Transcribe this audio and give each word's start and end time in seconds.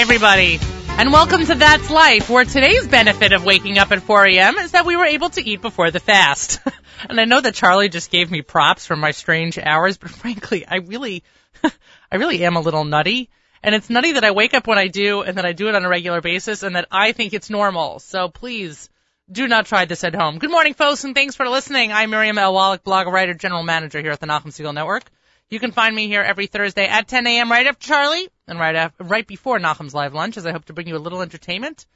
Everybody, 0.00 0.58
and 0.88 1.12
welcome 1.12 1.44
to 1.44 1.54
That's 1.54 1.90
Life, 1.90 2.30
where 2.30 2.46
today's 2.46 2.88
benefit 2.88 3.34
of 3.34 3.44
waking 3.44 3.76
up 3.76 3.92
at 3.92 4.02
4 4.02 4.28
a.m. 4.28 4.56
is 4.56 4.72
that 4.72 4.86
we 4.86 4.96
were 4.96 5.04
able 5.04 5.28
to 5.28 5.46
eat 5.46 5.60
before 5.60 5.90
the 5.90 6.00
fast. 6.00 6.58
and 7.10 7.20
I 7.20 7.26
know 7.26 7.38
that 7.38 7.52
Charlie 7.52 7.90
just 7.90 8.10
gave 8.10 8.30
me 8.30 8.40
props 8.40 8.86
for 8.86 8.96
my 8.96 9.10
strange 9.10 9.58
hours, 9.58 9.98
but 9.98 10.08
frankly, 10.22 10.66
I 10.66 10.76
really, 10.76 11.22
I 12.10 12.16
really 12.16 12.42
am 12.46 12.56
a 12.56 12.60
little 12.60 12.82
nutty. 12.82 13.28
And 13.62 13.74
it's 13.74 13.90
nutty 13.90 14.12
that 14.12 14.24
I 14.24 14.30
wake 14.30 14.54
up 14.54 14.66
when 14.66 14.78
I 14.78 14.88
do, 14.88 15.20
and 15.20 15.36
that 15.36 15.44
I 15.44 15.52
do 15.52 15.68
it 15.68 15.74
on 15.74 15.84
a 15.84 15.88
regular 15.90 16.22
basis, 16.22 16.62
and 16.62 16.76
that 16.76 16.88
I 16.90 17.12
think 17.12 17.34
it's 17.34 17.50
normal. 17.50 17.98
So 17.98 18.30
please, 18.30 18.88
do 19.30 19.46
not 19.48 19.66
try 19.66 19.84
this 19.84 20.02
at 20.02 20.14
home. 20.14 20.38
Good 20.38 20.50
morning, 20.50 20.72
folks, 20.72 21.04
and 21.04 21.14
thanks 21.14 21.36
for 21.36 21.46
listening. 21.46 21.92
I'm 21.92 22.08
Miriam 22.08 22.38
L. 22.38 22.54
Wallach, 22.54 22.82
blogger, 22.82 23.12
writer, 23.12 23.34
general 23.34 23.64
manager 23.64 24.00
here 24.00 24.12
at 24.12 24.20
the 24.20 24.26
Nachum 24.26 24.46
Segal 24.46 24.72
Network. 24.72 25.04
You 25.50 25.58
can 25.58 25.72
find 25.72 25.96
me 25.96 26.06
here 26.06 26.22
every 26.22 26.46
Thursday 26.46 26.86
at 26.86 27.08
10 27.08 27.26
a.m. 27.26 27.50
right 27.50 27.66
after 27.66 27.84
Charlie 27.84 28.28
and 28.46 28.56
right 28.56 28.76
after, 28.76 29.02
right 29.02 29.26
before 29.26 29.58
Nachum's 29.58 29.92
live 29.92 30.14
lunch, 30.14 30.36
as 30.36 30.46
I 30.46 30.52
hope 30.52 30.66
to 30.66 30.72
bring 30.72 30.86
you 30.86 30.96
a 30.96 30.98
little 30.98 31.22
entertainment, 31.22 31.86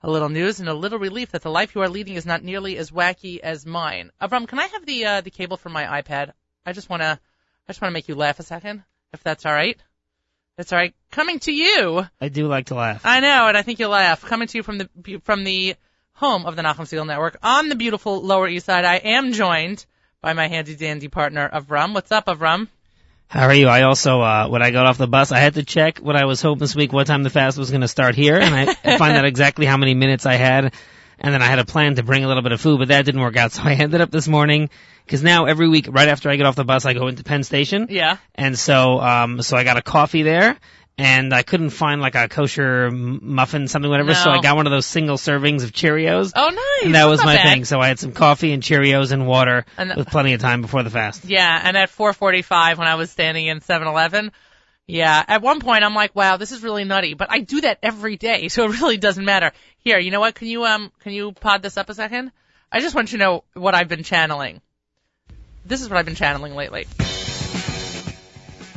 a 0.00 0.10
little 0.10 0.30
news, 0.30 0.60
and 0.60 0.68
a 0.68 0.74
little 0.74 0.98
relief 0.98 1.32
that 1.32 1.42
the 1.42 1.50
life 1.50 1.74
you 1.74 1.82
are 1.82 1.90
leading 1.90 2.14
is 2.14 2.24
not 2.24 2.42
nearly 2.42 2.78
as 2.78 2.90
wacky 2.90 3.38
as 3.38 3.66
mine. 3.66 4.12
Avram, 4.18 4.48
can 4.48 4.58
I 4.58 4.66
have 4.66 4.86
the 4.86 5.04
uh, 5.04 5.20
the 5.20 5.30
cable 5.30 5.58
for 5.58 5.68
my 5.68 6.00
iPad? 6.00 6.32
I 6.64 6.72
just 6.72 6.88
wanna 6.88 7.20
I 7.68 7.72
just 7.72 7.82
wanna 7.82 7.92
make 7.92 8.08
you 8.08 8.14
laugh 8.14 8.40
a 8.40 8.44
second, 8.44 8.82
if 9.12 9.22
that's 9.22 9.44
all 9.44 9.52
right. 9.52 9.78
That's 10.56 10.72
all 10.72 10.78
right. 10.78 10.94
Coming 11.10 11.38
to 11.40 11.52
you. 11.52 12.06
I 12.18 12.30
do 12.30 12.46
like 12.46 12.66
to 12.66 12.76
laugh. 12.76 13.02
I 13.04 13.20
know, 13.20 13.46
and 13.46 13.58
I 13.58 13.62
think 13.62 13.78
you'll 13.78 13.90
laugh. 13.90 14.22
Coming 14.22 14.48
to 14.48 14.56
you 14.56 14.62
from 14.62 14.78
the 14.78 14.88
from 15.24 15.44
the 15.44 15.76
home 16.14 16.46
of 16.46 16.56
the 16.56 16.62
Nachum 16.62 16.86
Segal 16.86 17.06
Network 17.06 17.36
on 17.42 17.68
the 17.68 17.74
beautiful 17.74 18.22
Lower 18.22 18.48
East 18.48 18.64
Side, 18.64 18.86
I 18.86 18.96
am 18.96 19.32
joined 19.32 19.84
by 20.22 20.32
my 20.32 20.48
handy 20.48 20.76
dandy 20.76 21.08
partner 21.08 21.50
Avram. 21.52 21.92
What's 21.92 22.10
up, 22.10 22.24
Avram? 22.24 22.68
How 23.32 23.46
are 23.46 23.54
you? 23.54 23.66
I 23.66 23.84
also, 23.84 24.20
uh, 24.20 24.46
when 24.48 24.60
I 24.60 24.72
got 24.72 24.84
off 24.84 24.98
the 24.98 25.08
bus, 25.08 25.32
I 25.32 25.38
had 25.38 25.54
to 25.54 25.62
check 25.62 26.00
what 26.00 26.16
I 26.16 26.26
was 26.26 26.42
hoping 26.42 26.58
this 26.58 26.76
week, 26.76 26.92
what 26.92 27.06
time 27.06 27.22
the 27.22 27.30
fast 27.30 27.56
was 27.56 27.70
going 27.70 27.80
to 27.80 27.88
start 27.88 28.14
here, 28.14 28.38
and 28.38 28.54
I, 28.54 28.76
I 28.84 28.98
find 28.98 29.16
out 29.16 29.24
exactly 29.24 29.64
how 29.64 29.78
many 29.78 29.94
minutes 29.94 30.26
I 30.26 30.34
had. 30.34 30.74
And 31.18 31.32
then 31.32 31.40
I 31.40 31.46
had 31.46 31.58
a 31.58 31.64
plan 31.64 31.94
to 31.94 32.02
bring 32.02 32.24
a 32.24 32.28
little 32.28 32.42
bit 32.42 32.52
of 32.52 32.60
food, 32.60 32.78
but 32.78 32.88
that 32.88 33.06
didn't 33.06 33.22
work 33.22 33.38
out. 33.38 33.52
So 33.52 33.62
I 33.62 33.72
ended 33.72 34.02
up 34.02 34.10
this 34.10 34.28
morning, 34.28 34.68
because 35.06 35.22
now 35.22 35.46
every 35.46 35.66
week, 35.66 35.86
right 35.90 36.08
after 36.08 36.28
I 36.28 36.36
get 36.36 36.44
off 36.44 36.56
the 36.56 36.64
bus, 36.66 36.84
I 36.84 36.92
go 36.92 37.06
into 37.06 37.24
Penn 37.24 37.42
Station. 37.42 37.86
Yeah. 37.88 38.18
And 38.34 38.58
so, 38.58 39.00
um, 39.00 39.40
so 39.40 39.56
I 39.56 39.64
got 39.64 39.78
a 39.78 39.82
coffee 39.82 40.24
there, 40.24 40.58
and 41.02 41.34
I 41.34 41.42
couldn't 41.42 41.70
find 41.70 42.00
like 42.00 42.14
a 42.14 42.28
kosher 42.28 42.86
m- 42.86 43.20
muffin, 43.22 43.68
something, 43.68 43.90
whatever. 43.90 44.14
So 44.14 44.30
I 44.30 44.40
got 44.40 44.56
one 44.56 44.66
of 44.66 44.70
those 44.72 44.86
single 44.86 45.16
servings 45.16 45.64
of 45.64 45.72
Cheerios. 45.72 46.32
Oh, 46.34 46.48
nice. 46.48 46.84
And 46.86 46.94
that 46.94 47.00
That's 47.06 47.10
was 47.10 47.24
my 47.24 47.36
bad. 47.36 47.44
thing. 47.52 47.64
So 47.64 47.80
I 47.80 47.88
had 47.88 47.98
some 47.98 48.12
coffee 48.12 48.52
and 48.52 48.62
Cheerios 48.62 49.12
and 49.12 49.26
water 49.26 49.64
And- 49.76 49.94
with 49.96 50.08
plenty 50.08 50.32
of 50.34 50.40
time 50.40 50.62
before 50.62 50.82
the 50.82 50.90
fast. 50.90 51.24
Yeah, 51.24 51.60
and 51.62 51.76
at 51.76 51.90
4:45 51.90 52.78
when 52.78 52.86
I 52.88 52.94
was 52.94 53.10
standing 53.10 53.46
in 53.46 53.60
7-Eleven, 53.60 54.32
yeah, 54.86 55.24
at 55.26 55.42
one 55.42 55.60
point 55.60 55.84
I'm 55.84 55.94
like, 55.94 56.14
wow, 56.14 56.36
this 56.36 56.52
is 56.52 56.62
really 56.62 56.84
nutty, 56.84 57.14
but 57.14 57.30
I 57.30 57.40
do 57.40 57.60
that 57.62 57.78
every 57.82 58.16
day, 58.16 58.48
so 58.54 58.64
it 58.64 58.80
really 58.80 58.96
doesn't 58.96 59.24
matter. 59.24 59.52
Here, 59.78 59.98
you 59.98 60.10
know 60.10 60.20
what? 60.20 60.34
Can 60.34 60.48
you 60.48 60.64
um 60.64 60.92
can 61.00 61.12
you 61.12 61.32
pod 61.32 61.62
this 61.62 61.76
up 61.76 61.88
a 61.90 61.94
second? 61.94 62.30
I 62.70 62.80
just 62.80 62.94
want 62.94 63.12
you 63.12 63.18
to 63.18 63.24
know 63.24 63.44
what 63.54 63.74
I've 63.74 63.88
been 63.88 64.02
channeling. 64.04 64.60
This 65.64 65.80
is 65.82 65.88
what 65.88 65.98
I've 65.98 66.04
been 66.06 66.14
channeling 66.14 66.54
lately. 66.54 66.86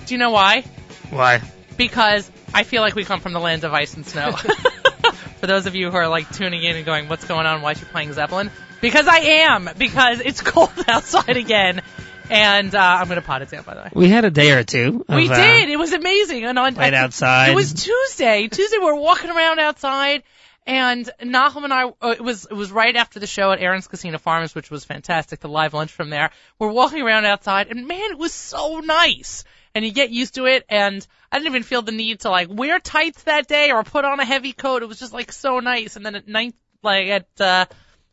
Do 0.06 0.14
you 0.14 0.17
know 0.20 0.30
why? 0.32 0.62
Why? 1.10 1.42
Because 1.78 2.30
I 2.54 2.64
feel 2.64 2.81
like 2.81 2.95
we 2.95 3.04
come 3.06 3.20
from 3.20 3.34
the 3.34 3.40
land 3.40 3.64
of 3.64 3.73
ice 3.73 3.94
and 3.95 4.06
snow. 4.06 4.31
For 5.40 5.48
those 5.48 5.66
of 5.66 5.76
you 5.76 5.92
who 5.92 5.98
are 5.98 6.08
like 6.08 6.32
tuning 6.32 6.64
in 6.64 6.76
and 6.76 6.86
going, 6.86 7.08
what's 7.09 7.26
going 7.26 7.45
on? 7.45 7.62
Why 7.62 7.72
is 7.72 7.80
she 7.80 7.86
playing 7.86 8.14
Zeppelin? 8.14 8.50
Because 8.82 9.08
I 9.08 9.17
am. 9.17 9.70
Because 9.78 10.20
it's 10.20 10.42
cold 10.42 10.72
outside 10.88 11.38
again. 11.38 11.82
And 12.30 12.73
uh, 12.73 12.80
I'm 12.80 13.08
going 13.08 13.22
to 13.22 13.26
pot 13.26 13.44
it 13.44 13.50
down, 13.52 13.64
by 13.64 13.76
the 13.76 13.82
way. 13.82 13.90
We 13.94 14.09
had 14.09 14.26
a 14.26 14.32
day 14.32 14.52
or 14.54 14.64
two. 14.64 15.05
Of, 15.08 15.16
We 15.16 15.30
uh, 15.30 15.36
did. 15.36 15.70
It 15.70 15.77
was 15.77 15.94
amazing. 15.94 16.44
And 16.45 16.58
on 16.58 16.73
Played 16.73 16.94
I- 16.94 16.98
outside. 16.98 17.49
It 17.49 17.55
was 17.55 17.73
Tuesday. 17.73 18.48
Tuesday 18.48 18.78
we 18.80 18.86
were 18.86 18.95
walking 18.95 19.30
around 19.30 19.60
outside, 19.60 20.23
and 20.66 21.08
Nachum 21.22 21.66
and 21.66 21.73
I. 21.73 21.83
Uh, 22.02 22.10
it 22.17 22.22
was 22.22 22.48
it 22.49 22.55
was 22.55 22.72
right 22.72 22.95
after 22.95 23.20
the 23.20 23.28
show 23.28 23.52
at 23.52 23.60
Aaron's 23.60 23.88
Kissena 23.88 24.20
Farms, 24.20 24.55
which 24.55 24.72
was 24.72 24.83
fantastic. 24.86 25.39
The 25.42 25.49
live 25.49 25.76
lunch 25.76 25.92
from 25.92 26.10
there. 26.10 26.32
We're 26.58 26.72
walking 26.72 27.04
around 27.04 27.26
outside, 27.26 27.67
and 27.67 27.88
man, 27.88 28.10
it 28.11 28.17
was 28.17 28.33
so 28.33 28.80
nice. 28.80 29.44
And 29.75 29.86
you 29.86 29.91
get 29.91 30.09
used 30.09 30.36
to 30.36 30.45
it, 30.45 30.65
and 30.69 31.05
I 31.31 31.37
didn't 31.37 31.49
even 31.49 31.63
feel 31.63 31.81
the 31.81 31.91
need 31.91 32.21
to 32.21 32.30
like 32.30 32.47
wear 32.49 32.80
tights 32.80 33.23
that 33.23 33.47
day 33.47 33.71
or 33.71 33.83
put 33.83 34.05
on 34.05 34.19
a 34.21 34.25
heavy 34.25 34.53
coat. 34.53 34.81
It 34.81 34.87
was 34.87 34.99
just 34.99 35.13
like 35.13 35.33
so 35.33 35.59
nice. 35.59 35.97
And 35.97 36.05
then 36.05 36.15
at 36.15 36.27
night, 36.27 36.55
like 36.81 37.08
at 37.09 37.27
uh, 37.41 37.65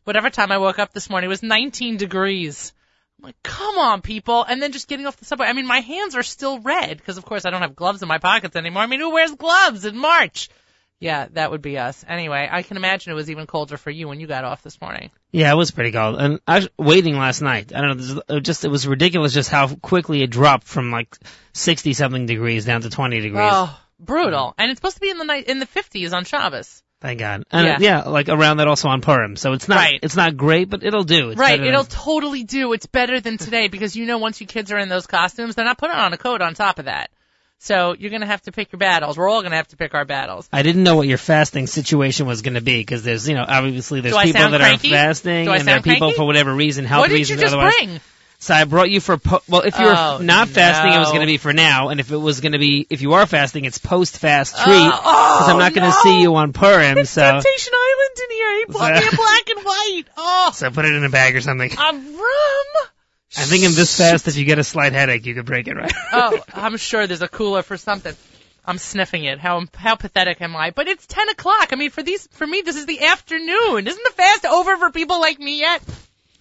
whatever 0.03 0.29
time 0.29 0.51
I 0.51 0.57
woke 0.57 0.77
up 0.77 0.93
this 0.93 1.09
morning, 1.09 1.27
it 1.27 1.29
was 1.29 1.41
19 1.41 1.97
degrees. 1.97 2.73
I'm 3.17 3.27
like, 3.27 3.41
come 3.43 3.77
on, 3.77 4.01
people. 4.01 4.43
And 4.43 4.61
then 4.61 4.73
just 4.73 4.89
getting 4.89 5.07
off 5.07 5.15
the 5.15 5.25
subway. 5.25 5.47
I 5.47 5.53
mean, 5.53 5.65
my 5.65 5.79
hands 5.79 6.15
are 6.15 6.23
still 6.23 6.59
red 6.59 6.97
because, 6.97 7.17
of 7.17 7.25
course, 7.25 7.45
I 7.45 7.49
don't 7.49 7.61
have 7.61 7.75
gloves 7.75 8.01
in 8.01 8.09
my 8.09 8.17
pockets 8.17 8.57
anymore. 8.57 8.83
I 8.83 8.87
mean, 8.87 8.99
who 8.99 9.11
wears 9.11 9.31
gloves 9.31 9.85
in 9.85 9.95
March? 9.95 10.49
Yeah, 11.03 11.27
that 11.33 11.51
would 11.51 11.61
be 11.61 11.77
us. 11.77 12.05
Anyway, 12.07 12.47
I 12.49 12.63
can 12.63 12.77
imagine 12.77 13.11
it 13.11 13.15
was 13.15 13.29
even 13.29 13.45
colder 13.45 13.75
for 13.75 13.89
you 13.91 14.07
when 14.07 14.21
you 14.21 14.27
got 14.27 14.45
off 14.45 14.63
this 14.63 14.79
morning. 14.79 15.11
Yeah, 15.33 15.51
it 15.51 15.55
was 15.55 15.71
pretty 15.71 15.91
cold. 15.91 16.19
And 16.19 16.39
I 16.47 16.55
was 16.59 16.69
waiting 16.77 17.17
last 17.17 17.41
night. 17.41 17.73
I 17.75 17.81
don't 17.81 17.97
know. 17.97 18.21
It 18.37 18.41
just 18.41 18.63
it 18.63 18.69
was 18.69 18.87
ridiculous 18.87 19.33
just 19.33 19.49
how 19.49 19.67
quickly 19.75 20.23
it 20.23 20.29
dropped 20.29 20.65
from 20.65 20.91
like 20.91 21.17
sixty 21.51 21.93
something 21.93 22.25
degrees 22.25 22.63
down 22.65 22.81
to 22.83 22.89
twenty 22.89 23.19
degrees. 23.19 23.43
Oh, 23.51 23.77
brutal. 23.99 24.53
And 24.57 24.71
it's 24.71 24.77
supposed 24.79 24.95
to 24.95 25.01
be 25.01 25.09
in 25.09 25.17
the 25.17 25.25
night 25.25 25.47
in 25.47 25.59
the 25.59 25.65
50s 25.67 26.13
on 26.13 26.23
Shabbos. 26.23 26.81
Thank 27.01 27.19
God. 27.19 27.43
And 27.51 27.67
Yeah. 27.67 27.77
yeah. 27.81 28.01
like 28.09 28.29
around 28.29 28.57
that 28.57 28.69
also 28.69 28.87
on 28.87 29.01
Purim. 29.01 29.35
So 29.35 29.51
it's 29.51 29.67
not 29.67 29.75
Right. 29.75 29.99
it's 30.01 30.15
not 30.15 30.37
great, 30.37 30.69
but 30.69 30.83
it'll 30.85 31.03
do. 31.03 31.31
It's 31.31 31.37
right, 31.39 31.59
it'll 31.59 31.83
than- 31.83 31.91
totally 31.91 32.45
do. 32.45 32.71
It's 32.71 32.85
better 32.85 33.19
than 33.19 33.37
today 33.37 33.67
because 33.67 33.93
you 33.97 34.05
know 34.05 34.19
once 34.19 34.39
you 34.39 34.47
kids 34.47 34.71
are 34.71 34.77
in 34.77 34.87
those 34.87 35.05
costumes, 35.05 35.55
they're 35.55 35.65
not 35.65 35.77
putting 35.77 35.97
on 35.97 36.13
a 36.13 36.17
coat 36.17 36.41
on 36.41 36.53
top 36.53 36.79
of 36.79 36.85
that. 36.85 37.09
So 37.63 37.95
you're 37.97 38.11
gonna 38.11 38.25
have 38.25 38.41
to 38.43 38.51
pick 38.51 38.73
your 38.73 38.77
battles. 38.79 39.17
We're 39.17 39.29
all 39.29 39.41
gonna 39.41 39.55
have 39.55 39.69
to 39.69 39.77
pick 39.77 39.93
our 39.93 40.03
battles. 40.03 40.49
I 40.51 40.63
didn't 40.63 40.83
know 40.83 40.97
what 40.97 41.07
your 41.07 41.17
fasting 41.17 41.67
situation 41.67 42.25
was 42.27 42.41
going 42.41 42.55
to 42.55 42.61
be 42.61 42.79
because 42.81 43.03
there's, 43.03 43.27
you 43.29 43.35
know, 43.35 43.45
obviously 43.47 44.01
there's 44.01 44.17
people 44.17 44.49
that 44.51 44.59
cranky? 44.59 44.89
are 44.89 44.91
fasting 44.91 45.47
and 45.47 45.65
there 45.65 45.77
are 45.77 45.81
people 45.81 45.99
cranky? 46.09 46.17
for 46.17 46.25
whatever 46.25 46.53
reason, 46.53 46.83
health 46.83 47.03
what 47.03 47.07
did 47.07 47.13
you 47.13 47.19
reasons 47.19 47.39
just 47.41 47.53
otherwise. 47.55 47.73
bring? 47.77 47.99
So 48.39 48.53
I 48.53 48.65
brought 48.65 48.89
you 48.89 48.99
for 48.99 49.17
po- 49.17 49.39
well, 49.47 49.61
if 49.61 49.79
you're 49.79 49.95
Oh, 49.95 50.17
not 50.21 50.49
fasting, 50.49 50.91
it 50.91 50.99
was 50.99 51.07
going 51.11 51.21
to 51.21 51.25
be 51.25 51.37
for 51.37 51.53
now, 51.53 51.87
and 51.87 52.01
if 52.01 52.11
it 52.11 52.17
was 52.17 52.41
going 52.41 52.51
to 52.51 52.59
be 52.59 52.85
if 52.89 53.01
you 53.01 53.13
are 53.13 53.25
fasting, 53.25 53.63
it's 53.63 53.77
post 53.77 54.17
fast 54.17 54.57
treat 54.57 54.73
uh, 54.75 54.91
Oh, 55.01 55.37
because 55.39 55.49
I'm 55.53 55.59
not 55.59 55.73
going 55.73 55.89
to 55.89 55.95
no. 55.95 56.03
see 56.03 56.21
you 56.21 56.35
on 56.35 56.51
Purim. 56.51 56.97
It's 56.97 57.11
so 57.11 57.21
Temptation 57.31 57.71
Island 57.73 58.17
in 58.29 58.35
here. 58.35 58.57
He 58.57 58.65
bought 58.73 58.93
me 58.93 58.99
So- 58.99 59.07
a 59.07 59.15
black 59.15 59.49
and 59.55 59.63
white. 59.65 60.03
Oh, 60.17 60.51
so 60.53 60.69
put 60.71 60.83
it 60.83 60.93
in 60.93 61.05
a 61.05 61.09
bag 61.09 61.37
or 61.37 61.39
something. 61.39 61.71
a 61.71 61.77
rum. 61.77 62.89
I 63.35 63.43
think 63.45 63.63
in 63.63 63.73
this 63.73 63.97
fast, 63.97 64.27
if 64.27 64.35
you 64.37 64.45
get 64.45 64.59
a 64.59 64.63
slight 64.63 64.93
headache, 64.93 65.25
you 65.25 65.33
could 65.33 65.45
break 65.45 65.67
it 65.67 65.75
right. 65.75 65.91
Oh, 66.11 66.39
I'm 66.53 66.77
sure 66.77 67.07
there's 67.07 67.21
a 67.23 67.27
cooler 67.27 67.63
for 67.63 67.77
something. 67.77 68.15
I'm 68.65 68.77
sniffing 68.77 69.25
it. 69.25 69.39
How 69.39 69.65
how 69.75 69.95
pathetic 69.95 70.39
am 70.41 70.55
I? 70.55 70.71
But 70.71 70.87
it's 70.87 71.05
10 71.07 71.29
o'clock. 71.29 71.69
I 71.73 71.75
mean, 71.75 71.89
for 71.89 72.03
these 72.03 72.27
for 72.27 72.45
me, 72.47 72.61
this 72.61 72.75
is 72.75 72.85
the 72.85 73.03
afternoon. 73.05 73.87
Isn't 73.87 74.03
the 74.03 74.13
fast 74.15 74.45
over 74.45 74.77
for 74.77 74.91
people 74.91 75.19
like 75.19 75.39
me 75.39 75.59
yet? 75.59 75.81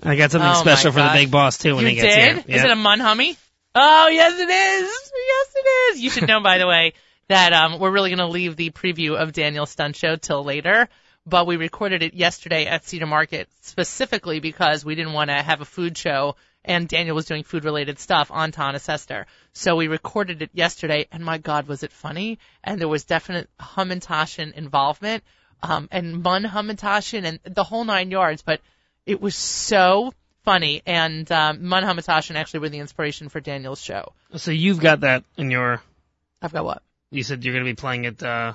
I 0.02 0.16
got 0.16 0.30
something 0.30 0.50
Oh, 0.50 0.54
special 0.60 0.92
for 0.92 1.00
the 1.02 1.10
big 1.14 1.30
boss 1.30 1.58
too 1.58 1.74
when 1.76 1.84
you 1.84 1.90
he 1.90 1.94
gets 1.96 2.14
did? 2.14 2.24
here. 2.46 2.56
Is 2.56 2.62
Yeah. 2.62 2.66
it 2.66 2.72
a 2.72 2.76
mun 2.76 3.00
hummy? 3.00 3.36
Oh, 3.74 4.08
yes 4.08 4.34
it 4.34 4.48
is. 4.50 5.10
Yes 5.14 5.54
it 5.56 5.94
is. 5.96 6.00
You 6.02 6.10
should 6.10 6.28
know, 6.28 6.42
by 6.42 6.58
the 6.58 6.66
way, 6.66 6.92
that 7.28 7.52
um, 7.52 7.78
we're 7.80 7.90
really 7.90 8.10
going 8.10 8.18
to 8.18 8.26
leave 8.26 8.54
the 8.56 8.70
preview 8.70 9.16
of 9.16 9.32
Daniel's 9.32 9.70
stunt 9.70 9.96
show 9.96 10.16
till 10.16 10.44
later. 10.44 10.88
But 11.24 11.46
we 11.46 11.56
recorded 11.56 12.02
it 12.02 12.14
yesterday 12.14 12.66
at 12.66 12.84
Cedar 12.84 13.06
Market 13.06 13.48
specifically 13.62 14.40
because 14.40 14.84
we 14.84 14.94
didn't 14.94 15.12
want 15.12 15.30
to 15.30 15.36
have 15.40 15.60
a 15.60 15.64
food 15.64 15.96
show 15.96 16.36
and 16.64 16.88
Daniel 16.88 17.16
was 17.16 17.26
doing 17.26 17.42
food 17.42 17.64
related 17.64 17.98
stuff 17.98 18.30
on 18.30 18.52
Taanis 18.52 18.88
Esther. 18.88 19.26
So 19.52 19.76
we 19.76 19.88
recorded 19.88 20.42
it 20.42 20.50
yesterday 20.52 21.06
and 21.10 21.24
my 21.24 21.38
God, 21.38 21.66
was 21.66 21.82
it 21.82 21.92
funny? 21.92 22.38
And 22.62 22.80
there 22.80 22.88
was 22.88 23.04
definite 23.04 23.48
Hamantashen 23.58 24.52
involvement, 24.54 25.24
um, 25.62 25.88
and 25.92 26.22
Mun 26.22 26.44
Hamantashen 26.44 27.24
and 27.24 27.38
the 27.44 27.64
whole 27.64 27.84
nine 27.84 28.10
yards, 28.10 28.42
but 28.42 28.60
it 29.06 29.20
was 29.20 29.34
so 29.34 30.12
funny. 30.44 30.82
And 30.86 31.30
um, 31.30 31.66
Mun 31.66 31.84
Hamatash 31.84 32.34
actually 32.34 32.60
were 32.60 32.68
the 32.68 32.78
inspiration 32.78 33.28
for 33.28 33.40
Daniel's 33.40 33.80
show. 33.80 34.12
so 34.36 34.50
you've 34.50 34.80
got 34.80 35.00
that 35.00 35.24
in 35.36 35.50
your. 35.50 35.80
I've 36.40 36.52
got 36.52 36.64
what? 36.64 36.82
You 37.10 37.22
said 37.22 37.44
you're 37.44 37.54
going 37.54 37.64
to 37.64 37.70
be 37.70 37.76
playing 37.76 38.04
it. 38.04 38.22
uh 38.22 38.54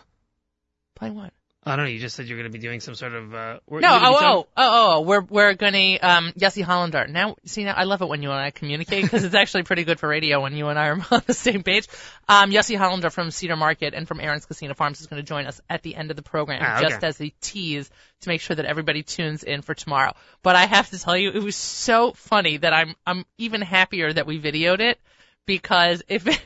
Playing 0.95 1.15
what? 1.15 1.33
I 1.63 1.75
don't 1.75 1.83
know. 1.85 1.91
You 1.91 1.99
just 1.99 2.15
said 2.15 2.27
you're 2.27 2.37
going 2.37 2.49
to 2.49 2.57
be 2.57 2.61
doing 2.61 2.79
some 2.79 2.95
sort 2.95 3.13
of. 3.13 3.33
uh 3.33 3.59
No, 3.69 3.89
oh, 4.01 4.15
oh, 4.21 4.47
oh, 4.55 4.95
oh, 4.97 5.01
we're 5.01 5.19
we're 5.21 5.53
gonna 5.53 5.97
um 6.01 6.31
Yossi 6.39 6.61
Hollander. 6.63 7.07
Now, 7.07 7.35
see 7.43 7.65
now 7.65 7.73
I 7.73 7.83
love 7.83 8.01
it 8.01 8.07
when 8.07 8.23
you 8.23 8.31
and 8.31 8.39
I 8.39 8.51
communicate 8.51 9.03
because 9.03 9.25
it's 9.25 9.35
actually 9.35 9.63
pretty 9.63 9.83
good 9.83 9.99
for 9.99 10.07
radio 10.07 10.41
when 10.41 10.55
you 10.55 10.67
and 10.69 10.79
I 10.79 10.87
are 10.87 10.93
on 11.11 11.21
the 11.25 11.33
same 11.33 11.63
page. 11.63 11.87
Um, 12.29 12.51
Yossi 12.51 12.77
Hollander 12.77 13.09
from 13.09 13.31
Cedar 13.31 13.57
Market 13.57 13.93
and 13.93 14.07
from 14.07 14.21
Aaron's 14.21 14.45
Kissena 14.45 14.77
Farms 14.77 15.01
is 15.01 15.07
going 15.07 15.21
to 15.21 15.27
join 15.27 15.45
us 15.45 15.59
at 15.69 15.83
the 15.83 15.95
end 15.95 16.09
of 16.09 16.15
the 16.15 16.23
program, 16.23 16.61
Ah, 16.63 16.77
okay. 16.77 16.87
just 16.87 17.03
as 17.03 17.19
a 17.19 17.33
tease 17.41 17.89
to 18.21 18.29
make 18.29 18.39
sure 18.39 18.55
that 18.55 18.65
everybody 18.65 19.03
tunes 19.03 19.43
in 19.43 19.61
for 19.61 19.73
tomorrow. 19.73 20.13
But 20.43 20.55
I 20.55 20.67
have 20.67 20.89
to 20.91 20.99
tell 20.99 21.17
you, 21.17 21.31
it 21.31 21.43
was 21.43 21.57
so 21.57 22.13
funny 22.13 22.57
that 22.57 22.73
I'm 22.73 22.95
I'm 23.05 23.25
even 23.37 23.61
happier 23.61 24.13
that 24.13 24.25
we 24.25 24.39
videoed 24.39 24.79
it 24.79 24.99
because 25.45 26.01
if 26.07 26.27
it 26.27 26.41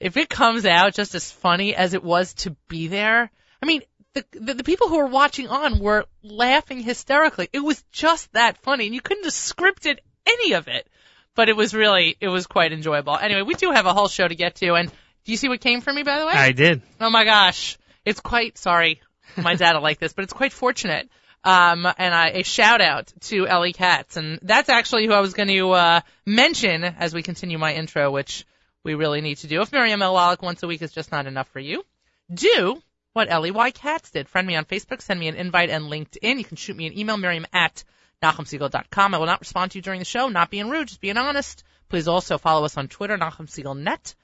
if 0.00 0.18
it 0.18 0.28
comes 0.28 0.66
out 0.66 0.92
just 0.92 1.14
as 1.14 1.30
funny 1.30 1.74
as 1.74 1.94
it 1.94 2.04
was 2.04 2.34
to 2.34 2.50
be 2.68 2.88
there, 2.88 3.30
I 3.62 3.66
mean, 3.66 3.80
the, 4.16 4.40
the 4.40 4.54
the 4.54 4.64
people 4.64 4.88
who 4.88 4.98
were 4.98 5.06
watching 5.06 5.48
on 5.48 5.78
were 5.78 6.06
laughing 6.22 6.80
hysterically. 6.80 7.48
It 7.52 7.60
was 7.60 7.84
just 7.92 8.32
that 8.32 8.58
funny, 8.58 8.86
and 8.86 8.94
you 8.94 9.00
couldn't 9.00 9.24
have 9.24 9.32
scripted 9.32 9.98
any 10.26 10.52
of 10.52 10.68
it. 10.68 10.88
But 11.34 11.50
it 11.50 11.56
was 11.56 11.74
really, 11.74 12.16
it 12.18 12.28
was 12.28 12.46
quite 12.46 12.72
enjoyable. 12.72 13.14
Anyway, 13.16 13.42
we 13.42 13.54
do 13.54 13.70
have 13.70 13.84
a 13.84 13.92
whole 13.92 14.08
show 14.08 14.26
to 14.26 14.34
get 14.34 14.54
to, 14.56 14.72
and 14.72 14.88
do 14.88 15.32
you 15.32 15.36
see 15.36 15.48
what 15.48 15.60
came 15.60 15.82
for 15.82 15.92
me, 15.92 16.02
by 16.02 16.18
the 16.18 16.26
way? 16.26 16.32
I 16.32 16.52
did. 16.52 16.80
Oh 16.98 17.10
my 17.10 17.24
gosh. 17.24 17.76
It's 18.06 18.20
quite 18.20 18.56
sorry, 18.56 19.02
my 19.36 19.54
dad 19.54 19.74
will 19.74 19.82
like 19.82 19.98
this, 19.98 20.14
but 20.14 20.22
it's 20.22 20.32
quite 20.32 20.52
fortunate. 20.52 21.10
Um, 21.44 21.86
and 21.98 22.14
I, 22.14 22.28
a 22.28 22.42
shout 22.42 22.80
out 22.80 23.12
to 23.22 23.46
Ellie 23.46 23.72
Katz, 23.72 24.16
and 24.16 24.38
that's 24.42 24.68
actually 24.68 25.06
who 25.06 25.12
I 25.12 25.20
was 25.20 25.34
going 25.34 25.48
to 25.48 25.70
uh, 25.72 26.00
mention 26.24 26.84
as 26.84 27.12
we 27.12 27.22
continue 27.22 27.58
my 27.58 27.74
intro, 27.74 28.10
which 28.10 28.46
we 28.82 28.94
really 28.94 29.20
need 29.20 29.38
to 29.38 29.46
do. 29.46 29.60
If 29.60 29.72
Miriam 29.72 30.00
L. 30.00 30.14
Wallach 30.14 30.40
once 30.40 30.62
a 30.62 30.66
week 30.66 30.80
is 30.80 30.92
just 30.92 31.12
not 31.12 31.26
enough 31.26 31.48
for 31.48 31.60
you, 31.60 31.84
do 32.32 32.80
what 33.16 33.30
Ellie 33.30 33.50
Y. 33.50 33.70
Katz 33.70 34.10
did. 34.10 34.28
Friend 34.28 34.46
me 34.46 34.56
on 34.56 34.66
Facebook, 34.66 35.00
send 35.00 35.18
me 35.18 35.26
an 35.26 35.36
invite 35.36 35.70
and 35.70 35.86
LinkedIn. 35.86 36.36
You 36.36 36.44
can 36.44 36.58
shoot 36.58 36.76
me 36.76 36.86
an 36.86 36.98
email, 36.98 37.16
Miriam 37.16 37.46
at 37.50 37.82
NachumSegal.com. 38.22 39.14
I 39.14 39.18
will 39.18 39.24
not 39.24 39.40
respond 39.40 39.70
to 39.70 39.78
you 39.78 39.82
during 39.82 40.00
the 40.00 40.04
show, 40.04 40.28
not 40.28 40.50
being 40.50 40.68
rude, 40.68 40.88
just 40.88 41.00
being 41.00 41.16
honest. 41.16 41.64
Please 41.88 42.08
also 42.08 42.36
follow 42.36 42.66
us 42.66 42.76
on 42.76 42.88
Twitter, 42.88 43.16
Net. 43.16 44.14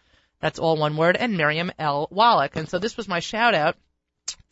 That's 0.41 0.59
all 0.59 0.77
one 0.77 0.99
word, 0.99 1.17
and 1.17 1.39
Miriam 1.39 1.73
L. 1.79 2.07
Wallach. 2.11 2.55
And 2.55 2.69
so 2.69 2.79
this 2.79 2.99
was 2.99 3.09
my 3.09 3.21
shout 3.21 3.55
out 3.55 3.77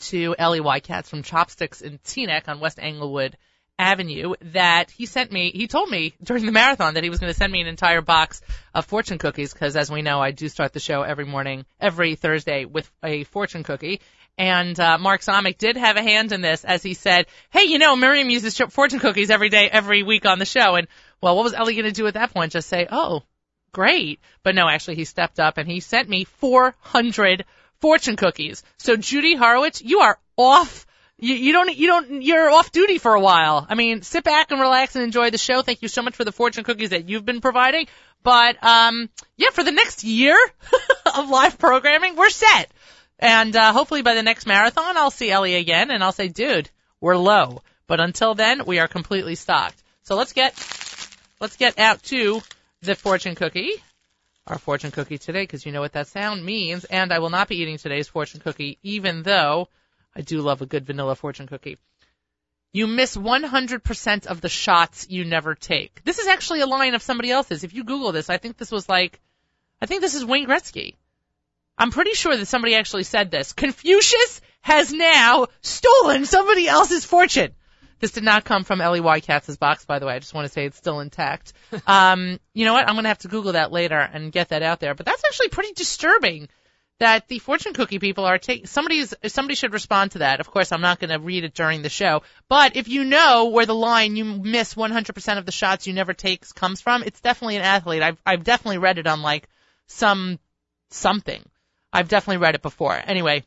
to 0.09 0.35
Ellie 0.39 0.61
Y. 0.61 0.81
Katz 0.81 1.11
from 1.11 1.23
Chopsticks 1.23 1.83
in 1.83 1.99
Teaneck 1.99 2.49
on 2.49 2.61
West 2.61 2.79
Englewood 2.81 3.37
Avenue 3.81 4.35
that 4.53 4.91
he 4.91 5.07
sent 5.07 5.33
me, 5.33 5.51
he 5.55 5.67
told 5.67 5.89
me 5.89 6.13
during 6.23 6.45
the 6.45 6.53
marathon 6.53 6.95
that 6.95 7.03
he 7.03 7.09
was 7.09 7.19
going 7.19 7.33
to 7.33 7.39
send 7.39 7.51
me 7.51 7.63
an 7.63 7.67
entire 7.67 8.03
box 8.03 8.43
of 8.75 8.85
fortune 8.85 9.17
cookies 9.17 9.55
because 9.55 9.75
as 9.75 9.91
we 9.91 10.03
know, 10.03 10.21
I 10.21 10.33
do 10.33 10.51
start 10.51 10.75
the 10.75 10.81
show 10.81 11.01
every 11.01 11.25
morning, 11.25 11.65
every 11.81 12.15
Thursday 12.15 12.67
with 12.67 12.91
a 13.03 13.25
fortune 13.25 13.63
cookie. 13.63 14.03
And 14.41 14.81
uh, 14.81 14.97
Mark 14.97 15.21
Zomick 15.21 15.59
did 15.59 15.77
have 15.77 15.99
a 15.99 16.03
hand 16.03 16.33
in 16.33 16.41
this 16.41 16.65
as 16.65 16.83
he 16.83 16.95
said, 16.95 17.27
hey, 17.51 17.65
you 17.65 17.79
know, 17.79 17.95
Miriam 17.95 18.31
uses 18.31 18.57
fortune 18.71 18.99
cookies 18.99 19.29
every 19.29 19.51
day, 19.51 19.69
every 19.69 20.03
week 20.03 20.25
on 20.25 20.39
the 20.39 20.47
show. 20.47 20.77
And, 20.77 20.89
well, 21.21 21.37
what 21.37 21.45
was 21.45 21.53
Ellie 21.53 21.75
going 21.75 21.85
to 21.85 21.93
do 21.93 22.07
at 22.07 22.15
that 22.15 22.33
point? 22.33 22.53
Just 22.53 22.71
say, 22.71 22.89
oh, 22.91 23.23
great. 23.73 24.19
But 24.43 24.55
no, 24.55 24.67
actually, 24.67 24.95
he 24.95 25.05
stepped 25.05 25.41
up 25.41 25.59
and 25.59 25.69
he 25.69 25.81
sent 25.81 26.09
me 26.09 26.25
400 26.25 27.45
fortune 27.83 28.17
cookies. 28.17 28.63
So 28.79 28.97
Judy 28.97 29.35
Horowitz, 29.35 29.83
you 29.83 29.99
are 29.99 30.19
off. 30.39 30.87
You, 31.19 31.35
you 31.35 31.53
don't, 31.53 31.77
you 31.77 31.87
don't, 31.89 32.23
you're 32.23 32.49
off 32.49 32.73
duty 32.73 32.97
for 32.97 33.13
a 33.13 33.21
while. 33.21 33.67
I 33.69 33.75
mean, 33.75 34.01
sit 34.01 34.25
back 34.25 34.53
and 34.53 34.59
relax 34.59 34.97
and 34.97 35.05
enjoy 35.05 35.29
the 35.29 35.37
show. 35.37 35.61
Thank 35.61 35.83
you 35.83 35.89
so 35.89 36.01
much 36.01 36.17
for 36.17 36.25
the 36.25 36.33
fortune 36.33 36.65
cookies 36.65 36.91
that 36.91 37.11
you've 37.11 37.27
been 37.27 37.43
providing. 37.43 37.89
But, 38.23 38.57
um, 38.65 39.11
yeah, 39.37 39.51
for 39.51 39.65
the 39.65 39.73
next 39.73 40.03
year 40.03 40.39
of 41.15 41.29
live 41.29 41.59
programming, 41.59 42.17
we're 42.17 42.31
set. 42.31 42.71
And, 43.21 43.55
uh, 43.55 43.73
hopefully 43.73 44.03
by 44.03 44.15
the 44.15 44.23
next 44.23 44.47
marathon, 44.47 44.97
I'll 44.97 45.13
see 45.13 45.31
Ellie 45.31 45.55
again 45.55 45.91
and 45.91 46.03
I'll 46.03 46.11
say, 46.11 46.29
dude, 46.29 46.71
we're 47.01 47.17
low. 47.17 47.63
But 47.87 48.01
until 48.01 48.35
then, 48.35 48.65
we 48.67 48.79
are 48.79 48.89
completely 48.89 49.37
stocked. 49.37 49.81
So 50.03 50.17
let's 50.17 50.33
get, 50.33 50.55
let's 51.41 51.57
get 51.57 51.79
out 51.79 52.03
to 52.05 52.43
the 52.81 52.95
fortune 52.95 53.35
cookie 53.35 53.75
our 54.51 54.59
fortune 54.59 54.91
cookie 54.91 55.19
today 55.19 55.43
because 55.43 55.65
you 55.65 55.73
know 55.73 55.81
what 55.81 55.93
that 55.93 56.09
sound 56.09 56.45
means. 56.45 56.85
And 56.85 57.13
I 57.13 57.21
will 57.21 57.31
not 57.31 57.49
be 57.49 57.57
eating 57.57 57.79
today's 57.79 58.09
fortune 58.09 58.41
cookie, 58.41 58.79
even 58.83 59.23
though 59.23 59.69
I 60.15 60.23
do 60.23 60.41
love 60.41 60.61
a 60.61 60.67
good 60.67 60.87
vanilla 60.87 61.15
fortune 61.15 61.47
cookie. 61.47 61.79
You 62.73 62.87
miss 62.87 63.17
100% 63.17 64.27
of 64.27 64.41
the 64.41 64.49
shots 64.49 65.07
you 65.09 65.25
never 65.25 65.55
take. 65.55 66.03
This 66.05 66.19
is 66.19 66.29
actually 66.29 66.61
a 66.61 66.67
line 66.67 66.95
of 66.95 67.03
somebody 67.03 67.31
else's. 67.31 67.65
If 67.65 67.75
you 67.75 67.85
Google 67.85 68.13
this, 68.13 68.31
I 68.31 68.37
think 68.37 68.57
this 68.57 68.71
was 68.71 68.89
like, 68.89 69.21
I 69.81 69.87
think 69.87 70.03
this 70.03 70.15
is 70.15 70.25
Wayne 70.25 70.47
Gretzky. 70.47 70.95
I'm 71.81 71.91
pretty 71.91 72.13
sure 72.13 72.37
that 72.37 72.47
somebody 72.47 72.75
actually 72.75 73.05
said 73.05 73.31
this. 73.31 73.55
Confucius 73.55 74.43
has 74.61 74.93
now 74.93 75.47
stolen 75.63 76.27
somebody 76.27 76.69
else's 76.69 77.07
fortune. 77.07 77.55
This 78.01 78.13
did 78.13 78.23
not 78.23 78.45
come 78.45 78.65
from 78.65 78.83
Ellie 78.83 79.01
Y. 79.01 79.21
Box, 79.59 79.87
by 79.87 79.99
the 79.99 80.05
way. 80.05 80.15
I 80.15 80.19
just 80.19 80.35
want 80.35 80.47
to 80.47 80.53
say 80.53 80.67
it's 80.67 80.77
still 80.77 81.01
intact. 81.01 81.55
um, 81.87 82.39
you 82.53 82.67
know 82.67 82.75
what? 82.75 82.87
I'm 82.87 82.95
going 82.95 83.05
to 83.05 83.09
have 83.09 83.19
to 83.21 83.29
Google 83.29 83.53
that 83.53 83.73
later 83.73 83.99
and 83.99 84.31
get 84.31 84.51
that 84.51 84.63
out 84.63 84.81
there. 84.81 84.95
But 84.95 85.07
that's 85.07 85.23
actually 85.25 85.49
pretty 85.49 85.73
disturbing 85.73 86.49
that 86.99 87.29
the 87.29 87.39
fortune 87.39 87.73
cookie 87.73 87.99
people 87.99 88.27
are 88.27 88.37
taking 88.37 88.67
somebody's 88.67 89.15
somebody 89.29 89.55
should 89.55 89.73
respond 89.73 90.11
to 90.13 90.19
that. 90.19 90.41
Of 90.41 90.51
course, 90.51 90.73
I'm 90.73 90.83
not 90.83 91.01
going 91.01 91.11
to 91.11 91.19
read 91.19 91.45
it 91.45 91.55
during 91.55 91.81
the 91.81 91.89
show, 91.89 92.23
but 92.49 92.77
if 92.77 92.89
you 92.89 93.05
know 93.05 93.47
where 93.47 93.65
the 93.65 93.75
line 93.75 94.17
you 94.17 94.27
miss 94.27 94.75
100% 94.75 95.39
of 95.39 95.47
the 95.47 95.53
shots 95.53 95.87
you 95.87 95.95
never 95.95 96.13
take 96.13 96.47
comes 96.55 96.83
from, 96.83 97.03
it's 97.03 97.23
definitely 97.23 97.57
an 97.57 97.63
athlete. 97.63 98.03
I've 98.03 98.21
I've 98.27 98.45
definitely 98.45 98.79
read 98.79 98.99
it 98.99 99.07
on 99.07 99.23
like 99.23 99.49
some 99.87 100.39
something. 100.91 101.43
I've 101.93 102.09
definitely 102.09 102.39
read 102.39 102.55
it 102.55 102.63
before. 102.63 103.01
Anyway, 103.05 103.45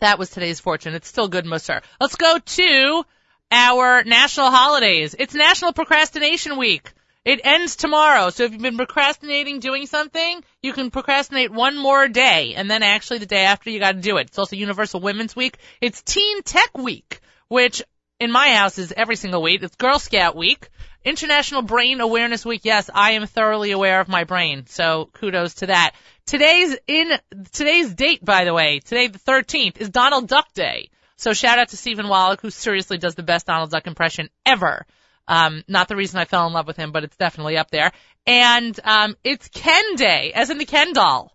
that 0.00 0.18
was 0.18 0.30
today's 0.30 0.60
fortune. 0.60 0.94
It's 0.94 1.08
still 1.08 1.28
good, 1.28 1.46
Musser. 1.46 1.82
Let's 2.00 2.16
go 2.16 2.38
to 2.38 3.04
our 3.50 4.04
national 4.04 4.50
holidays. 4.50 5.14
It's 5.18 5.34
National 5.34 5.72
Procrastination 5.72 6.56
Week. 6.56 6.92
It 7.24 7.40
ends 7.42 7.74
tomorrow. 7.74 8.30
So 8.30 8.44
if 8.44 8.52
you've 8.52 8.62
been 8.62 8.76
procrastinating 8.76 9.58
doing 9.58 9.86
something, 9.86 10.44
you 10.62 10.72
can 10.72 10.90
procrastinate 10.90 11.52
one 11.52 11.76
more 11.76 12.06
day. 12.06 12.54
And 12.54 12.70
then 12.70 12.84
actually 12.84 13.18
the 13.18 13.26
day 13.26 13.44
after 13.44 13.68
you 13.68 13.80
gotta 13.80 14.00
do 14.00 14.16
it. 14.18 14.28
It's 14.28 14.38
also 14.38 14.54
Universal 14.54 15.00
Women's 15.00 15.34
Week. 15.34 15.58
It's 15.80 16.02
Teen 16.02 16.42
Tech 16.42 16.78
Week, 16.78 17.20
which 17.48 17.82
in 18.20 18.30
my 18.30 18.54
house 18.54 18.78
is 18.78 18.92
every 18.96 19.16
single 19.16 19.42
week. 19.42 19.62
It's 19.62 19.74
Girl 19.74 19.98
Scout 19.98 20.36
Week. 20.36 20.68
International 21.04 21.62
Brain 21.62 22.00
Awareness 22.00 22.44
Week. 22.44 22.62
Yes, 22.64 22.90
I 22.92 23.12
am 23.12 23.26
thoroughly 23.26 23.70
aware 23.70 24.00
of 24.00 24.08
my 24.08 24.24
brain. 24.24 24.66
So 24.66 25.08
kudos 25.12 25.54
to 25.54 25.66
that. 25.66 25.94
Today's 26.26 26.76
in, 26.88 27.12
today's 27.52 27.94
date, 27.94 28.24
by 28.24 28.44
the 28.44 28.52
way, 28.52 28.80
today 28.80 29.06
the 29.06 29.18
13th 29.20 29.76
is 29.76 29.90
Donald 29.90 30.26
Duck 30.26 30.52
Day. 30.54 30.90
So 31.16 31.32
shout 31.32 31.60
out 31.60 31.68
to 31.68 31.76
Stephen 31.76 32.08
Wallach, 32.08 32.40
who 32.40 32.50
seriously 32.50 32.98
does 32.98 33.14
the 33.14 33.22
best 33.22 33.46
Donald 33.46 33.70
Duck 33.70 33.86
impression 33.86 34.28
ever. 34.44 34.86
Um, 35.28 35.62
not 35.68 35.86
the 35.86 35.94
reason 35.94 36.18
I 36.18 36.24
fell 36.24 36.48
in 36.48 36.52
love 36.52 36.66
with 36.66 36.76
him, 36.76 36.90
but 36.90 37.04
it's 37.04 37.16
definitely 37.16 37.56
up 37.56 37.70
there. 37.70 37.92
And 38.26 38.78
um, 38.82 39.16
it's 39.22 39.48
Ken 39.48 39.94
Day, 39.94 40.32
as 40.34 40.50
in 40.50 40.58
the 40.58 40.64
Ken 40.64 40.92
doll, 40.92 41.32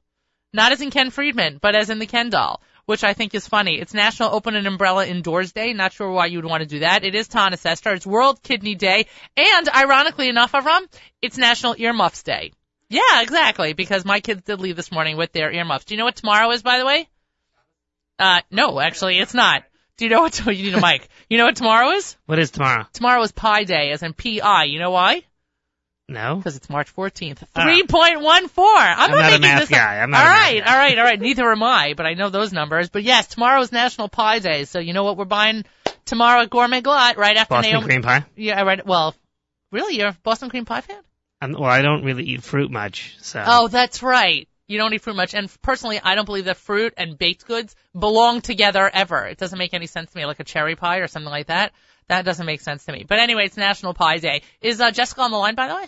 not 0.51 0.73
as 0.73 0.81
in 0.81 0.91
Ken 0.91 1.09
Friedman, 1.09 1.59
but 1.61 1.73
as 1.73 1.89
in 1.89 1.99
the 1.99 2.05
Ken 2.05 2.29
doll, 2.29 2.61
which 2.85 3.05
I 3.05 3.13
think 3.13 3.33
is 3.33 3.47
funny. 3.47 3.79
It's 3.79 3.93
National 3.93 4.35
Open 4.35 4.55
an 4.55 4.67
Umbrella 4.67 5.07
Indoors 5.07 5.53
Day. 5.53 5.71
Not 5.71 5.93
sure 5.93 6.11
why 6.11 6.25
you 6.25 6.39
would 6.39 6.49
want 6.49 6.63
to 6.63 6.67
do 6.67 6.79
that. 6.79 7.05
It 7.05 7.15
is 7.15 7.29
Taanis 7.29 7.65
Esther. 7.65 7.93
It's 7.93 8.05
World 8.05 8.43
Kidney 8.43 8.75
Day, 8.75 9.05
and 9.37 9.69
ironically 9.69 10.27
enough, 10.27 10.51
Avram, 10.51 10.85
it's 11.21 11.37
National 11.37 11.75
Earmuffs 11.77 12.23
Day. 12.23 12.51
Yeah, 12.91 13.21
exactly, 13.21 13.71
because 13.71 14.03
my 14.03 14.19
kids 14.19 14.41
did 14.41 14.59
leave 14.59 14.75
this 14.75 14.91
morning 14.91 15.15
with 15.15 15.31
their 15.31 15.49
earmuffs. 15.51 15.85
Do 15.85 15.93
you 15.93 15.97
know 15.97 16.03
what 16.05 16.17
tomorrow 16.17 16.51
is, 16.51 16.61
by 16.61 16.77
the 16.77 16.85
way? 16.85 17.07
Uh, 18.19 18.41
no, 18.51 18.79
actually, 18.81 19.17
it's 19.17 19.33
not. 19.33 19.63
Do 19.95 20.05
you 20.05 20.11
know 20.11 20.21
what? 20.21 20.45
You 20.45 20.71
need 20.71 20.73
a 20.73 20.81
mic. 20.81 21.07
You 21.29 21.37
know 21.37 21.45
what 21.45 21.55
tomorrow 21.55 21.91
is? 21.91 22.17
What 22.25 22.37
is 22.37 22.51
tomorrow? 22.51 22.85
Tomorrow 22.91 23.21
is 23.23 23.31
Pi 23.31 23.63
Day, 23.63 23.91
as 23.91 24.03
in 24.03 24.13
P-I. 24.13 24.65
You 24.65 24.79
know 24.79 24.91
why? 24.91 25.23
No. 26.09 26.35
Because 26.35 26.57
it's 26.57 26.69
March 26.69 26.93
14th. 26.93 27.39
3.14. 27.55 27.55
I'm, 27.55 28.99
I'm 28.99 29.11
not, 29.11 29.17
not 29.17 29.19
a 29.19 29.23
making 29.23 29.41
math 29.41 29.59
this 29.61 29.69
guy. 29.69 29.97
Up. 29.97 30.03
I'm 30.03 30.11
not 30.11 30.19
all 30.21 30.27
right, 30.27 30.61
all 30.67 30.77
right, 30.77 30.97
all 30.97 31.05
right. 31.05 31.21
Neither 31.21 31.49
am 31.49 31.63
I, 31.63 31.93
but 31.95 32.05
I 32.05 32.15
know 32.15 32.29
those 32.29 32.51
numbers. 32.51 32.89
But 32.89 33.03
yes, 33.03 33.27
tomorrow 33.27 33.61
is 33.61 33.71
National 33.71 34.09
Pie 34.09 34.39
Day. 34.39 34.65
So 34.65 34.79
you 34.79 34.91
know 34.91 35.05
what 35.05 35.15
we're 35.15 35.23
buying 35.23 35.63
tomorrow 36.03 36.41
at 36.41 36.49
Gourmet 36.49 36.81
Glatt 36.81 37.15
right 37.15 37.37
after 37.37 37.55
Boston 37.55 37.71
Naomi. 37.71 37.87
cream 37.87 38.01
pie. 38.01 38.25
Yeah, 38.35 38.59
I 38.59 38.63
read. 38.63 38.81
Well, 38.85 39.15
really, 39.71 39.95
you're 39.95 40.09
a 40.09 40.17
Boston 40.23 40.49
cream 40.49 40.65
pie 40.65 40.81
fan? 40.81 40.97
Um, 41.41 41.53
well, 41.53 41.63
I 41.69 41.81
don't 41.81 42.03
really 42.03 42.23
eat 42.23 42.43
fruit 42.43 42.69
much, 42.69 43.15
so. 43.19 43.43
Oh, 43.45 43.67
that's 43.67 44.03
right. 44.03 44.47
You 44.67 44.77
don't 44.77 44.93
eat 44.93 45.01
fruit 45.01 45.15
much. 45.15 45.33
And 45.33 45.51
personally, 45.61 45.99
I 46.01 46.15
don't 46.15 46.25
believe 46.25 46.45
that 46.45 46.57
fruit 46.57 46.93
and 46.95 47.17
baked 47.17 47.45
goods 47.45 47.75
belong 47.97 48.41
together 48.41 48.89
ever. 48.93 49.25
It 49.25 49.37
doesn't 49.37 49.57
make 49.57 49.73
any 49.73 49.87
sense 49.87 50.11
to 50.11 50.17
me, 50.17 50.25
like 50.25 50.39
a 50.39 50.45
cherry 50.45 50.75
pie 50.75 50.97
or 50.97 51.07
something 51.07 51.31
like 51.31 51.47
that. 51.47 51.73
That 52.07 52.25
doesn't 52.25 52.45
make 52.45 52.61
sense 52.61 52.85
to 52.85 52.91
me. 52.91 53.05
But 53.07 53.19
anyway, 53.19 53.45
it's 53.45 53.57
National 53.57 53.93
Pie 53.93 54.17
Day. 54.17 54.41
Is 54.61 54.79
uh, 54.79 54.91
Jessica 54.91 55.21
on 55.21 55.31
the 55.31 55.37
line, 55.37 55.55
by 55.55 55.67
the 55.67 55.75
way? 55.75 55.85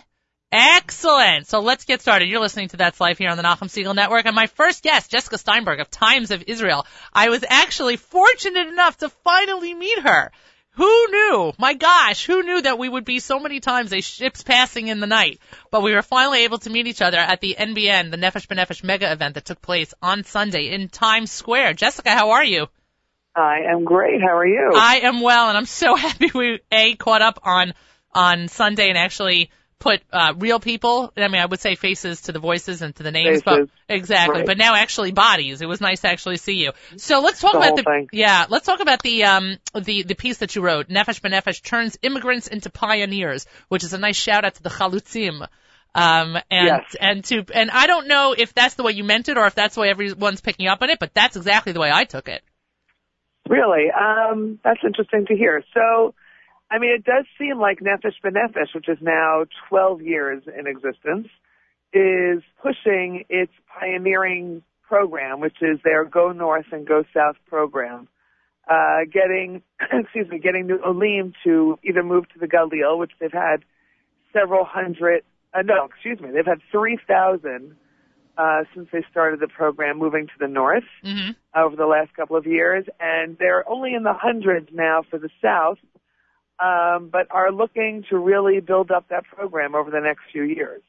Excellent. 0.52 1.46
So 1.46 1.60
let's 1.60 1.84
get 1.84 2.00
started. 2.00 2.28
You're 2.28 2.40
listening 2.40 2.68
to 2.68 2.76
That's 2.76 3.00
Life 3.00 3.18
here 3.18 3.30
on 3.30 3.36
the 3.36 3.42
Nachum 3.42 3.68
Segal 3.68 3.94
Network. 3.94 4.24
And 4.26 4.36
my 4.36 4.46
first 4.46 4.82
guest, 4.82 5.10
Jessica 5.10 5.38
Steinberg 5.38 5.80
of 5.80 5.90
Times 5.90 6.30
of 6.30 6.44
Israel. 6.46 6.86
I 7.12 7.28
was 7.28 7.44
actually 7.48 7.96
fortunate 7.96 8.68
enough 8.68 8.98
to 8.98 9.08
finally 9.08 9.74
meet 9.74 9.98
her. 10.00 10.30
Who 10.76 11.06
knew? 11.10 11.52
My 11.56 11.74
gosh, 11.74 12.26
who 12.26 12.42
knew 12.42 12.60
that 12.62 12.78
we 12.78 12.88
would 12.88 13.04
be 13.04 13.20
so 13.20 13.38
many 13.38 13.60
times 13.60 13.92
a 13.92 14.00
ships 14.00 14.42
passing 14.42 14.88
in 14.88 14.98
the 14.98 15.06
night? 15.06 15.40
But 15.70 15.82
we 15.82 15.94
were 15.94 16.02
finally 16.02 16.44
able 16.44 16.58
to 16.58 16.70
meet 16.70 16.88
each 16.88 17.00
other 17.00 17.18
at 17.18 17.40
the 17.40 17.54
NBN, 17.56 18.10
the 18.10 18.16
Nefesh 18.16 18.48
B'Nefesh 18.48 18.82
mega 18.82 19.12
event 19.12 19.34
that 19.34 19.44
took 19.44 19.62
place 19.62 19.94
on 20.02 20.24
Sunday 20.24 20.72
in 20.74 20.88
Times 20.88 21.30
Square. 21.30 21.74
Jessica, 21.74 22.10
how 22.10 22.30
are 22.30 22.44
you? 22.44 22.66
I 23.36 23.60
am 23.70 23.84
great. 23.84 24.20
How 24.20 24.36
are 24.36 24.46
you? 24.46 24.72
I 24.74 25.00
am 25.00 25.20
well, 25.20 25.48
and 25.48 25.56
I'm 25.56 25.66
so 25.66 25.94
happy 25.96 26.30
we 26.34 26.60
a 26.72 26.96
caught 26.96 27.22
up 27.22 27.40
on 27.44 27.74
on 28.12 28.48
Sunday 28.48 28.88
and 28.88 28.98
actually 28.98 29.50
put 29.84 30.00
uh, 30.12 30.32
real 30.38 30.58
people. 30.58 31.12
I 31.16 31.28
mean, 31.28 31.40
I 31.42 31.46
would 31.46 31.60
say 31.60 31.74
faces 31.76 32.22
to 32.22 32.32
the 32.32 32.38
voices 32.40 32.80
and 32.82 32.96
to 32.96 33.02
the 33.02 33.10
names, 33.12 33.42
Faces. 33.42 33.68
but 33.86 33.94
exactly. 33.94 34.38
Right. 34.38 34.46
But 34.46 34.58
now 34.58 34.74
actually 34.74 35.12
bodies. 35.12 35.60
It 35.60 35.68
was 35.68 35.80
nice 35.80 36.00
to 36.00 36.08
actually 36.08 36.38
see 36.38 36.54
you. 36.54 36.72
So 36.96 37.20
let's 37.20 37.40
talk 37.40 37.52
The 37.52 37.58
about 37.58 37.76
the 37.76 37.82
thing. 37.84 38.08
yeah. 38.10 38.46
Let's 38.48 38.66
talk 38.66 38.80
about 38.80 39.02
the 39.02 39.24
um 39.24 39.58
the 39.78 40.02
the 40.02 40.14
piece 40.14 40.38
that 40.38 40.56
you 40.56 40.62
wrote. 40.62 40.88
Nefesh 40.88 41.20
B'Nefesh 41.20 41.62
turns 41.62 41.98
immigrants 42.02 42.48
into 42.48 42.70
pioneers, 42.70 43.46
which 43.68 43.84
is 43.84 43.92
a 43.92 43.98
nice 43.98 44.16
shout 44.16 44.44
out 44.46 44.54
to 44.54 44.62
the 44.62 44.70
Chalutzim. 44.70 45.46
Um 45.94 46.36
and 46.50 46.66
Yes. 46.66 46.96
and 46.98 47.24
to 47.26 47.44
and 47.54 47.70
I 47.70 47.86
don't 47.86 48.08
know 48.08 48.34
if 48.36 48.54
that's 48.54 48.74
the 48.74 48.82
way 48.82 48.92
you 48.92 49.04
meant 49.04 49.28
it 49.28 49.36
or 49.36 49.46
if 49.46 49.54
that's 49.54 49.74
the 49.76 49.82
way 49.82 49.90
everyone's 49.90 50.40
picking 50.40 50.66
up 50.66 50.80
on 50.82 50.90
it, 50.90 50.98
but 50.98 51.12
that's 51.14 51.36
exactly 51.36 51.72
the 51.72 51.80
way 51.80 51.90
I 51.92 52.04
took 52.04 52.28
it. 52.28 52.42
Really? 53.48 53.90
Um, 53.90 54.58
that's 54.64 54.80
interesting 54.82 55.26
to 55.26 55.36
hear. 55.36 55.62
So, 55.74 56.14
I 56.70 56.78
mean, 56.78 56.90
it 56.90 57.04
does 57.04 57.24
seem 57.38 57.60
like 57.60 57.80
Nefesh 57.80 58.20
B'Nefesh, 58.24 58.74
which 58.74 58.88
is 58.88 58.98
now 59.00 59.44
12 59.68 60.02
years 60.02 60.42
in 60.46 60.66
existence, 60.66 61.28
is 61.92 62.42
pushing 62.62 63.24
its 63.28 63.52
pioneering 63.78 64.62
program, 64.82 65.40
which 65.40 65.56
is 65.60 65.78
their 65.84 66.04
Go 66.04 66.32
North 66.32 66.66
and 66.72 66.86
Go 66.86 67.04
South 67.14 67.36
program. 67.46 68.08
Uh, 68.68 69.00
getting, 69.12 69.62
excuse 69.92 70.28
me, 70.28 70.38
getting 70.38 70.66
New 70.66 70.80
Olim 70.84 71.34
to 71.44 71.78
either 71.84 72.02
move 72.02 72.28
to 72.30 72.38
the 72.38 72.48
Galil, 72.48 72.98
which 72.98 73.12
they've 73.20 73.30
had 73.30 73.64
several 74.32 74.64
hundred, 74.64 75.22
uh, 75.52 75.62
no, 75.62 75.84
excuse 75.84 76.18
me, 76.20 76.30
they've 76.30 76.46
had 76.46 76.60
3,000 76.72 77.76
uh, 78.36 78.64
since 78.74 78.88
they 78.92 79.04
started 79.10 79.40
the 79.40 79.48
program 79.48 79.98
moving 79.98 80.26
to 80.26 80.32
the 80.40 80.48
north 80.48 80.84
hmm 81.02 81.30
over 81.56 81.76
the 81.76 81.86
last 81.86 82.12
couple 82.14 82.34
of 82.34 82.46
years, 82.46 82.84
and 82.98 83.38
they're 83.38 83.62
only 83.68 83.94
in 83.94 84.02
the 84.02 84.12
hundreds 84.12 84.70
now 84.72 85.04
for 85.08 85.20
the 85.20 85.28
south, 85.40 85.78
um, 86.60 87.08
but 87.12 87.26
are 87.30 87.52
looking 87.52 88.04
to 88.10 88.18
really 88.18 88.60
build 88.60 88.90
up 88.90 89.08
that 89.08 89.24
program 89.24 89.74
over 89.74 89.90
the 89.90 90.00
next 90.00 90.22
few 90.32 90.42
years. 90.42 90.82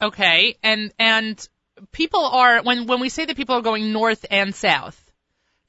Okay, 0.00 0.56
and 0.62 0.92
and 0.98 1.48
people 1.92 2.24
are 2.24 2.62
when 2.62 2.86
when 2.86 3.00
we 3.00 3.08
say 3.08 3.24
that 3.24 3.36
people 3.36 3.56
are 3.56 3.62
going 3.62 3.92
north 3.92 4.24
and 4.30 4.54
south, 4.54 5.10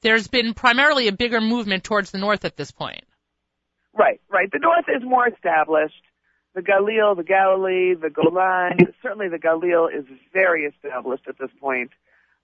there's 0.00 0.28
been 0.28 0.54
primarily 0.54 1.08
a 1.08 1.12
bigger 1.12 1.40
movement 1.40 1.84
towards 1.84 2.10
the 2.10 2.18
north 2.18 2.44
at 2.44 2.56
this 2.56 2.70
point. 2.70 3.04
Right, 3.96 4.20
right. 4.28 4.50
The 4.50 4.58
north 4.58 4.86
is 4.88 5.02
more 5.02 5.28
established. 5.28 6.02
The 6.54 6.62
Galil, 6.62 7.16
the 7.16 7.24
Galilee, 7.24 7.94
the 7.94 8.10
Golan, 8.10 8.78
certainly 9.02 9.28
the 9.28 9.38
Galil 9.38 9.88
is 9.92 10.04
very 10.32 10.64
established 10.64 11.24
at 11.28 11.38
this 11.38 11.50
point. 11.60 11.90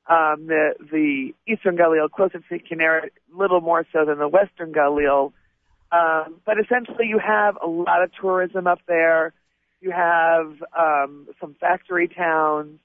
Um, 0.08 0.46
the 0.46 0.74
the 0.90 1.34
eastern 1.46 1.76
Galil, 1.76 2.10
closer 2.10 2.38
to 2.38 2.58
Kinneret, 2.58 3.10
little 3.32 3.60
more 3.60 3.84
so 3.92 4.04
than 4.04 4.18
the 4.18 4.28
western 4.28 4.72
Galil. 4.72 5.32
Um, 5.92 6.36
but 6.46 6.56
essentially, 6.58 7.06
you 7.06 7.18
have 7.18 7.56
a 7.62 7.66
lot 7.66 8.02
of 8.02 8.10
tourism 8.20 8.66
up 8.66 8.80
there. 8.86 9.32
You 9.80 9.90
have 9.90 10.54
um, 10.78 11.26
some 11.40 11.56
factory 11.60 12.06
towns. 12.08 12.78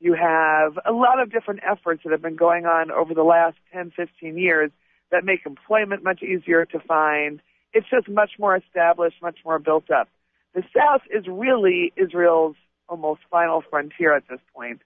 You 0.00 0.14
have 0.14 0.78
a 0.84 0.92
lot 0.92 1.20
of 1.20 1.30
different 1.30 1.60
efforts 1.68 2.02
that 2.04 2.12
have 2.12 2.22
been 2.22 2.36
going 2.36 2.66
on 2.66 2.90
over 2.90 3.14
the 3.14 3.22
last 3.22 3.56
10, 3.72 3.92
15 3.96 4.38
years 4.38 4.70
that 5.10 5.24
make 5.24 5.40
employment 5.46 6.04
much 6.04 6.22
easier 6.22 6.64
to 6.66 6.78
find. 6.80 7.40
It's 7.72 7.88
just 7.90 8.08
much 8.08 8.32
more 8.38 8.56
established, 8.56 9.16
much 9.22 9.38
more 9.44 9.58
built 9.58 9.90
up. 9.90 10.08
The 10.54 10.62
South 10.76 11.02
is 11.10 11.26
really 11.28 11.92
Israel's 11.96 12.56
almost 12.88 13.20
final 13.30 13.62
frontier 13.68 14.16
at 14.16 14.24
this 14.28 14.40
point, 14.54 14.80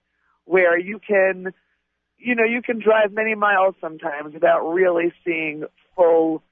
where 0.45 0.77
you 0.77 0.99
can, 0.99 1.53
you 2.17 2.35
know, 2.35 2.43
you 2.43 2.61
can 2.61 2.79
drive 2.79 3.13
many 3.13 3.35
miles 3.35 3.75
sometimes 3.79 4.33
without 4.33 4.61
really 4.67 5.13
seeing 5.23 5.63
full 5.95 6.43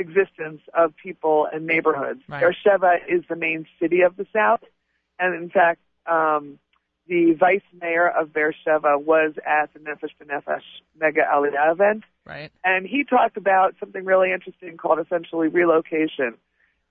existence 0.00 0.60
of 0.74 0.96
people 0.96 1.46
and 1.52 1.66
neighborhoods. 1.66 2.22
Right. 2.28 2.40
Beersheba 2.40 2.96
is 3.08 3.22
the 3.28 3.36
main 3.36 3.66
city 3.80 4.00
of 4.00 4.16
the 4.16 4.26
South, 4.32 4.62
and 5.18 5.34
in 5.34 5.50
fact, 5.50 5.80
um, 6.06 6.58
the 7.06 7.34
vice 7.34 7.62
mayor 7.80 8.08
of 8.08 8.32
Beersheba 8.32 8.98
was 8.98 9.34
at 9.44 9.72
the 9.74 9.80
Nefesh 9.80 10.10
B'Nefesh 10.20 10.62
Mega 10.98 11.22
Aliyah 11.22 11.72
event, 11.72 12.04
Right. 12.24 12.50
and 12.64 12.86
he 12.86 13.04
talked 13.04 13.36
about 13.36 13.74
something 13.80 14.04
really 14.04 14.32
interesting 14.32 14.76
called 14.76 14.98
essentially 15.00 15.48
relocation, 15.48 16.34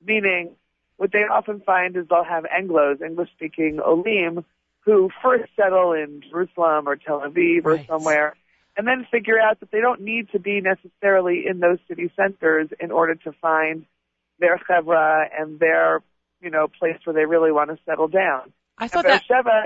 meaning 0.06 0.52
what 0.98 1.12
they 1.12 1.24
often 1.24 1.62
find 1.62 1.96
is 1.96 2.08
they'll 2.10 2.24
have 2.26 2.44
Anglos, 2.46 3.02
English-speaking 3.02 3.80
Olim, 3.80 4.44
who 4.82 5.10
first 5.22 5.50
settle 5.56 5.94
in 5.94 6.22
Jerusalem 6.30 6.88
or 6.88 6.96
Tel 6.98 7.22
Aviv 7.22 7.66
or 7.66 7.84
somewhere, 7.86 8.36
and 8.78 8.88
then 8.88 9.06
figure 9.12 9.40
out 9.40 9.60
that 9.60 9.72
they 9.72 9.82
don't 9.82 10.02
need 10.02 10.30
to 10.32 10.40
be 10.40 10.62
necessarily 10.62 11.46
in 11.48 11.60
those 11.60 11.80
city 11.88 12.12
centers 12.16 12.70
in 12.80 12.92
order 12.92 13.16
to 13.16 13.32
find 13.42 13.86
their 14.40 14.58
chevra 14.58 15.28
and 15.38 15.60
their, 15.60 16.02
you 16.42 16.50
know, 16.50 16.68
place 16.80 16.98
where 17.04 17.14
they 17.14 17.26
really 17.26 17.52
want 17.52 17.70
to 17.70 17.78
settle 17.86 18.08
down. 18.08 18.54
I 18.78 18.84
And 18.84 18.92
thought 18.92 19.06
that 19.08 19.24
Beersheba, 19.28 19.64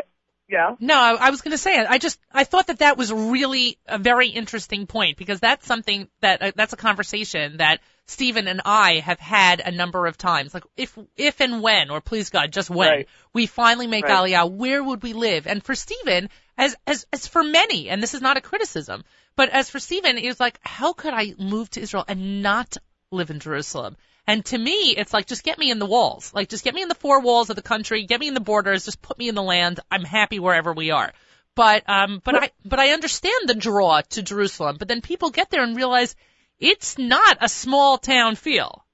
yeah. 0.49 0.75
No, 0.79 0.95
I, 0.95 1.27
I 1.27 1.29
was 1.29 1.41
going 1.41 1.51
to 1.51 1.57
say 1.57 1.79
it. 1.79 1.87
I 1.89 1.97
just 1.99 2.19
I 2.31 2.43
thought 2.43 2.67
that 2.67 2.79
that 2.79 2.97
was 2.97 3.11
really 3.13 3.77
a 3.87 3.97
very 3.97 4.29
interesting 4.29 4.87
point 4.87 5.17
because 5.17 5.39
that's 5.39 5.65
something 5.65 6.07
that 6.21 6.41
uh, 6.41 6.51
that's 6.55 6.73
a 6.73 6.77
conversation 6.77 7.57
that 7.57 7.79
Stephen 8.05 8.47
and 8.47 8.61
I 8.65 8.99
have 8.99 9.19
had 9.19 9.61
a 9.61 9.71
number 9.71 10.05
of 10.07 10.17
times. 10.17 10.53
Like 10.53 10.63
if 10.75 10.97
if 11.15 11.39
and 11.39 11.61
when, 11.61 11.89
or 11.89 12.01
please 12.01 12.29
God, 12.29 12.51
just 12.51 12.69
when 12.69 12.89
Right. 12.89 13.07
we 13.33 13.45
finally 13.45 13.87
make 13.87 14.05
Right. 14.05 14.11
Aliyah, 14.11 14.51
where 14.51 14.83
would 14.83 15.03
we 15.03 15.13
live? 15.13 15.47
And 15.47 15.63
for 15.63 15.75
Stephen, 15.75 16.29
as 16.57 16.75
as 16.85 17.05
as 17.11 17.27
for 17.27 17.43
many, 17.43 17.89
and 17.89 18.01
this 18.01 18.13
is 18.13 18.21
not 18.21 18.37
a 18.37 18.41
criticism, 18.41 19.03
but 19.35 19.49
as 19.49 19.69
for 19.69 19.79
Stephen, 19.79 20.17
it 20.17 20.27
was 20.27 20.39
like, 20.39 20.59
how 20.61 20.93
could 20.93 21.13
I 21.13 21.33
move 21.37 21.69
to 21.71 21.81
Israel 21.81 22.05
and 22.07 22.41
not 22.41 22.77
live 23.11 23.29
in 23.29 23.39
Jerusalem? 23.39 23.97
And 24.25 24.45
to 24.45 24.57
me, 24.57 24.95
it's 24.95 25.13
like, 25.13 25.27
just 25.27 25.43
get 25.43 25.57
me 25.57 25.69
in 25.69 25.79
the 25.79 25.85
walls. 25.85 26.33
Like, 26.33 26.47
just 26.47 26.63
get 26.63 26.73
me 26.73 26.81
in 26.81 26.87
the 26.87 26.95
four 26.95 27.19
walls 27.19 27.49
of 27.49 27.57
the 27.57 27.61
country, 27.61 28.05
get 28.05 28.21
me 28.21 28.29
in 28.29 28.33
the 28.33 28.39
borders, 28.39 28.85
just 28.85 29.01
put 29.01 29.17
me 29.17 29.27
in 29.27 29.35
the 29.35 29.43
land. 29.43 29.81
I'm 29.91 30.05
happy 30.05 30.39
wherever 30.39 30.71
we 30.71 30.91
are. 30.91 31.11
But, 31.55 31.87
um, 31.89 32.21
but 32.23 32.35
I, 32.35 32.51
but 32.63 32.79
I 32.79 32.91
understand 32.91 33.47
the 33.47 33.55
draw 33.55 34.01
to 34.01 34.23
Jerusalem. 34.23 34.77
But 34.79 34.87
then 34.87 35.01
people 35.01 35.29
get 35.29 35.51
there 35.51 35.61
and 35.61 35.75
realize 35.75 36.15
it's 36.57 36.97
not 36.97 37.37
a 37.41 37.49
small 37.49 37.97
town 37.97 38.35
feel. 38.35 38.85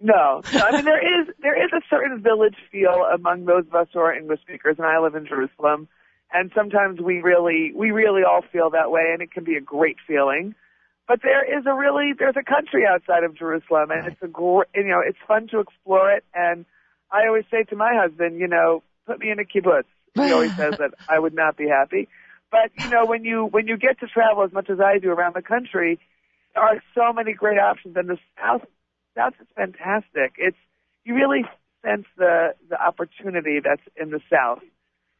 No, 0.00 0.42
no. 0.52 0.60
I 0.60 0.72
mean 0.72 0.84
there 0.84 1.20
is 1.20 1.28
there 1.40 1.64
is 1.64 1.72
a 1.72 1.80
certain 1.90 2.22
village 2.22 2.54
feel 2.70 3.04
among 3.12 3.44
those 3.44 3.66
of 3.66 3.74
us 3.74 3.88
who 3.92 3.98
are 3.98 4.14
English 4.14 4.40
speakers, 4.42 4.76
and 4.78 4.86
I 4.86 4.98
live 5.00 5.16
in 5.16 5.26
Jerusalem, 5.26 5.88
and 6.32 6.50
sometimes 6.54 7.00
we 7.00 7.20
really 7.20 7.72
we 7.74 7.90
really 7.90 8.22
all 8.22 8.42
feel 8.52 8.70
that 8.70 8.90
way, 8.90 9.10
and 9.12 9.22
it 9.22 9.30
can 9.32 9.44
be 9.44 9.56
a 9.56 9.60
great 9.60 9.96
feeling. 10.06 10.54
But 11.06 11.20
there 11.22 11.42
is 11.42 11.64
a 11.66 11.74
really 11.74 12.12
there's 12.18 12.36
a 12.36 12.42
country 12.42 12.84
outside 12.86 13.24
of 13.24 13.34
Jerusalem, 13.36 13.90
and 13.90 14.06
it's 14.06 14.22
a 14.22 14.28
gr- 14.28 14.68
you 14.74 14.88
know 14.88 15.00
it's 15.06 15.18
fun 15.26 15.48
to 15.48 15.60
explore 15.60 16.12
it. 16.12 16.24
And 16.34 16.66
I 17.10 17.26
always 17.26 17.44
say 17.50 17.64
to 17.64 17.76
my 17.76 17.94
husband, 17.94 18.38
you 18.38 18.46
know, 18.46 18.82
put 19.06 19.18
me 19.20 19.30
in 19.30 19.38
a 19.38 19.44
kibbutz. 19.44 19.84
He 20.14 20.32
always 20.32 20.54
says 20.56 20.74
that 20.78 20.92
I 21.08 21.18
would 21.18 21.34
not 21.34 21.56
be 21.56 21.66
happy. 21.68 22.08
But 22.50 22.70
you 22.82 22.90
know, 22.90 23.06
when 23.06 23.24
you 23.24 23.44
when 23.44 23.66
you 23.66 23.76
get 23.76 24.00
to 24.00 24.06
travel 24.06 24.44
as 24.44 24.52
much 24.52 24.68
as 24.70 24.80
I 24.80 24.98
do 24.98 25.10
around 25.10 25.34
the 25.34 25.42
country, 25.42 25.98
there 26.54 26.62
are 26.62 26.82
so 26.94 27.12
many 27.12 27.32
great 27.32 27.58
options, 27.58 27.96
and 27.96 28.08
the 28.08 28.18
South 28.38 28.62
South 29.16 29.34
is 29.40 29.46
fantastic. 29.56 30.34
It's 30.36 30.56
you 31.04 31.14
really 31.14 31.44
sense 31.84 32.06
the 32.16 32.54
the 32.68 32.80
opportunity 32.80 33.60
that's 33.62 33.82
in 33.96 34.10
the 34.10 34.20
South, 34.30 34.60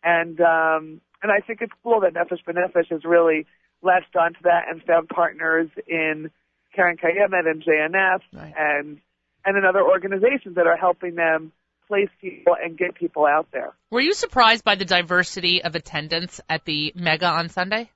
and 0.02 0.40
um, 0.40 1.00
and 1.22 1.32
I 1.32 1.40
think 1.46 1.60
it's 1.62 1.72
cool 1.82 2.00
that 2.00 2.14
Nefesh 2.14 2.44
B'Nefesh 2.46 2.90
has 2.90 3.04
really 3.04 3.46
latched 3.82 4.16
onto 4.16 4.40
that 4.42 4.64
and 4.68 4.82
found 4.82 5.08
partners 5.08 5.68
in 5.86 6.30
Keren 6.74 6.96
Kayemet 6.96 7.48
and 7.48 7.62
JNF 7.62 8.20
Right. 8.32 8.54
and 8.56 9.00
and 9.44 9.56
in 9.56 9.64
other 9.64 9.82
organizations 9.82 10.56
that 10.56 10.66
are 10.66 10.76
helping 10.76 11.14
them 11.14 11.52
place 11.86 12.10
people 12.20 12.54
and 12.62 12.76
get 12.76 12.94
people 12.94 13.24
out 13.24 13.48
there. 13.52 13.72
Were 13.90 14.00
you 14.00 14.12
surprised 14.12 14.62
by 14.62 14.74
the 14.74 14.84
diversity 14.84 15.62
of 15.62 15.74
attendance 15.74 16.40
at 16.48 16.64
the 16.66 16.92
mega 16.94 17.26
on 17.26 17.48
Sunday? 17.48 17.90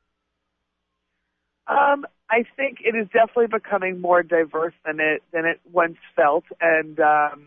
Um, 1.66 2.06
I 2.30 2.44
think 2.56 2.78
it 2.84 2.96
is 2.96 3.06
definitely 3.12 3.48
becoming 3.48 4.00
more 4.00 4.22
diverse 4.22 4.74
than 4.84 4.98
it 5.00 5.22
than 5.32 5.44
it 5.44 5.60
once 5.70 5.98
felt, 6.16 6.44
and 6.60 6.98
um, 6.98 7.46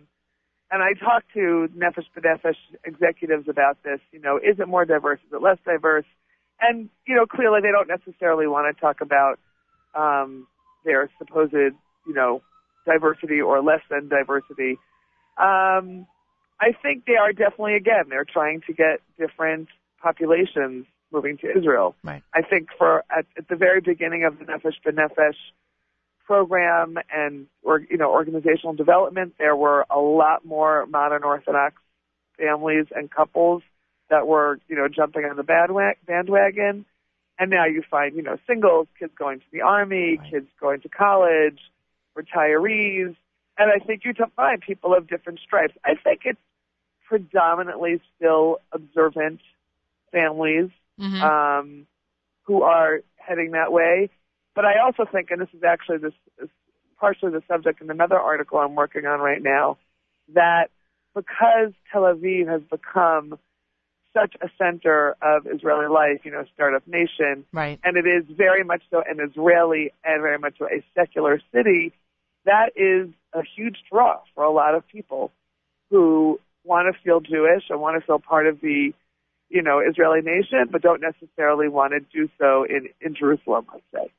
and 0.71 0.81
I 0.81 0.93
talked 0.93 1.31
to 1.33 1.69
Nefesh 1.77 2.05
B'Nefesh 2.17 2.57
executives 2.83 3.47
about 3.47 3.81
this. 3.83 3.99
You 4.11 4.19
know, 4.19 4.37
is 4.37 4.59
it 4.59 4.67
more 4.67 4.85
diverse? 4.85 5.19
Is 5.27 5.33
it 5.33 5.41
less 5.41 5.57
diverse? 5.65 6.05
And 6.59 6.89
you 7.07 7.15
know, 7.15 7.25
clearly 7.25 7.61
they 7.61 7.71
don't 7.71 7.87
necessarily 7.87 8.47
want 8.47 8.75
to 8.75 8.79
talk 8.79 9.01
about 9.01 9.39
um, 9.93 10.47
their 10.83 11.09
supposed 11.17 11.53
you 11.53 12.13
know 12.13 12.41
diversity 12.85 13.41
or 13.41 13.61
less 13.61 13.81
than 13.89 14.07
diversity. 14.07 14.77
Um, 15.37 16.07
I 16.59 16.71
think 16.81 17.05
they 17.05 17.17
are 17.17 17.33
definitely 17.33 17.75
again 17.75 18.05
they're 18.09 18.25
trying 18.25 18.61
to 18.67 18.73
get 18.73 19.01
different 19.19 19.67
populations 20.01 20.85
moving 21.11 21.37
to 21.37 21.57
Israel. 21.57 21.95
Right. 22.03 22.23
I 22.33 22.41
think 22.41 22.69
for 22.77 23.03
at, 23.09 23.25
at 23.37 23.47
the 23.47 23.55
very 23.55 23.81
beginning 23.81 24.23
of 24.23 24.39
the 24.39 24.45
Nefesh 24.45 24.75
B'Nefesh 24.85 25.35
program 26.25 26.97
and 27.13 27.47
or 27.63 27.79
you 27.89 27.97
know 27.97 28.11
organizational 28.11 28.73
development, 28.73 29.35
there 29.37 29.55
were 29.55 29.85
a 29.89 29.99
lot 29.99 30.45
more 30.45 30.85
modern 30.87 31.23
Orthodox 31.23 31.75
families 32.37 32.87
and 32.95 33.09
couples 33.09 33.63
that 34.09 34.27
were 34.27 34.59
you 34.67 34.75
know 34.75 34.87
jumping 34.87 35.25
on 35.25 35.35
the 35.35 35.43
bandwagon, 35.43 36.85
and 37.39 37.49
now 37.51 37.65
you 37.65 37.83
find 37.89 38.15
you 38.15 38.21
know 38.23 38.37
singles, 38.47 38.87
kids 38.99 39.13
going 39.17 39.39
to 39.39 39.45
the 39.51 39.61
army, 39.61 40.17
Right. 40.17 40.31
kids 40.31 40.47
going 40.59 40.81
to 40.81 40.89
college, 40.89 41.59
retirees, 42.17 43.15
and 43.57 43.71
I 43.71 43.79
think 43.85 44.03
you 44.05 44.13
find 44.35 44.61
people 44.61 44.93
of 44.93 45.07
different 45.07 45.39
stripes. 45.39 45.73
I 45.85 45.95
think 45.95 46.21
it's 46.25 46.39
predominantly 47.07 48.01
still 48.15 48.59
observant 48.71 49.41
families 50.11 50.69
hmm 50.99 51.21
um, 51.21 51.87
who 52.43 52.61
are 52.61 53.01
heading 53.17 53.51
that 53.51 53.71
way. 53.71 54.09
But 54.55 54.65
I 54.65 54.79
also 54.79 55.05
think, 55.05 55.31
and 55.31 55.41
this 55.41 55.49
is 55.53 55.63
actually 55.63 55.97
this 55.97 56.13
is 56.41 56.49
partially 56.99 57.31
the 57.31 57.43
subject 57.47 57.81
in 57.81 57.91
another 57.91 58.17
article 58.17 58.57
I'm 58.57 58.75
working 58.75 59.05
on 59.05 59.19
right 59.19 59.41
now, 59.41 59.77
that 60.33 60.69
because 61.13 61.73
Tel 61.91 62.03
Aviv 62.03 62.47
has 62.47 62.61
become 62.69 63.37
such 64.13 64.33
a 64.41 64.47
center 64.57 65.17
of 65.21 65.45
Israeli 65.45 65.87
life, 65.87 66.21
you 66.23 66.31
know, 66.31 66.45
startup 66.53 66.87
nation, 66.87 67.43
right. 67.51 67.79
and 67.83 67.97
it 67.97 68.07
is 68.07 68.23
very 68.29 68.63
much 68.63 68.81
so 68.89 69.03
an 69.05 69.19
Israeli 69.19 69.91
and 70.05 70.21
very 70.21 70.39
much 70.39 70.57
so 70.57 70.67
a 70.67 70.83
secular 70.95 71.41
city, 71.53 71.91
that 72.45 72.71
is 72.77 73.09
a 73.33 73.41
huge 73.43 73.77
draw 73.91 74.21
for 74.33 74.45
a 74.45 74.51
lot 74.51 74.73
of 74.73 74.87
people 74.87 75.31
who 75.89 76.39
want 76.63 76.93
to 76.93 77.01
feel 77.03 77.19
Jewish 77.19 77.63
and 77.69 77.81
want 77.81 77.99
to 77.99 78.05
feel 78.05 78.19
part 78.19 78.47
of 78.47 78.61
the 78.61 78.93
you 79.49 79.61
know, 79.61 79.79
Israeli 79.79 80.21
nation, 80.21 80.67
but 80.71 80.81
don't 80.81 81.01
necessarily 81.01 81.67
want 81.67 81.93
to 81.93 81.99
do 81.99 82.29
so 82.39 82.63
in, 82.63 82.89
in 82.99 83.15
Jerusalem, 83.15 83.65
let's 83.71 83.83
say. 83.93 84.11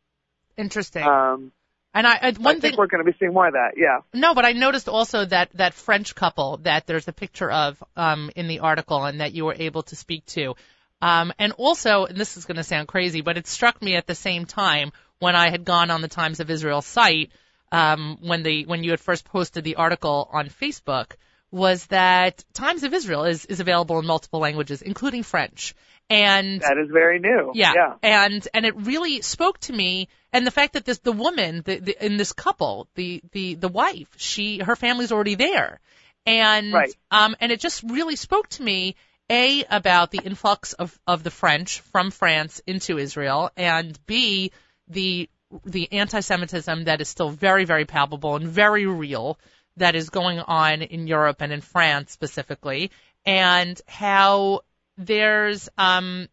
Interesting. 0.56 1.02
Um, 1.02 1.52
and 1.94 2.06
I, 2.06 2.18
I 2.20 2.30
one 2.32 2.46
I 2.46 2.52
thing 2.52 2.60
think 2.60 2.78
we're 2.78 2.88
going 2.88 3.04
to 3.04 3.10
be 3.10 3.16
seeing 3.18 3.32
more 3.32 3.46
of 3.46 3.54
that, 3.54 3.72
yeah. 3.76 4.00
No, 4.12 4.34
but 4.34 4.44
I 4.44 4.52
noticed 4.52 4.88
also 4.88 5.24
that 5.24 5.50
that 5.54 5.72
French 5.72 6.14
couple 6.14 6.58
that 6.58 6.86
there's 6.86 7.08
a 7.08 7.12
picture 7.12 7.50
of 7.50 7.82
um, 7.96 8.30
in 8.36 8.48
the 8.48 8.60
article 8.60 9.04
and 9.04 9.20
that 9.20 9.32
you 9.32 9.46
were 9.46 9.56
able 9.58 9.82
to 9.84 9.96
speak 9.96 10.26
to. 10.26 10.54
Um, 11.00 11.32
and 11.38 11.52
also, 11.52 12.04
and 12.04 12.18
this 12.18 12.36
is 12.36 12.44
going 12.44 12.56
to 12.56 12.64
sound 12.64 12.88
crazy, 12.88 13.22
but 13.22 13.38
it 13.38 13.46
struck 13.46 13.80
me 13.80 13.96
at 13.96 14.06
the 14.06 14.14
same 14.14 14.44
time 14.44 14.92
when 15.18 15.34
I 15.34 15.50
had 15.50 15.64
gone 15.64 15.90
on 15.90 16.02
the 16.02 16.08
Times 16.08 16.40
of 16.40 16.50
Israel 16.50 16.82
site 16.82 17.30
um, 17.72 18.18
when 18.20 18.42
the 18.42 18.66
when 18.66 18.84
you 18.84 18.90
had 18.90 19.00
first 19.00 19.24
posted 19.24 19.64
the 19.64 19.76
article 19.76 20.28
on 20.32 20.48
Facebook 20.48 21.12
was 21.50 21.86
that 21.86 22.44
Times 22.52 22.82
of 22.82 22.92
Israel 22.92 23.24
is 23.24 23.44
is 23.46 23.60
available 23.60 23.98
in 23.98 24.06
multiple 24.06 24.40
languages, 24.40 24.82
including 24.82 25.22
French. 25.22 25.74
And 26.08 26.60
That 26.60 26.78
is 26.78 26.88
very 26.92 27.18
new. 27.18 27.50
yeah, 27.54 27.72
Yeah. 27.74 27.94
and 28.02 28.46
and 28.54 28.64
it 28.64 28.76
really 28.76 29.22
spoke 29.22 29.58
to 29.60 29.72
me, 29.72 30.08
and 30.32 30.46
the 30.46 30.52
fact 30.52 30.74
that 30.74 30.84
this 30.84 30.98
the 30.98 31.12
woman 31.12 31.62
the, 31.64 31.78
the, 31.78 32.04
in 32.06 32.16
this 32.16 32.32
couple, 32.32 32.88
the 32.94 33.20
the 33.32 33.54
the 33.54 33.68
wife, 33.68 34.08
she 34.16 34.58
her 34.58 34.76
family's 34.76 35.10
already 35.10 35.34
there, 35.34 35.80
and 36.24 36.72
Right. 36.72 36.94
um 37.10 37.34
and 37.40 37.50
it 37.50 37.58
just 37.60 37.82
really 37.82 38.14
spoke 38.16 38.48
to 38.50 38.62
me 38.62 38.94
a 39.28 39.64
about 39.68 40.12
the 40.12 40.20
influx 40.24 40.74
of 40.74 40.96
of 41.08 41.24
the 41.24 41.32
French 41.32 41.80
from 41.80 42.12
France 42.12 42.60
into 42.66 42.98
Israel, 42.98 43.50
and 43.56 43.98
b 44.06 44.52
the 44.86 45.28
the 45.64 45.92
anti-Semitism 45.92 46.84
that 46.84 47.00
is 47.00 47.08
still 47.08 47.30
very 47.30 47.64
very 47.64 47.84
palpable 47.84 48.36
and 48.36 48.46
very 48.46 48.86
real 48.86 49.38
that 49.76 49.96
is 49.96 50.08
going 50.10 50.38
on 50.38 50.82
in 50.82 51.08
Europe 51.08 51.40
and 51.40 51.52
in 51.52 51.60
France 51.60 52.12
specifically, 52.12 52.92
and 53.24 53.80
how 53.88 54.60
there's 54.96 55.68
um 55.78 56.28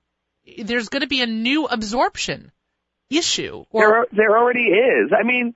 there's 0.58 0.90
going 0.90 1.02
to 1.02 1.08
be 1.08 1.22
a 1.22 1.28
new 1.28 1.66
absorption 1.66 2.52
issue 3.10 3.66
or 3.70 4.08
There, 4.12 4.28
there 4.28 4.38
already 4.38 4.66
is. 4.66 5.12
I 5.18 5.24
mean, 5.24 5.54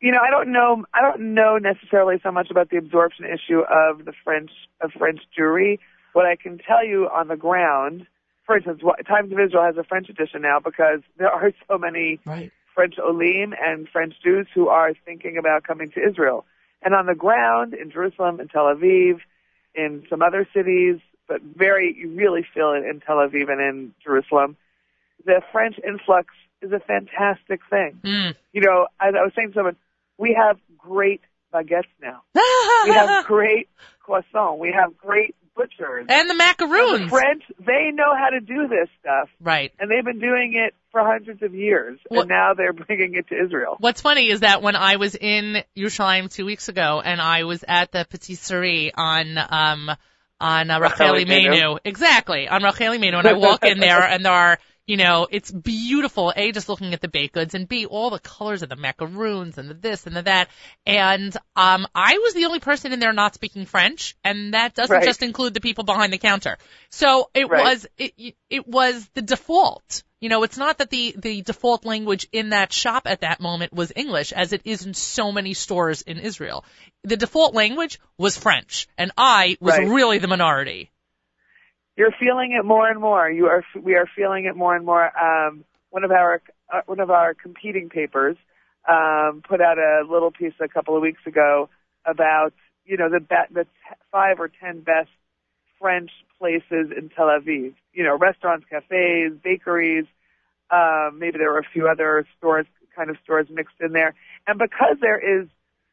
you 0.00 0.10
know, 0.12 0.18
I 0.18 0.30
don't 0.30 0.52
know, 0.52 0.84
I 0.92 1.00
don't 1.00 1.34
know 1.34 1.58
necessarily 1.58 2.16
so 2.22 2.32
much 2.32 2.50
about 2.50 2.70
the 2.70 2.76
absorption 2.76 3.24
issue 3.24 3.60
of 3.60 4.04
the 4.04 4.12
French, 4.24 4.50
of 4.80 4.90
French 4.98 5.20
Jewry. 5.38 5.78
What 6.12 6.26
I 6.26 6.36
can 6.36 6.58
tell 6.58 6.84
you 6.84 7.08
on 7.08 7.28
the 7.28 7.36
ground, 7.36 8.06
for 8.44 8.56
instance, 8.56 8.80
what, 8.82 9.06
Times 9.06 9.32
of 9.32 9.38
Israel 9.38 9.64
has 9.64 9.76
a 9.76 9.84
French 9.84 10.08
edition 10.08 10.42
now 10.42 10.58
because 10.62 11.00
there 11.16 11.30
are 11.30 11.52
so 11.68 11.78
many 11.78 12.20
right 12.26 12.52
French 12.74 12.94
Olim 12.98 13.54
and 13.58 13.88
French 13.88 14.14
Jews 14.24 14.46
who 14.54 14.68
are 14.68 14.92
thinking 15.04 15.36
about 15.38 15.64
coming 15.64 15.90
to 15.92 16.00
Israel. 16.00 16.44
And 16.82 16.94
on 16.94 17.06
the 17.06 17.14
ground 17.14 17.74
in 17.74 17.90
Jerusalem, 17.90 18.40
in 18.40 18.48
Tel 18.48 18.64
Aviv, 18.64 19.20
in 19.74 20.04
some 20.10 20.22
other 20.22 20.48
cities, 20.54 21.00
but 21.28 21.40
very, 21.42 21.94
you 21.96 22.10
really 22.10 22.46
feel 22.54 22.72
it 22.72 22.84
in 22.84 23.00
Tel 23.00 23.16
Aviv 23.16 23.50
and 23.50 23.60
in 23.60 23.94
Jerusalem, 24.02 24.56
the 25.24 25.40
French 25.52 25.76
influx 25.86 26.34
is 26.60 26.72
a 26.72 26.80
fantastic 26.80 27.60
thing. 27.70 28.00
mm. 28.02 28.34
You 28.52 28.60
know, 28.62 28.86
as 29.00 29.14
I 29.18 29.22
was 29.22 29.32
saying 29.34 29.48
to 29.48 29.54
someone, 29.54 29.76
we 30.18 30.36
have 30.38 30.58
great 30.78 31.20
baguettes 31.52 31.84
now. 32.00 32.22
We 32.84 32.90
have 32.90 33.26
great 33.26 33.68
croissants. 34.04 34.58
We 34.58 34.72
have 34.76 34.98
great 34.98 35.36
butchers. 35.54 36.06
and 36.08 36.08
the 36.08 36.12
And 36.12 36.30
the 36.30 36.34
macaroons 36.34 37.10
French, 37.10 37.42
they 37.58 37.90
know 37.92 38.14
how 38.16 38.30
to 38.30 38.40
do 38.40 38.68
this 38.68 38.88
stuff 39.00 39.28
right 39.40 39.72
and 39.78 39.90
they've 39.90 40.04
been 40.04 40.20
doing 40.20 40.54
it 40.54 40.74
for 40.90 41.00
hundreds 41.00 41.42
of 41.42 41.54
years, 41.54 41.98
and 42.10 42.28
now 42.28 42.52
they're 42.54 42.72
bringing 42.86 43.14
it 43.14 43.28
to 43.28 43.34
Israel. 43.34 43.76
What's 43.78 44.00
funny 44.00 44.28
is 44.28 44.40
that 44.40 44.62
when 44.62 44.76
I 44.76 44.96
was 44.96 45.14
in 45.14 45.62
Yerushalayim 45.76 46.32
two 46.32 46.44
weeks 46.44 46.68
ago 46.68 47.00
and 47.02 47.20
I 47.20 47.44
was 47.44 47.64
at 47.66 47.92
the 47.92 48.06
patisserie 48.08 48.92
on 48.94 49.38
um 49.38 49.96
on 50.42 50.70
uh, 50.70 50.80
Rachel 50.80 51.14
Rachel 51.14 51.26
Imenu, 51.26 51.48
Imenu. 51.48 51.78
exactly 51.84 52.48
on 52.48 52.62
Rachel 52.62 52.92
Imenu, 52.92 53.18
and 53.18 53.28
I 53.28 53.32
walk 53.34 53.64
in 53.64 53.78
there 53.78 54.02
and 54.02 54.24
there 54.24 54.32
are 54.32 54.58
you 54.86 54.96
know 54.96 55.26
it's 55.30 55.50
beautiful. 55.50 56.32
A 56.34 56.52
just 56.52 56.68
looking 56.68 56.92
at 56.94 57.00
the 57.00 57.08
baked 57.08 57.34
goods 57.34 57.54
and 57.54 57.68
B 57.68 57.86
all 57.86 58.10
the 58.10 58.18
colors 58.18 58.62
of 58.62 58.68
the 58.68 58.76
macaroons 58.76 59.58
and 59.58 59.68
the 59.68 59.74
this 59.74 60.06
and 60.06 60.16
the 60.16 60.22
that. 60.22 60.48
And 60.86 61.36
um 61.56 61.86
I 61.94 62.18
was 62.18 62.34
the 62.34 62.44
only 62.46 62.60
person 62.60 62.92
in 62.92 63.00
there 63.00 63.12
not 63.12 63.34
speaking 63.34 63.64
French, 63.66 64.16
and 64.24 64.54
that 64.54 64.74
doesn't 64.74 64.94
Right. 64.94 65.04
just 65.04 65.22
include 65.22 65.54
the 65.54 65.60
people 65.60 65.84
behind 65.84 66.12
the 66.12 66.18
counter. 66.18 66.58
So 66.90 67.30
it 67.34 67.48
Right. 67.48 67.64
was 67.64 67.86
it 67.98 68.34
it 68.50 68.66
was 68.68 69.08
the 69.14 69.22
default. 69.22 70.02
You 70.20 70.28
know, 70.28 70.44
it's 70.44 70.56
not 70.56 70.78
that 70.78 70.88
the, 70.88 71.16
the 71.18 71.42
default 71.42 71.84
language 71.84 72.28
in 72.30 72.50
that 72.50 72.72
shop 72.72 73.08
at 73.08 73.22
that 73.22 73.40
moment 73.40 73.72
was 73.72 73.92
English, 73.96 74.30
as 74.30 74.52
it 74.52 74.60
is 74.64 74.86
in 74.86 74.94
so 74.94 75.32
many 75.32 75.52
stores 75.52 76.02
in 76.02 76.20
Israel. 76.20 76.64
The 77.02 77.16
default 77.16 77.54
language 77.54 77.98
was 78.18 78.36
French, 78.38 78.86
and 78.96 79.10
I 79.18 79.56
was 79.60 79.76
Right. 79.76 79.88
really 79.88 80.18
the 80.18 80.28
minority. 80.28 80.91
You're 81.96 82.12
feeling 82.18 82.52
it 82.52 82.64
more 82.64 82.88
and 82.88 83.00
more. 83.00 83.30
You 83.30 83.46
are. 83.46 83.64
We 83.80 83.94
are 83.96 84.06
feeling 84.16 84.46
it 84.46 84.56
more 84.56 84.74
and 84.74 84.84
more. 84.86 85.10
Um, 85.18 85.64
one 85.90 86.04
of 86.04 86.10
our 86.10 86.40
uh, 86.72 86.80
one 86.86 87.00
of 87.00 87.10
our 87.10 87.34
competing 87.34 87.90
papers 87.90 88.36
um, 88.88 89.42
put 89.46 89.60
out 89.60 89.78
a 89.78 90.02
little 90.10 90.30
piece 90.30 90.54
a 90.60 90.68
couple 90.68 90.96
of 90.96 91.02
weeks 91.02 91.20
ago 91.26 91.68
about 92.06 92.54
you 92.84 92.96
know 92.96 93.10
the 93.10 93.20
be- 93.20 93.54
the 93.54 93.64
t- 93.64 93.96
five 94.10 94.40
or 94.40 94.48
ten 94.48 94.80
best 94.80 95.10
French 95.78 96.10
places 96.38 96.90
in 96.96 97.10
Tel 97.14 97.26
Aviv. 97.26 97.74
You 97.92 98.04
know, 98.04 98.16
restaurants, 98.16 98.66
cafes, 98.70 99.32
bakeries. 99.42 100.06
Um, 100.70 101.18
maybe 101.18 101.36
there 101.36 101.52
were 101.52 101.58
a 101.58 101.70
few 101.72 101.86
other 101.88 102.26
stores, 102.38 102.66
kind 102.96 103.10
of 103.10 103.16
stores 103.22 103.48
mixed 103.50 103.76
in 103.80 103.92
there. 103.92 104.14
And 104.46 104.58
because 104.58 104.96
there 105.00 105.18
is 105.18 105.46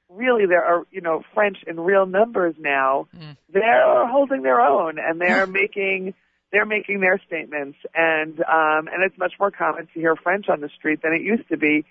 really 0.10 0.46
there 0.46 0.64
are 0.64 0.84
you 0.92 1.02
know 1.02 1.24
French 1.34 1.58
in 1.68 1.80
real 1.80 2.06
numbers 2.06 2.56
now, 2.60 3.08
Mm. 3.18 3.38
they're 3.52 4.08
holding 4.08 4.42
their 4.42 4.60
own 4.62 4.98
and 5.00 5.20
they're 5.22 5.48
making 5.62 6.14
they're 6.52 6.66
making 6.66 7.00
their 7.00 7.20
statements 7.28 7.78
and 7.94 8.40
um 8.42 8.88
and 8.92 9.04
it's 9.04 9.18
much 9.18 9.34
more 9.40 9.52
common 9.52 9.88
to 9.94 10.00
hear 10.00 10.16
French 10.16 10.50
on 10.50 10.62
the 10.62 10.70
street 10.78 11.02
than 11.04 11.14
it 11.14 11.22
used 11.22 11.48
to 11.50 11.58
be. 11.58 11.86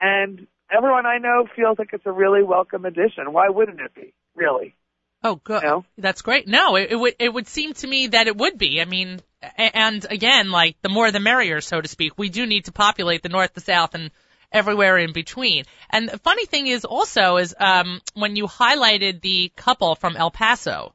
And 0.00 0.46
everyone 0.70 1.06
I 1.06 1.18
know 1.18 1.46
feels 1.56 1.78
like 1.78 1.90
it's 1.92 2.06
a 2.06 2.12
really 2.12 2.42
welcome 2.42 2.84
addition. 2.84 3.32
Why 3.32 3.48
wouldn't 3.48 3.80
it 3.80 3.94
be? 3.94 4.12
Really? 4.34 4.74
Oh, 5.22 5.36
good. 5.36 5.62
No. 5.62 5.84
That's 5.96 6.20
great. 6.20 6.46
No, 6.46 6.76
it, 6.76 6.92
it 6.92 6.96
would 6.96 7.14
it 7.18 7.32
would 7.32 7.48
seem 7.48 7.72
to 7.74 7.86
me 7.86 8.08
that 8.08 8.26
it 8.26 8.36
would 8.36 8.58
be. 8.58 8.80
I 8.80 8.84
mean, 8.84 9.20
a- 9.42 9.76
and 9.76 10.04
again, 10.10 10.50
like 10.50 10.76
the 10.82 10.90
more 10.90 11.10
the 11.10 11.20
merrier, 11.20 11.60
so 11.62 11.80
to 11.80 11.88
speak. 11.88 12.12
We 12.18 12.28
do 12.28 12.44
need 12.46 12.66
to 12.66 12.72
populate 12.72 13.22
the 13.22 13.30
north, 13.30 13.54
the 13.54 13.60
south, 13.62 13.94
and 13.94 14.10
everywhere 14.54 14.96
in 14.96 15.12
between. 15.12 15.64
And 15.90 16.08
the 16.08 16.18
funny 16.18 16.46
thing 16.46 16.66
is 16.66 16.84
also 16.84 17.36
is 17.36 17.54
um 17.58 18.00
when 18.14 18.36
you 18.36 18.46
highlighted 18.46 19.20
the 19.20 19.52
couple 19.56 19.94
from 19.96 20.16
El 20.16 20.30
Paso, 20.30 20.94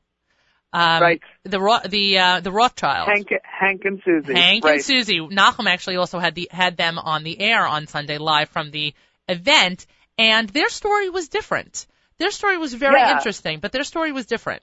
um, 0.72 1.02
Right. 1.02 1.22
The 1.44 1.88
the 1.90 2.18
uh, 2.18 2.40
the 2.42 2.52
Rothschilds. 2.52 3.08
Hank 3.08 3.30
Hank 3.44 3.86
and 3.86 4.02
Susie. 4.06 4.34
Hank 4.34 4.64
right. 4.64 4.76
and 4.76 4.84
Susie. 4.84 5.20
Nahum 5.26 5.68
actually 5.68 5.98
also 5.98 6.20
had 6.20 6.36
the 6.36 6.48
had 6.52 6.78
them 6.78 7.00
on 7.00 7.24
the 7.24 7.40
air 7.40 7.66
on 7.66 7.88
Sunday 7.88 8.18
live 8.18 8.50
from 8.50 8.72
the 8.72 8.94
event, 9.28 9.88
and 10.18 10.48
their 10.50 10.70
story 10.70 11.10
was 11.10 11.30
different. 11.30 11.88
Their 12.18 12.32
story 12.32 12.58
was 12.58 12.74
very 12.74 13.00
Yeah. 13.00 13.18
interesting, 13.18 13.60
but 13.60 13.72
their 13.72 13.84
story 13.84 14.12
was 14.12 14.26
different. 14.26 14.62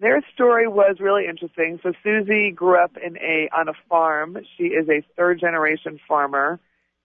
Their 0.00 0.20
story 0.34 0.68
was 0.68 0.96
really 1.00 1.26
interesting. 1.26 1.80
So 1.82 1.92
Susie 2.02 2.50
grew 2.50 2.76
up 2.76 2.98
in 2.98 3.16
a 3.16 3.48
on 3.56 3.68
a 3.68 3.74
farm. 3.88 4.36
She 4.58 4.64
is 4.64 4.86
a 4.90 5.00
third 5.16 5.40
generation 5.40 5.98
farmer 6.06 6.60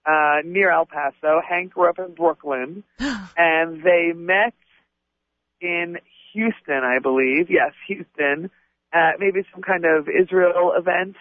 uh, 0.05 0.37
near 0.43 0.71
El 0.71 0.85
Paso. 0.85 1.41
Hank 1.47 1.73
grew 1.73 1.89
up 1.89 1.99
in 1.99 2.13
Brooklyn, 2.13 2.83
and 2.99 3.83
they 3.83 4.11
met 4.15 4.53
in 5.59 5.97
Houston, 6.33 6.83
I 6.83 6.99
believe. 6.99 7.49
Yes, 7.49 7.73
Houston, 7.87 8.49
at 8.93 9.19
maybe 9.19 9.45
some 9.53 9.61
kind 9.61 9.85
of 9.85 10.07
Israel 10.07 10.73
event, 10.75 11.15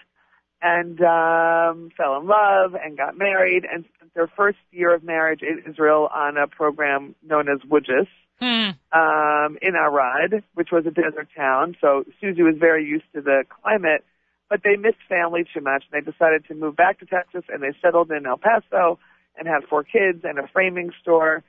and 0.63 1.01
um, 1.01 1.91
fell 1.97 2.19
in 2.21 2.27
love 2.27 2.75
and 2.75 2.97
got 2.97 3.17
married 3.17 3.65
and 3.71 3.85
spent 3.97 4.15
their 4.15 4.29
first 4.37 4.59
year 4.71 4.95
of 4.95 5.03
marriage 5.03 5.41
in 5.43 5.71
Israel 5.71 6.09
on 6.15 6.37
a 6.37 6.47
program 6.47 7.15
known 7.23 7.49
as 7.49 7.61
Wujus 7.69 8.09
Hmm. 8.41 8.71
um, 8.91 9.59
in 9.61 9.75
Arad, 9.75 10.43
which 10.55 10.71
was 10.73 10.87
a 10.87 10.91
desert 10.91 11.29
town. 11.37 11.77
So 11.79 12.05
Susie 12.21 12.43
was 12.43 12.55
very 12.59 12.87
used 12.87 13.05
to 13.15 13.21
the 13.21 13.45
climate, 13.63 14.03
but 14.51 14.63
they 14.65 14.77
missed 14.77 14.99
family 15.09 15.45
too 15.55 15.61
much, 15.61 15.85
and 15.91 15.93
they 16.05 16.11
decided 16.11 16.45
to 16.49 16.55
move 16.55 16.77
back 16.77 16.99
to 16.99 17.07
Texas, 17.07 17.45
and 17.49 17.63
they 17.63 17.73
settled 17.81 18.11
in 18.11 18.27
El 18.27 18.37
Paso 18.37 18.99
and 19.39 19.47
had 19.47 19.63
four 19.71 19.85
kids 19.85 20.23
and 20.25 20.39
a 20.39 20.49
framing 20.53 20.91
store, 21.01 21.45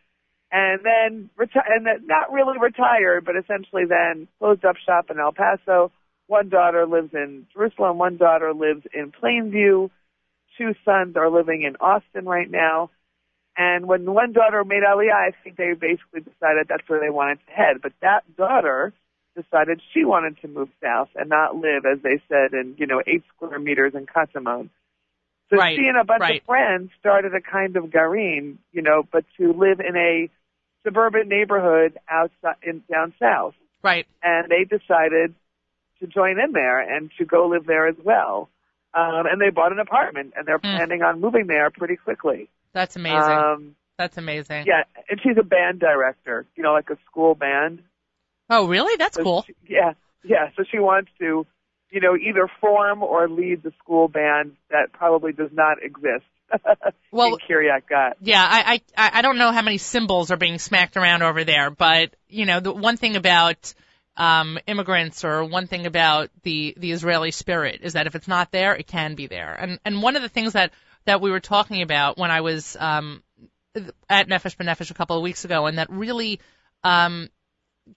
and 0.51 0.81
then 0.85 1.29
reti- 1.37 1.67
and 1.67 1.85
then 1.85 2.05
not 2.05 2.31
really 2.31 2.59
retired, 2.59 3.25
but 3.25 3.35
essentially 3.35 3.83
then 3.89 4.27
closed 4.37 4.63
up 4.63 4.75
shop 4.77 5.09
in 5.09 5.19
El 5.19 5.33
Paso. 5.33 5.91
One 6.27 6.47
daughter 6.47 6.85
lives 6.85 7.09
in 7.13 7.47
Jerusalem. 7.51 7.97
One 7.97 8.17
daughter 8.17 8.53
lives 8.53 8.83
in 8.93 9.11
Plainview. 9.11 9.89
Two 10.57 10.75
sons 10.85 11.15
are 11.17 11.29
living 11.29 11.63
in 11.63 11.75
Austin 11.77 12.25
right 12.25 12.49
now. 12.49 12.91
And 13.57 13.87
when 13.87 14.09
one 14.13 14.31
daughter 14.31 14.63
made 14.63 14.83
Aliyah, 14.83 15.13
I 15.13 15.31
think 15.43 15.57
they 15.57 15.73
basically 15.73 16.21
decided 16.21 16.67
that's 16.69 16.87
where 16.87 17.01
they 17.01 17.09
wanted 17.09 17.39
to 17.47 17.51
head. 17.51 17.81
But 17.81 17.93
that 18.01 18.23
daughter 18.37 18.93
decided 19.35 19.81
she 19.93 20.03
wanted 20.05 20.39
to 20.41 20.47
move 20.47 20.69
south 20.83 21.09
and 21.15 21.29
not 21.29 21.55
live, 21.55 21.85
as 21.85 21.99
they 22.03 22.21
said, 22.29 22.53
in 22.53 22.75
you 22.77 22.87
know 22.87 23.01
eight 23.05 23.23
square 23.35 23.59
meters 23.59 23.93
in 23.95 24.05
Katamon. 24.05 24.69
So 25.49 25.57
Right, 25.57 25.77
she 25.77 25.85
and 25.87 25.97
a 25.97 26.05
bunch 26.05 26.21
right. 26.21 26.39
of 26.41 26.45
friends 26.45 26.91
started 26.99 27.35
a 27.35 27.41
kind 27.41 27.75
of 27.75 27.91
garin, 27.91 28.57
you 28.71 28.81
know, 28.81 29.03
but 29.11 29.25
to 29.37 29.51
live 29.51 29.79
in 29.81 29.95
a 29.97 30.29
suburban 30.83 31.27
neighborhood 31.27 31.97
outside 32.09 32.55
in 32.63 32.83
down 32.91 33.13
south 33.19 33.53
Right. 33.83 34.07
and 34.23 34.49
they 34.49 34.63
decided 34.63 35.35
to 35.99 36.07
join 36.07 36.39
in 36.39 36.53
there 36.53 36.79
and 36.79 37.11
to 37.17 37.25
go 37.25 37.47
live 37.47 37.65
there 37.65 37.87
as 37.87 37.95
well. 38.03 38.49
Um, 38.93 39.25
and 39.29 39.39
they 39.41 39.49
bought 39.49 39.71
an 39.71 39.79
apartment 39.79 40.33
and 40.35 40.47
they're 40.47 40.57
Mm. 40.59 40.75
planning 40.75 41.01
on 41.03 41.19
moving 41.19 41.47
there 41.47 41.69
pretty 41.69 41.97
quickly. 41.97 42.49
That's 42.73 42.95
amazing. 42.95 43.19
Um, 43.37 43.75
That's 43.97 44.17
amazing. 44.17 44.65
yeah, 44.67 44.83
and 45.09 45.19
she's 45.21 45.37
a 45.37 45.43
band 45.43 45.79
director, 45.81 46.45
you 46.55 46.63
know, 46.63 46.71
like 46.73 46.89
a 46.89 46.97
school 47.05 47.35
band. 47.35 47.83
Oh, 48.51 48.67
really? 48.67 48.95
That's 48.97 49.15
So 49.15 49.23
cool. 49.23 49.43
she- 49.47 49.55
yeah, 49.67 49.93
yeah. 50.23 50.49
So 50.55 50.63
she 50.69 50.77
wants 50.77 51.09
to, 51.19 51.47
you 51.89 52.01
know, 52.01 52.15
either 52.15 52.47
form 52.59 53.01
or 53.01 53.27
lead 53.27 53.63
the 53.63 53.71
school 53.79 54.07
band 54.07 54.57
that 54.69 54.91
probably 54.93 55.31
does 55.33 55.51
not 55.51 55.81
exist 55.81 56.25
Well, 57.11 57.37
Kiryat 57.37 57.87
Gat. 57.89 58.17
Yeah, 58.21 58.45
I, 58.45 58.81
I 58.97 59.11
I 59.19 59.21
don't 59.21 59.37
know 59.37 59.51
how 59.51 59.61
many 59.61 59.77
cymbals 59.77 60.31
are 60.31 60.37
being 60.37 60.59
smacked 60.59 60.97
around 60.97 61.23
over 61.23 61.43
there, 61.43 61.69
but 61.69 62.15
you 62.27 62.45
know 62.45 62.59
the 62.59 62.71
one 62.71 62.97
thing 62.97 63.15
about 63.15 63.73
um, 64.17 64.59
immigrants 64.67 65.23
or 65.23 65.43
one 65.45 65.67
thing 65.67 65.85
about 65.85 66.29
the 66.43 66.73
the 66.77 66.91
Israeli 66.91 67.31
spirit 67.31 67.81
is 67.83 67.93
that 67.93 68.07
if 68.07 68.15
it's 68.15 68.27
not 68.27 68.51
there, 68.51 68.75
it 68.75 68.87
can 68.87 69.15
be 69.15 69.27
there. 69.27 69.53
And 69.53 69.79
and 69.85 70.01
one 70.01 70.15
of 70.15 70.21
the 70.21 70.29
things 70.29 70.53
that 70.53 70.71
that 71.05 71.21
we 71.21 71.31
were 71.31 71.39
talking 71.39 71.81
about 71.81 72.17
when 72.17 72.31
I 72.31 72.41
was 72.41 72.77
um, 72.79 73.23
at 74.09 74.27
Nefesh 74.27 74.55
B'Nefesh 74.57 74.91
a 74.91 74.95
couple 74.95 75.17
of 75.17 75.23
weeks 75.23 75.45
ago, 75.45 75.65
and 75.65 75.77
that 75.77 75.89
really 75.89 76.39
um, 76.83 77.29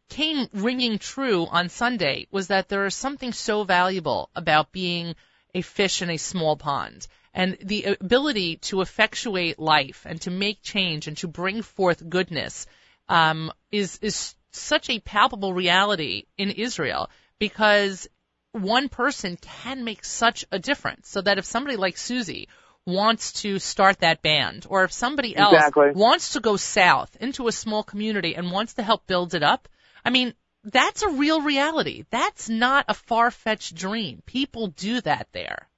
came 0.08 0.48
ringing 0.52 0.98
true 0.98 1.46
on 1.46 1.68
Sunday 1.68 2.26
was 2.30 2.48
that 2.48 2.68
there 2.68 2.86
is 2.86 2.94
something 2.94 3.32
so 3.32 3.64
valuable 3.64 4.30
about 4.34 4.72
being 4.72 5.14
a 5.54 5.60
fish 5.60 6.02
in 6.02 6.10
a 6.10 6.16
small 6.16 6.56
pond. 6.56 7.06
And 7.32 7.56
the 7.60 7.96
ability 8.00 8.56
to 8.68 8.80
effectuate 8.80 9.58
life 9.58 10.06
and 10.06 10.20
to 10.22 10.30
make 10.30 10.62
change 10.62 11.08
and 11.08 11.16
to 11.18 11.28
bring 11.28 11.62
forth 11.62 12.08
goodness 12.08 12.66
um, 13.08 13.52
is 13.72 13.98
is 14.02 14.34
such 14.52 14.88
a 14.88 15.00
palpable 15.00 15.52
reality 15.52 16.26
in 16.38 16.50
Israel 16.50 17.10
because 17.40 18.06
one 18.52 18.88
person 18.88 19.36
can 19.36 19.82
make 19.82 20.04
such 20.04 20.44
a 20.52 20.60
difference. 20.60 21.08
So 21.08 21.20
that 21.22 21.38
if 21.38 21.44
somebody 21.44 21.76
like 21.76 21.96
Susie 21.96 22.48
wants 22.86 23.32
to 23.42 23.58
start 23.58 24.00
that 24.00 24.22
band, 24.22 24.66
or 24.68 24.84
if 24.84 24.92
somebody 24.92 25.36
else 25.36 25.54
Exactly. 25.54 25.90
wants 25.92 26.34
to 26.34 26.40
go 26.40 26.56
south 26.56 27.16
into 27.18 27.48
a 27.48 27.52
small 27.52 27.82
community 27.82 28.36
and 28.36 28.52
wants 28.52 28.74
to 28.74 28.82
help 28.82 29.06
build 29.06 29.34
it 29.34 29.42
up, 29.42 29.68
I 30.04 30.10
mean, 30.10 30.34
that's 30.64 31.02
a 31.02 31.08
real 31.10 31.40
reality. 31.42 32.04
That's 32.10 32.48
not 32.48 32.86
a 32.88 32.94
far-fetched 32.94 33.74
dream. 33.74 34.22
People 34.26 34.68
do 34.68 35.00
that 35.02 35.28
there. 35.32 35.68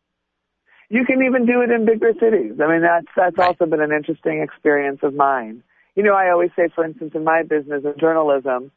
You 0.88 1.04
can 1.04 1.22
even 1.24 1.46
do 1.46 1.62
it 1.62 1.70
in 1.70 1.84
bigger 1.84 2.12
cities. 2.20 2.60
I 2.62 2.68
mean, 2.70 2.82
that's 2.82 3.06
that's 3.16 3.36
Right. 3.36 3.48
also 3.48 3.66
been 3.66 3.80
an 3.82 3.90
interesting 3.92 4.40
experience 4.42 5.00
of 5.02 5.14
mine. 5.14 5.62
You 5.96 6.02
know, 6.04 6.14
I 6.14 6.30
always 6.30 6.50
say, 6.54 6.68
for 6.74 6.84
instance, 6.84 7.12
in 7.14 7.24
my 7.24 7.42
business 7.42 7.84
in 7.84 7.94
journalism, 7.98 8.70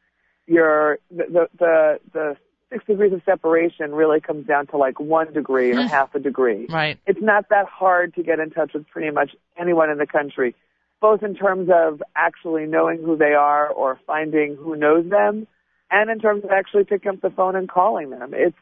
your 0.46 0.98
the 1.10 1.24
the 1.28 1.48
the, 1.58 2.00
the 2.12 2.36
six 2.72 2.84
degrees 2.86 3.12
of 3.12 3.22
separation 3.24 3.92
really 3.94 4.20
comes 4.20 4.46
down 4.46 4.66
to 4.68 4.76
like 4.76 4.98
one 4.98 5.32
degree 5.32 5.70
or 5.70 5.76
Mm. 5.76 5.88
half 5.88 6.14
a 6.14 6.18
degree. 6.18 6.66
Right. 6.68 6.98
It's 7.06 7.20
not 7.22 7.48
that 7.50 7.66
hard 7.66 8.14
to 8.14 8.22
get 8.24 8.40
in 8.40 8.50
touch 8.50 8.72
with 8.74 8.88
pretty 8.88 9.10
much 9.10 9.30
anyone 9.56 9.90
in 9.90 9.98
the 9.98 10.06
country, 10.06 10.54
both 11.00 11.22
in 11.22 11.34
terms 11.34 11.70
of 11.72 12.02
actually 12.14 12.66
knowing 12.66 13.02
who 13.02 13.16
they 13.16 13.32
are 13.32 13.68
or 13.68 13.98
finding 14.06 14.56
who 14.56 14.76
knows 14.76 15.08
them, 15.08 15.46
and 15.90 16.10
in 16.10 16.18
terms 16.18 16.44
of 16.44 16.50
actually 16.50 16.84
picking 16.84 17.10
up 17.10 17.20
the 17.20 17.30
phone 17.30 17.56
and 17.56 17.68
calling 17.68 18.10
them. 18.10 18.32
It's 18.34 18.56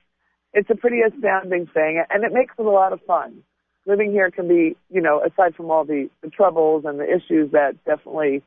it's 0.54 0.70
a 0.70 0.74
pretty 0.76 1.00
astounding 1.02 1.66
thing, 1.66 2.02
and 2.08 2.24
it 2.24 2.32
makes 2.32 2.54
it 2.58 2.64
a 2.64 2.70
lot 2.70 2.92
of 2.92 3.02
fun. 3.02 3.42
Living 3.86 4.10
here 4.12 4.30
can 4.30 4.48
be, 4.48 4.76
you 4.90 5.00
know, 5.00 5.22
aside 5.22 5.54
from 5.54 5.70
all 5.70 5.84
the, 5.84 6.08
the 6.22 6.30
troubles 6.30 6.84
and 6.86 6.98
the 6.98 7.04
issues 7.04 7.52
that 7.52 7.72
definitely 7.84 8.42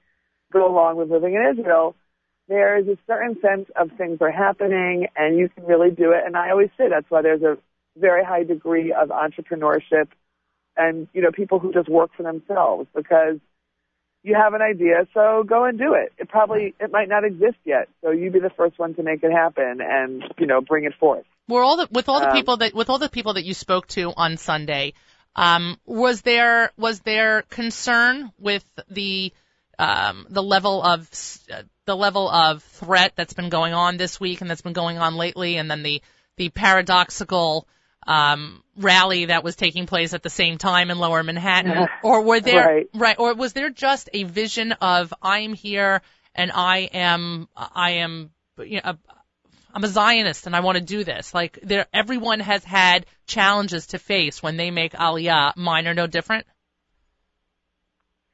go 0.52 0.68
along 0.68 0.98
with 0.98 1.12
living 1.12 1.36
in 1.36 1.60
Israel, 1.60 1.96
there 2.48 2.78
is 2.78 2.88
a 2.88 2.98
certain 3.08 3.40
sense 3.40 3.70
of 3.80 3.92
things 3.98 4.18
are 4.22 4.32
happening, 4.32 5.08
and 5.16 5.38
you 5.38 5.48
can 5.50 5.64
really 5.66 5.92
do 5.92 6.12
it. 6.12 6.24
And 6.26 6.36
I 6.36 6.50
always 6.50 6.70
say 6.78 6.90
that's 6.90 7.10
why 7.10 7.22
there's 7.22 7.44
a 7.44 7.58
very 7.98 8.24
high 8.24 8.44
degree 8.44 8.94
of 8.94 9.10
entrepreneurship 9.10 10.08
and, 10.76 11.08
you 11.14 11.22
know, 11.22 11.32
people 11.32 11.60
who 11.60 11.72
just 11.72 11.90
work 11.90 12.12
for 12.16 12.24
themselves 12.24 12.88
because 12.96 13.38
you 14.24 14.36
have 14.36 14.54
an 14.54 14.62
idea, 14.62 15.08
so 15.14 15.44
go 15.44 15.66
and 15.66 15.78
do 15.78 15.94
it. 15.94 16.14
It 16.18 16.30
probably, 16.30 16.76
it 16.80 16.92
might 16.92 17.10
not 17.10 17.24
exist 17.24 17.58
yet, 17.66 17.90
so 18.04 18.12
you 18.12 18.30
be 18.30 18.40
the 18.40 18.52
first 18.52 18.78
one 18.78 18.94
to 18.96 19.04
make 19.04 19.24
it 19.24 19.32
happen 19.32 19.80
and, 19.82 20.24
you 20.38 20.46
know, 20.46 20.62
bring 20.62 20.84
it 20.84 20.94
forth. 21.00 21.26
Were 21.48 21.64
all 21.64 21.78
the 21.78 21.88
with 21.92 22.08
all 22.08 22.20
the 22.20 22.30
Um, 22.30 22.34
people 22.34 22.58
that 22.58 22.74
with 22.74 22.90
all 22.90 23.00
the 23.00 23.10
people 23.10 23.34
that 23.34 23.44
you 23.44 23.54
spoke 23.54 23.88
to 23.88 24.14
on 24.16 24.38
Sunday, 24.38 24.94
um, 25.36 25.78
was 25.86 26.22
there 26.22 26.72
was 26.78 27.00
there 27.02 27.42
concern 27.50 28.32
with 28.40 28.64
the 28.90 29.34
um, 29.80 30.28
the 30.30 30.44
level 30.44 30.84
of 30.84 31.10
uh, 31.52 31.64
the 31.86 31.96
level 31.96 32.30
of 32.30 32.64
threat 32.64 33.14
that's 33.16 33.34
been 33.34 33.50
going 33.50 33.74
on 33.74 33.98
this 33.98 34.20
week 34.20 34.42
and 34.42 34.50
that's 34.50 34.62
been 34.62 34.74
going 34.74 35.00
on 35.00 35.16
lately, 35.16 35.58
and 35.58 35.70
then 35.70 35.84
the 35.84 36.02
the 36.38 36.50
paradoxical 36.50 37.68
um, 38.08 38.64
rally 38.78 39.26
that 39.26 39.44
was 39.44 39.56
taking 39.56 39.86
place 39.86 40.14
at 40.14 40.24
the 40.24 40.30
same 40.30 40.58
time 40.58 40.90
in 40.92 40.98
Lower 40.98 41.24
Manhattan, 41.24 41.88
or 42.04 42.22
were 42.24 42.40
there 42.40 42.84
Right. 42.94 43.20
or 43.20 43.34
was 43.36 43.54
there 43.54 43.70
just 43.70 44.10
a 44.14 44.24
vision 44.24 44.72
of 44.74 45.14
I'm 45.22 45.54
here 45.54 46.02
and 46.36 46.52
I 46.52 46.90
am 46.94 47.48
I 47.56 47.92
am 47.92 48.32
you 48.58 48.76
know, 48.76 48.92
a, 48.92 48.98
I'm 49.74 49.84
a 49.84 49.88
Zionist 49.88 50.48
and 50.48 50.56
I 50.56 50.60
want 50.62 50.78
to 50.78 50.84
do 50.84 51.04
this. 51.04 51.34
Like 51.34 51.60
there, 51.64 51.88
everyone 51.94 52.40
has 52.40 52.64
had 52.64 53.06
challenges 53.26 53.88
to 53.88 54.00
face 54.00 54.42
when 54.44 54.58
they 54.58 54.72
make 54.72 54.94
Aliyah. 54.94 55.56
Mine 55.56 55.88
are 55.88 55.94
no 55.94 56.08
different. 56.08 56.46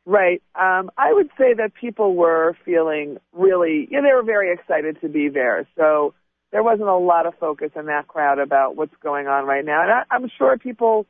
Right. 0.05 0.41
Um, 0.55 0.89
I 0.97 1.11
would 1.11 1.29
say 1.37 1.53
that 1.55 1.73
people 1.73 2.15
were 2.15 2.55
feeling 2.63 3.17
really, 3.33 3.87
yeah, 3.91 3.99
they 4.01 4.13
were 4.13 4.23
very 4.23 4.53
excited 4.53 5.01
to 5.01 5.09
be 5.09 5.27
there. 5.27 5.67
So 5.75 6.13
there 6.51 6.63
wasn't 6.63 6.87
a 6.87 6.97
lot 6.97 7.25
of 7.25 7.33
focus 7.39 7.71
in 7.75 7.87
that 7.87 8.07
crowd 8.07 8.39
about 8.39 8.75
what's 8.75 8.95
going 9.03 9.27
on 9.27 9.45
right 9.45 9.65
now. 9.65 9.83
And 9.83 9.91
I, 9.91 10.03
I'm 10.09 10.29
sure 10.37 10.57
people 10.57 11.05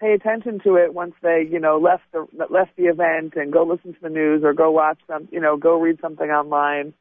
pay 0.00 0.12
attention 0.12 0.60
to 0.64 0.76
it 0.76 0.92
once 0.92 1.14
they, 1.22 1.46
you 1.50 1.60
know, 1.60 1.78
left 1.78 2.02
the 2.12 2.26
left 2.50 2.76
the 2.76 2.84
event 2.84 3.34
and 3.36 3.52
go 3.52 3.64
listen 3.64 3.94
to 3.94 4.00
the 4.02 4.08
news 4.08 4.42
or 4.44 4.52
go 4.52 4.70
watch 4.70 4.98
some, 5.06 5.28
you 5.30 5.40
know, 5.40 5.56
go 5.56 5.80
read 5.80 5.98
something 6.00 6.28
online. 6.28 6.92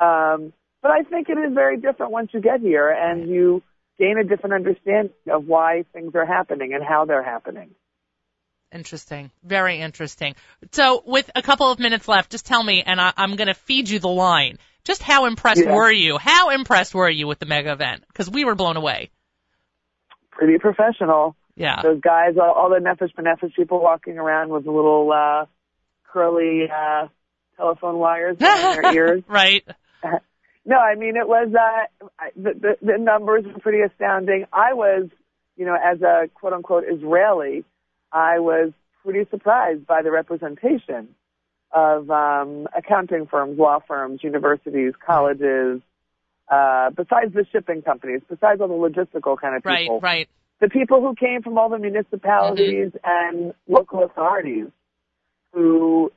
Um, 0.00 0.52
but 0.82 0.90
I 0.90 1.02
think 1.02 1.28
it 1.28 1.38
is 1.38 1.52
very 1.52 1.76
different 1.76 2.10
once 2.12 2.30
you 2.32 2.40
get 2.40 2.60
here 2.60 2.88
and 2.90 3.28
you 3.28 3.62
gain 3.98 4.16
a 4.18 4.24
different 4.24 4.54
understanding 4.54 5.12
of 5.30 5.46
why 5.46 5.84
things 5.92 6.14
are 6.14 6.24
happening 6.24 6.72
and 6.72 6.82
how 6.82 7.04
they're 7.04 7.22
happening. 7.22 7.70
Interesting. 8.72 9.30
Very 9.44 9.80
interesting. 9.80 10.36
So 10.72 11.02
with 11.04 11.30
a 11.34 11.42
couple 11.42 11.70
of 11.70 11.78
minutes 11.78 12.08
left, 12.08 12.30
just 12.30 12.46
tell 12.46 12.62
me, 12.62 12.82
and 12.84 13.00
I, 13.00 13.12
I'm 13.16 13.36
going 13.36 13.48
to 13.48 13.54
feed 13.54 13.88
you 13.88 13.98
the 13.98 14.08
line. 14.08 14.58
Just 14.84 15.02
how 15.02 15.26
impressed 15.26 15.62
Yeah. 15.64 15.74
were 15.74 15.90
you? 15.92 16.18
How 16.18 16.50
impressed 16.50 16.94
were 16.94 17.10
you 17.10 17.26
with 17.26 17.38
the 17.38 17.46
mega 17.46 17.72
event? 17.72 18.04
Because 18.08 18.30
we 18.30 18.44
were 18.44 18.54
blown 18.54 18.76
away. 18.76 19.10
Pretty 20.30 20.58
professional. 20.58 21.36
Yeah. 21.56 21.82
those 21.82 22.00
guys, 22.00 22.36
all, 22.40 22.52
all 22.52 22.70
the 22.70 22.76
Nefesh 22.76 23.14
B'Nefesh 23.14 23.54
people 23.54 23.80
walking 23.82 24.16
around 24.18 24.48
with 24.50 24.64
little 24.66 25.12
uh, 25.12 25.44
curly 26.10 26.62
uh, 26.74 27.08
telephone 27.56 27.98
wires 27.98 28.36
in 28.40 28.44
their 28.46 28.94
ears. 28.94 29.22
right. 29.28 29.64
No, 30.66 30.76
I 30.76 30.94
mean 30.94 31.16
it 31.16 31.26
was 31.26 31.48
uh, 31.54 32.24
the, 32.36 32.52
the 32.52 32.86
the 32.86 32.98
numbers 32.98 33.44
were 33.46 33.58
pretty 33.60 33.78
astounding. 33.80 34.44
I 34.52 34.74
was, 34.74 35.08
you 35.56 35.64
know, 35.64 35.74
as 35.74 36.02
a 36.02 36.28
quote 36.34 36.52
unquote 36.52 36.84
Israeli, 36.88 37.64
I 38.12 38.40
was 38.40 38.72
pretty 39.02 39.28
surprised 39.30 39.86
by 39.86 40.02
the 40.02 40.10
representation 40.10 41.08
of 41.72 42.10
um, 42.10 42.66
accounting 42.76 43.26
firms, 43.26 43.58
law 43.58 43.78
firms, 43.86 44.20
universities, 44.22 44.92
colleges. 45.04 45.80
Uh, 46.50 46.90
besides 46.90 47.32
the 47.32 47.46
shipping 47.52 47.80
companies, 47.80 48.20
besides 48.28 48.60
all 48.60 48.66
the 48.66 48.74
logistical 48.74 49.38
kind 49.40 49.54
of 49.54 49.62
people, 49.62 50.00
Right. 50.00 50.02
right. 50.02 50.28
the 50.60 50.68
people 50.68 51.00
who 51.00 51.14
came 51.14 51.42
from 51.42 51.56
all 51.58 51.68
the 51.68 51.78
municipalities 51.78 52.90
and 53.04 53.54
local 53.68 54.02
authorities 54.02 54.66
who 55.52 56.10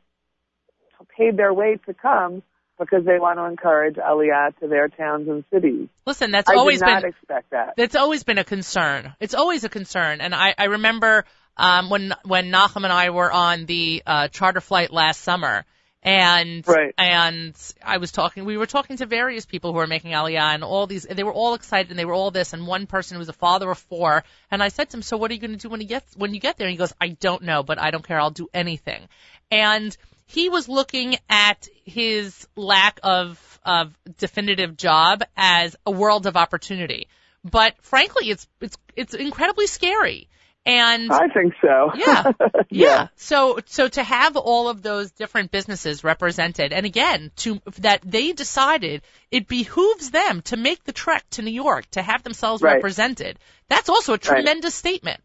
paid 1.16 1.38
their 1.38 1.54
way 1.54 1.78
to 1.86 1.94
come 1.94 2.42
because 2.80 3.06
they 3.06 3.20
want 3.20 3.38
to 3.38 3.46
encourage 3.46 3.96
Aliyah 3.98 4.58
to 4.60 4.68
their 4.68 4.88
towns 4.88 5.28
and 5.28 5.44
cities. 5.54 5.88
Listen, 6.08 6.32
that's 6.32 6.50
I 6.50 6.56
always 6.56 6.80
did 6.80 6.88
not 6.88 7.02
been 7.04 7.12
expect 7.12 7.52
that. 7.52 7.74
That's 7.78 7.96
always 7.96 8.24
been 8.24 8.40
a 8.40 8.44
concern. 8.44 9.14
It's 9.20 9.36
always 9.36 9.64
a 9.64 9.70
concern, 9.70 10.22
and 10.22 10.34
I, 10.34 10.56
I 10.58 10.66
remember 10.66 11.26
um, 11.58 11.90
when 11.90 12.14
when 12.24 12.52
Nachum 12.52 12.84
and 12.84 12.94
I 12.94 13.10
were 13.10 13.32
on 13.32 13.66
the 13.66 14.04
uh, 14.06 14.28
charter 14.30 14.62
flight 14.62 14.92
last 14.92 15.22
summer, 15.22 15.66
and 16.02 16.68
Right. 16.68 16.94
and 16.98 17.56
I 17.84 17.98
was 17.98 18.12
talking. 18.12 18.46
We 18.46 18.58
were 18.58 18.66
talking 18.66 18.98
to 18.98 19.06
various 19.06 19.46
people 19.46 19.72
who 19.72 19.78
were 19.78 19.88
making 19.88 20.12
Aliyah, 20.12 20.56
and 20.56 20.64
all 20.64 20.88
these. 20.88 21.04
They 21.04 21.24
were 21.24 21.34
all 21.34 21.54
excited, 21.54 21.92
and 21.92 22.00
they 22.00 22.06
were 22.06 22.14
all 22.14 22.32
this. 22.32 22.54
And 22.54 22.68
one 22.68 22.88
person 22.88 23.18
was 23.18 23.30
a 23.30 23.34
father 23.34 23.70
of 23.70 23.78
four, 23.78 24.24
and 24.52 24.62
I 24.62 24.70
said 24.70 24.90
to 24.90 24.98
him, 24.98 25.04
"So 25.04 25.18
what 25.18 25.32
are 25.32 25.34
you 25.34 25.40
going 25.40 25.52
to 25.52 25.58
do 25.58 25.70
when 25.70 25.82
you 25.82 25.88
get 25.88 26.04
when 26.16 26.34
you 26.34 26.40
get 26.40 26.58
there?" 26.58 26.68
And 26.68 26.72
he 26.74 26.78
goes, 26.78 26.94
"I 27.00 27.10
don't 27.10 27.44
know, 27.44 27.64
but 27.64 27.80
I 27.80 27.92
don't 27.92 28.06
care. 28.06 28.20
I'll 28.20 28.32
do 28.32 28.50
anything." 28.54 29.08
And 29.52 29.96
he 30.26 30.50
was 30.50 30.68
looking 30.68 31.18
at 31.30 31.68
his 31.86 32.48
lack 32.56 33.00
of 33.04 33.60
of 33.64 33.98
definitive 34.18 34.76
job 34.76 35.24
as 35.38 35.76
a 35.86 35.92
world 35.92 36.26
of 36.26 36.36
opportunity. 36.36 37.08
But 37.44 37.76
frankly, 37.82 38.30
it's 38.30 38.48
it's 38.60 38.78
it's 38.96 39.14
incredibly 39.14 39.68
scary. 39.68 40.28
And 40.66 41.12
I 41.12 41.28
think 41.28 41.54
so. 41.62 41.92
yeah, 41.96 42.32
yeah. 42.70 43.08
So, 43.18 43.60
so 43.66 43.90
to 43.90 44.02
have 44.04 44.38
all 44.38 44.70
of 44.70 44.82
those 44.82 45.12
different 45.12 45.52
businesses 45.52 46.06
represented, 46.06 46.72
and 46.72 46.86
again, 46.86 47.32
to 47.38 47.62
that 47.80 48.00
they 48.02 48.32
decided 48.32 49.02
it 49.30 49.48
behooves 49.50 50.12
them 50.12 50.42
to 50.44 50.56
make 50.56 50.84
the 50.86 50.94
trek 50.94 51.26
to 51.32 51.42
New 51.42 51.52
York 51.52 51.90
to 51.92 52.02
have 52.02 52.24
themselves 52.24 52.62
Right. 52.62 52.76
represented. 52.76 53.40
That's 53.68 53.90
also 53.90 54.14
a 54.14 54.18
tremendous 54.18 54.74
statement. 54.74 55.20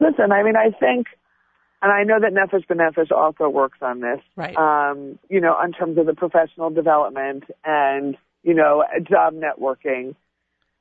Listen, 0.00 0.32
I 0.32 0.42
mean, 0.42 0.56
I 0.56 0.70
think, 0.70 1.08
and 1.82 1.92
I 1.92 2.04
know 2.04 2.18
that 2.18 2.32
Nefesh 2.32 2.66
B'Nefesh 2.66 3.12
also 3.12 3.50
works 3.50 3.78
on 3.82 4.00
this. 4.00 4.20
Right. 4.34 4.56
Um, 4.56 5.18
you 5.28 5.42
know, 5.42 5.56
in 5.62 5.72
terms 5.72 5.98
of 5.98 6.06
the 6.06 6.14
professional 6.14 6.70
development 6.70 7.44
and 7.64 8.16
you 8.42 8.54
know 8.54 8.82
job 9.02 9.34
networking. 9.34 10.14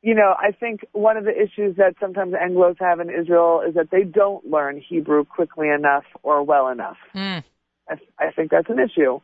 You 0.06 0.13
know, 0.13 0.36
I 0.38 0.52
think 0.52 0.86
one 0.91 1.18
of 1.18 1.24
the 1.24 1.32
issues 1.32 1.78
that 1.78 1.96
sometimes 2.00 2.34
Anglos 2.34 2.80
have 2.80 3.00
in 3.00 3.10
Israel 3.10 3.63
is 3.68 3.74
that 3.74 3.89
they 3.89 4.04
don't 4.04 4.46
learn 4.46 4.80
Hebrew 4.80 5.26
quickly 5.26 5.68
enough 5.68 6.04
or 6.22 6.44
well 6.44 6.68
enough. 6.68 6.98
Mm. 7.15 7.44
I, 7.89 7.96
I 8.20 8.32
think 8.32 8.52
that's 8.52 8.70
an 8.70 8.78
issue 8.78 9.15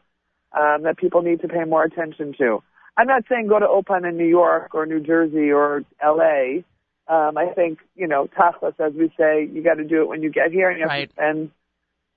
um, 0.60 0.82
that 0.82 0.98
people 0.98 1.22
need 1.22 1.42
to 1.42 1.48
pay 1.48 1.66
more 1.66 1.84
attention 1.84 2.34
to. 2.40 2.64
I'm 2.98 3.06
not 3.06 3.26
saying 3.30 3.46
go 3.46 3.60
to 3.60 3.68
ulpan 3.68 4.10
in 4.10 4.18
New 4.18 4.26
York 4.26 4.74
or 4.74 4.88
New 4.88 5.00
Jersey 5.02 5.52
or 5.52 5.84
L.A. 6.04 6.66
Um, 7.08 7.38
I 7.38 7.54
think 7.54 7.78
you 7.96 8.08
know, 8.08 8.28
tachlis, 8.36 8.80
as 8.80 8.94
we 8.94 9.14
say, 9.16 9.48
you 9.54 9.64
got 9.64 9.76
to 9.76 9.84
do 9.84 10.02
it 10.02 10.08
when 10.08 10.24
you 10.24 10.32
get 10.32 10.52
here, 10.52 10.68
and 10.72 10.80
you 10.80 10.86
have 10.86 10.90
Right. 10.90 11.10
to 11.10 11.14
spend 11.14 11.52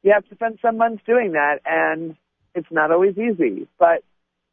you 0.03 0.13
have 0.15 0.27
to 0.31 0.35
spend 0.37 0.59
some 0.63 0.79
months 0.79 1.03
doing 1.07 1.33
that, 1.33 1.59
and 1.67 2.17
it's 2.55 2.71
not 2.71 2.91
always 2.91 3.19
easy. 3.19 3.69
But 3.79 4.05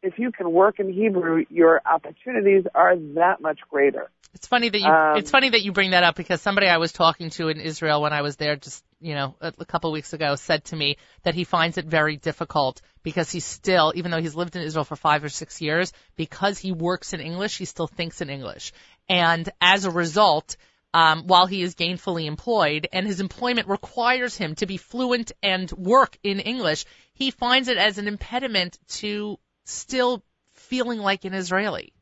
if 0.04 0.18
you 0.18 0.32
can 0.32 0.52
work 0.52 0.80
in 0.80 0.92
Hebrew, 0.92 1.46
your 1.50 1.82
opportunities 1.86 2.64
are 2.74 2.96
that 3.16 3.42
much 3.42 3.60
greater. 3.70 4.10
It's 4.34 4.48
funny 4.48 4.70
that 4.70 4.80
you 4.80 4.86
Um, 4.86 5.18
it's 5.18 5.30
funny 5.30 5.50
that 5.50 5.62
you 5.62 5.72
bring 5.74 5.92
that 5.92 6.04
up 6.04 6.16
because 6.16 6.42
somebody 6.42 6.68
I 6.68 6.78
was 6.78 6.94
talking 6.94 7.32
to 7.32 7.50
in 7.50 7.60
Israel 7.60 8.02
when 8.02 8.14
I 8.14 8.22
was 8.22 8.38
there 8.38 8.56
just 8.56 8.84
you 9.02 9.14
know 9.14 9.36
a, 9.42 9.54
a 9.60 9.66
couple 9.66 9.90
of 9.90 9.94
weeks 9.94 10.14
ago 10.14 10.36
said 10.36 10.64
to 10.66 10.76
me 10.76 10.98
that 11.24 11.36
he 11.36 11.44
finds 11.44 11.78
it 11.78 11.86
very 11.86 12.16
difficult 12.16 12.82
because 13.04 13.30
he's 13.30 13.46
still 13.46 13.92
even 13.96 14.10
though 14.10 14.22
he's 14.22 14.36
lived 14.36 14.56
in 14.56 14.62
Israel 14.62 14.86
for 14.86 14.96
5 14.96 15.26
or 15.26 15.30
6 15.30 15.62
years 15.62 15.92
because 16.16 16.60
he 16.60 16.72
works 16.72 17.14
in 17.14 17.20
English 17.20 17.58
he 17.58 17.66
still 17.66 17.88
thinks 17.88 18.22
in 18.22 18.30
English 18.30 18.72
and 19.10 19.50
as 19.60 19.84
a 19.86 19.92
result 19.92 20.56
um, 20.94 21.24
while 21.28 21.46
he 21.46 21.62
is 21.62 21.76
gainfully 21.76 22.26
employed 22.26 22.88
and 22.92 23.08
his 23.08 23.20
employment 23.20 23.68
requires 23.68 24.38
him 24.38 24.56
to 24.56 24.66
be 24.66 24.78
fluent 24.78 25.32
and 25.42 25.72
work 25.72 26.18
in 26.22 26.40
English, 26.40 26.86
he 27.14 27.32
finds 27.32 27.70
it 27.70 27.78
as 27.78 27.98
an 27.98 28.08
impediment 28.08 28.78
to 29.00 29.40
still 29.72 30.24
feeling 30.54 31.00
like 31.00 31.26
an 31.26 31.34
Israeli. 31.34 31.94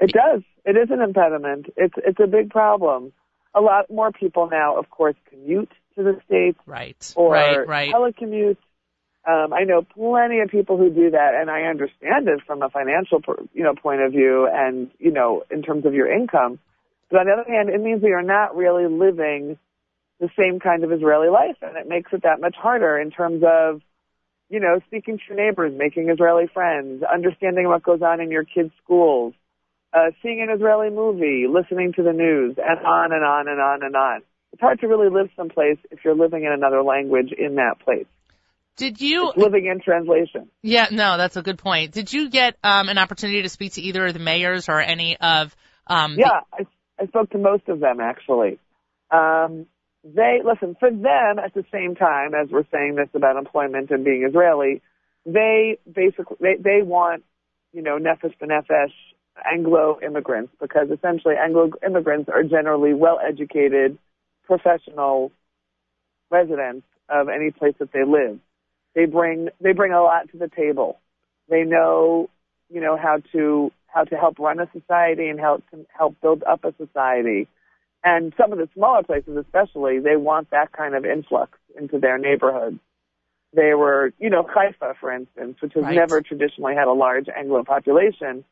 It 0.00 0.12
does. 0.12 0.42
It 0.64 0.76
is 0.76 0.90
an 0.90 1.00
impediment. 1.00 1.66
It's 1.76 1.94
it's 1.96 2.20
a 2.20 2.26
big 2.26 2.50
problem. 2.50 3.12
A 3.54 3.60
lot 3.60 3.90
more 3.90 4.12
people 4.12 4.48
now, 4.50 4.76
of 4.78 4.90
course, 4.90 5.16
commute 5.30 5.70
to 5.96 6.02
the 6.04 6.20
states 6.26 6.58
Right. 6.66 7.12
or 7.16 7.32
right. 7.32 7.66
Right. 7.66 7.92
telecommute. 7.92 8.58
Um, 9.26 9.52
I 9.52 9.64
know 9.64 9.82
plenty 9.82 10.40
of 10.40 10.48
people 10.50 10.78
who 10.78 10.90
do 10.90 11.10
that, 11.10 11.32
and 11.38 11.50
I 11.50 11.62
understand 11.62 12.28
it 12.28 12.40
from 12.46 12.62
a 12.62 12.70
financial, 12.70 13.20
you 13.52 13.62
know, 13.62 13.74
point 13.74 14.00
of 14.00 14.12
view, 14.12 14.48
and 14.50 14.90
you 14.98 15.10
know, 15.10 15.42
in 15.50 15.62
terms 15.62 15.84
of 15.84 15.94
your 15.94 16.10
income. 16.10 16.58
But 17.10 17.20
on 17.20 17.26
the 17.26 17.32
other 17.32 17.50
hand, 17.50 17.68
it 17.70 17.80
means 17.80 18.02
that 18.02 18.08
you're 18.08 18.22
not 18.22 18.54
really 18.56 18.86
living 18.86 19.58
the 20.20 20.28
same 20.38 20.60
kind 20.60 20.84
of 20.84 20.92
Israeli 20.92 21.28
life, 21.28 21.56
and 21.62 21.76
it 21.76 21.88
makes 21.88 22.12
it 22.12 22.22
that 22.22 22.40
much 22.40 22.54
harder 22.56 22.98
in 22.98 23.10
terms 23.10 23.42
of, 23.46 23.80
you 24.48 24.60
know, 24.60 24.80
speaking 24.86 25.18
to 25.18 25.22
your 25.28 25.36
neighbors, 25.36 25.72
making 25.76 26.10
Israeli 26.10 26.46
friends, 26.52 27.02
understanding 27.02 27.68
what 27.68 27.82
goes 27.82 28.02
on 28.02 28.20
in 28.20 28.30
your 28.30 28.44
kids' 28.44 28.70
schools, 28.82 29.34
uh, 29.92 30.10
seeing 30.22 30.40
an 30.40 30.54
Israeli 30.54 30.90
movie, 30.90 31.46
listening 31.48 31.92
to 31.94 32.02
the 32.02 32.12
news, 32.12 32.56
and 32.58 32.86
on 32.86 33.12
and 33.12 33.24
on 33.24 33.48
and 33.48 33.60
on 33.60 33.82
and 33.82 33.96
on. 33.96 34.22
It's 34.52 34.60
hard 34.60 34.80
to 34.80 34.86
really 34.86 35.10
live 35.10 35.28
someplace 35.36 35.78
if 35.90 36.00
you're 36.04 36.16
living 36.16 36.44
in 36.44 36.52
another 36.52 36.82
language 36.82 37.32
in 37.36 37.56
that 37.56 37.80
place. 37.84 38.06
Did 38.76 39.00
you? 39.00 39.30
It's 39.30 39.36
living 39.36 39.66
in 39.66 39.80
translation. 39.80 40.48
Yeah, 40.62 40.86
no, 40.90 41.16
that's 41.16 41.36
a 41.36 41.42
good 41.42 41.58
point. 41.58 41.92
Did 41.92 42.12
you 42.12 42.30
get 42.30 42.56
um, 42.62 42.88
an 42.88 42.96
opportunity 42.96 43.42
to 43.42 43.48
speak 43.48 43.74
to 43.74 43.82
either 43.82 44.06
of 44.06 44.14
the 44.14 44.20
mayors 44.20 44.68
or 44.68 44.80
any 44.80 45.16
of? 45.18 45.54
Um, 45.86 46.16
Yeah, 46.16 46.40
I, 46.52 46.64
I 46.98 47.06
spoke 47.06 47.30
to 47.30 47.38
most 47.38 47.68
of 47.68 47.80
them 47.80 48.00
actually. 48.00 48.58
Um, 49.10 49.66
they 50.04 50.40
listen 50.44 50.76
for 50.78 50.90
them 50.90 51.38
at 51.38 51.54
the 51.54 51.64
same 51.72 51.94
time 51.94 52.34
as 52.34 52.48
we're 52.50 52.66
saying 52.72 52.94
this 52.96 53.08
about 53.14 53.36
employment 53.36 53.90
and 53.90 54.04
being 54.04 54.24
Israeli. 54.28 54.80
They 55.26 55.78
basically 55.90 56.36
they 56.40 56.56
they 56.56 56.82
want 56.82 57.24
you 57.72 57.82
know 57.82 57.98
nefesh 57.98 58.34
b'nefesh 58.40 58.92
Anglo 59.44 59.98
immigrants 60.04 60.52
because 60.60 60.88
essentially 60.90 61.34
Anglo 61.36 61.70
immigrants 61.84 62.28
are 62.32 62.42
generally 62.42 62.94
well 62.94 63.18
educated, 63.26 63.98
professional 64.44 65.32
residents 66.30 66.86
of 67.08 67.28
any 67.28 67.50
place 67.50 67.74
that 67.78 67.92
they 67.92 68.04
live. 68.04 68.38
They 68.94 69.06
bring 69.06 69.48
they 69.60 69.72
bring 69.72 69.92
a 69.92 70.02
lot 70.02 70.30
to 70.32 70.38
the 70.38 70.48
table. 70.48 70.98
They 71.48 71.64
know 71.64 72.30
you 72.70 72.80
know 72.80 72.96
how 72.96 73.18
to 73.32 73.70
how 73.86 74.04
to 74.04 74.16
help 74.16 74.38
run 74.38 74.60
a 74.60 74.68
society 74.72 75.28
and 75.28 75.40
help 75.40 75.68
to 75.70 75.86
help 75.96 76.20
build 76.20 76.42
up 76.44 76.64
a 76.64 76.74
society. 76.76 77.48
And 78.04 78.32
some 78.36 78.52
of 78.52 78.58
the 78.58 78.68
smaller 78.74 79.02
places, 79.02 79.36
especially, 79.36 79.98
they 79.98 80.16
want 80.16 80.50
that 80.50 80.72
kind 80.72 80.94
of 80.94 81.04
influx 81.04 81.58
into 81.76 81.98
their 81.98 82.16
neighborhoods. 82.18 82.78
They 83.54 83.74
were, 83.74 84.12
you 84.18 84.30
know, 84.30 84.46
Haifa, 84.46 84.94
for 85.00 85.12
instance, 85.12 85.56
which 85.60 85.72
has 85.74 85.84
Right. 85.84 85.96
never 85.96 86.20
traditionally 86.20 86.74
had 86.74 86.86
a 86.86 86.92
large 86.92 87.28
Anglo 87.28 87.64
population, 87.64 88.44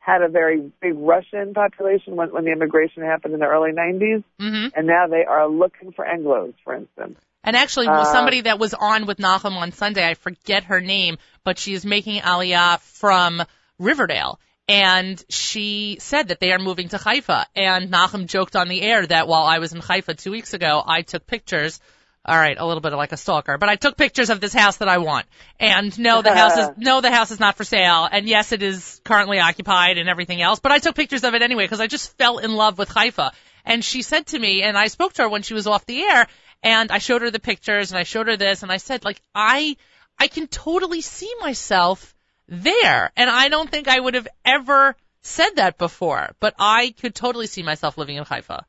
had 0.00 0.22
a 0.22 0.28
very 0.28 0.72
big 0.80 0.94
Russian 0.96 1.54
population 1.54 2.16
when, 2.16 2.32
when 2.32 2.44
the 2.44 2.50
immigration 2.52 3.02
happened 3.02 3.34
in 3.34 3.40
the 3.40 3.46
early 3.46 3.72
90s, 3.72 4.24
hmm 4.38 4.66
and 4.74 4.86
now 4.86 5.06
they 5.08 5.24
are 5.24 5.48
looking 5.48 5.92
for 5.92 6.04
Anglos, 6.04 6.54
for 6.64 6.74
instance. 6.74 7.18
And 7.42 7.56
actually, 7.56 7.86
well, 7.88 8.02
Uh, 8.02 8.04
somebody 8.04 8.42
that 8.42 8.58
was 8.58 8.74
on 8.74 9.06
with 9.06 9.18
Nachum 9.18 9.56
on 9.56 9.72
Sunday, 9.72 10.06
I 10.06 10.14
forget 10.14 10.64
her 10.64 10.80
name, 10.80 11.16
but 11.44 11.58
she 11.58 11.72
is 11.72 11.84
making 11.86 12.20
Aliyah 12.20 12.80
from 12.80 13.42
Riverdale. 13.78 14.38
And 14.70 15.20
she 15.28 15.96
said 15.98 16.28
that 16.28 16.38
they 16.38 16.52
are 16.52 16.60
moving 16.60 16.90
to 16.90 16.96
Haifa. 16.96 17.46
And 17.56 17.90
Nachum 17.90 18.26
joked 18.26 18.54
on 18.54 18.68
the 18.68 18.82
air 18.82 19.04
that 19.04 19.26
while 19.26 19.42
I 19.42 19.58
was 19.58 19.72
in 19.72 19.80
Haifa 19.80 20.14
two 20.14 20.30
weeks 20.30 20.54
ago, 20.54 20.80
I 20.86 21.02
took 21.02 21.26
pictures. 21.26 21.80
All 22.24 22.36
right, 22.36 22.56
a 22.56 22.64
little 22.64 22.80
bit 22.80 22.92
like 22.92 23.10
a 23.10 23.16
stalker, 23.16 23.58
but 23.58 23.68
I 23.68 23.74
took 23.74 23.96
pictures 23.96 24.30
of 24.30 24.40
this 24.40 24.52
house 24.52 24.76
that 24.76 24.88
I 24.88 24.98
want. 24.98 25.26
And 25.58 25.98
no, 25.98 26.22
the 26.22 26.32
house 26.32 26.56
is 26.56 26.68
no, 26.76 27.00
the 27.00 27.10
house 27.10 27.32
is 27.32 27.40
not 27.40 27.56
for 27.56 27.64
sale. 27.64 28.06
And 28.12 28.28
yes, 28.28 28.52
it 28.52 28.62
is 28.62 29.00
currently 29.04 29.40
occupied 29.40 29.98
and 29.98 30.08
everything 30.08 30.40
else. 30.40 30.60
But 30.60 30.70
I 30.70 30.78
took 30.78 30.94
pictures 30.94 31.24
of 31.24 31.34
it 31.34 31.42
anyway 31.42 31.64
because 31.64 31.80
I 31.80 31.88
just 31.88 32.16
fell 32.16 32.38
in 32.38 32.54
love 32.54 32.78
with 32.78 32.90
Haifa. 32.90 33.32
And 33.64 33.84
she 33.84 34.02
said 34.02 34.26
to 34.28 34.38
me, 34.38 34.62
and 34.62 34.78
I 34.78 34.86
spoke 34.86 35.14
to 35.14 35.22
her 35.22 35.28
when 35.28 35.42
she 35.42 35.54
was 35.54 35.66
off 35.66 35.84
the 35.84 36.00
air, 36.02 36.28
and 36.62 36.92
I 36.92 36.98
showed 36.98 37.22
her 37.22 37.30
the 37.32 37.40
pictures 37.40 37.90
and 37.90 37.98
I 37.98 38.04
showed 38.04 38.28
her 38.28 38.36
this, 38.36 38.62
and 38.62 38.70
I 38.70 38.76
said, 38.76 39.04
like, 39.04 39.20
I, 39.34 39.76
I 40.16 40.28
can 40.28 40.46
totally 40.46 41.00
see 41.00 41.32
myself 41.40 42.14
there. 42.50 43.10
And 43.16 43.30
I 43.30 43.48
don't 43.48 43.70
think 43.70 43.88
I 43.88 43.98
would 43.98 44.14
have 44.14 44.28
ever 44.44 44.96
said 45.22 45.50
that 45.56 45.78
before, 45.78 46.30
but 46.40 46.54
I 46.58 46.94
could 47.00 47.14
totally 47.14 47.46
see 47.46 47.62
myself 47.62 47.96
living 47.96 48.16
in 48.16 48.24
Haifa. 48.24 48.66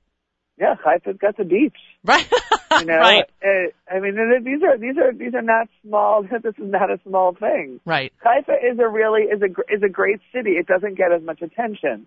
Yeah, 0.58 0.76
Haifa's 0.84 1.18
got 1.18 1.38
the 1.38 1.44
beach. 1.44 1.76
Right? 2.04 2.28
You 2.80 2.86
know, 2.86 2.98
right. 2.98 3.26
Uh, 3.44 3.94
I 3.94 4.00
mean, 4.00 4.16
these 4.44 4.62
are 4.62 4.78
these 4.78 4.98
are 4.98 5.12
these 5.12 5.34
are 5.34 5.42
not 5.42 5.68
small. 5.82 6.24
This 6.44 6.54
is 6.58 6.72
not 6.72 6.92
a 6.92 7.00
small 7.04 7.34
thing. 7.34 7.80
Right. 7.84 8.14
Haifa 8.24 8.54
is 8.54 8.78
a 8.80 8.88
really 8.88 9.24
is 9.24 9.42
a 9.42 9.50
is 9.74 9.82
a 9.84 9.90
great 9.90 10.20
city. 10.34 10.52
It 10.52 10.68
doesn't 10.68 10.96
get 10.96 11.12
as 11.12 11.24
much 11.24 11.42
attention, 11.42 12.06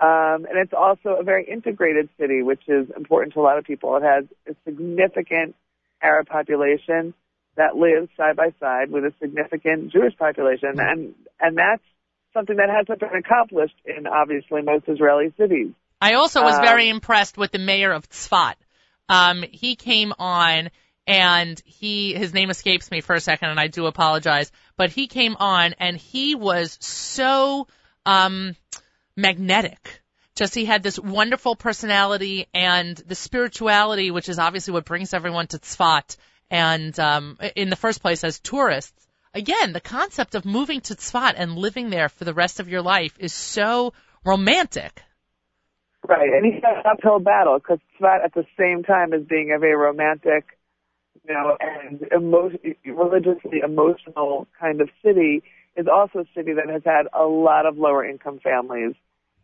um, 0.00 0.46
and 0.46 0.56
it's 0.56 0.72
also 0.72 1.16
a 1.18 1.24
very 1.24 1.44
integrated 1.44 2.08
city, 2.20 2.42
which 2.42 2.62
is 2.68 2.88
important 2.96 3.34
to 3.34 3.40
a 3.40 3.42
lot 3.42 3.58
of 3.58 3.64
people. 3.64 3.96
It 3.96 4.04
has 4.04 4.24
a 4.48 4.54
significant 4.64 5.56
Arab 6.00 6.28
population 6.28 7.14
that 7.58 7.76
lives 7.76 8.08
side 8.16 8.36
by 8.36 8.52
side 8.58 8.90
with 8.90 9.04
a 9.04 9.12
significant 9.20 9.92
Jewish 9.92 10.16
population, 10.16 10.80
and 10.80 11.14
and 11.38 11.56
that's 11.56 11.82
something 12.32 12.56
that 12.56 12.70
hasn't 12.70 13.00
been 13.00 13.14
accomplished 13.18 13.76
in 13.84 14.06
obviously 14.06 14.62
most 14.62 14.84
Israeli 14.88 15.32
cities. 15.38 15.72
I 16.00 16.14
also 16.14 16.42
was 16.42 16.54
Um, 16.54 16.64
very 16.64 16.88
impressed 16.88 17.36
with 17.36 17.50
the 17.52 17.58
mayor 17.58 17.92
of 17.92 18.08
Tzfat. 18.08 18.54
Um, 19.08 19.42
he 19.42 19.74
came 19.76 20.12
on 20.18 20.70
and 21.06 21.60
he, 21.64 22.14
his 22.14 22.34
name 22.34 22.50
escapes 22.50 22.90
me 22.90 23.00
for 23.00 23.14
a 23.14 23.20
second 23.20 23.48
and 23.48 23.58
I 23.58 23.66
do 23.68 23.86
apologize, 23.86 24.52
but 24.76 24.90
he 24.90 25.06
came 25.08 25.34
on 25.36 25.74
and 25.80 25.96
he 25.96 26.34
was 26.34 26.76
so, 26.80 27.66
um, 28.04 28.54
magnetic. 29.16 30.02
Just 30.36 30.54
he 30.54 30.66
had 30.66 30.82
this 30.84 30.98
wonderful 30.98 31.56
personality 31.56 32.46
and 32.54 32.96
the 32.96 33.16
spirituality, 33.16 34.12
which 34.12 34.28
is 34.28 34.38
obviously 34.38 34.72
what 34.72 34.84
brings 34.84 35.12
everyone 35.14 35.48
to 35.48 35.58
Tzfat. 35.58 36.16
And, 36.50 36.98
um, 36.98 37.38
in 37.56 37.68
the 37.70 37.76
first 37.76 38.00
place 38.00 38.24
as 38.24 38.40
tourists, 38.40 39.06
again, 39.34 39.72
the 39.72 39.80
concept 39.80 40.34
of 40.34 40.44
moving 40.44 40.80
to 40.82 40.94
Tzfat 40.94 41.34
and 41.36 41.56
living 41.56 41.90
there 41.90 42.08
for 42.08 42.24
the 42.24 42.34
rest 42.34 42.60
of 42.60 42.68
your 42.68 42.82
life 42.82 43.14
is 43.18 43.34
so 43.34 43.92
romantic. 44.24 45.02
Right, 46.06 46.30
and 46.32 46.46
he 46.46 46.52
had 46.52 46.78
an 46.78 46.82
uphill 46.90 47.18
battle 47.18 47.58
because 47.58 47.80
Tzfat, 48.00 48.24
at 48.24 48.34
the 48.34 48.46
same 48.58 48.82
time 48.82 49.12
as 49.12 49.22
being 49.24 49.52
a 49.52 49.58
very 49.58 49.76
romantic, 49.76 50.58
you 51.28 51.34
know, 51.34 51.56
and 51.60 52.00
emo- 52.16 52.50
religiously 52.86 53.60
emotional 53.62 54.46
kind 54.58 54.80
of 54.80 54.88
city, 55.04 55.42
is 55.76 55.86
also 55.86 56.20
a 56.20 56.24
city 56.34 56.54
that 56.54 56.68
has 56.68 56.82
had 56.84 57.06
a 57.12 57.24
lot 57.24 57.66
of 57.66 57.76
lower 57.76 58.04
income 58.04 58.40
families 58.42 58.94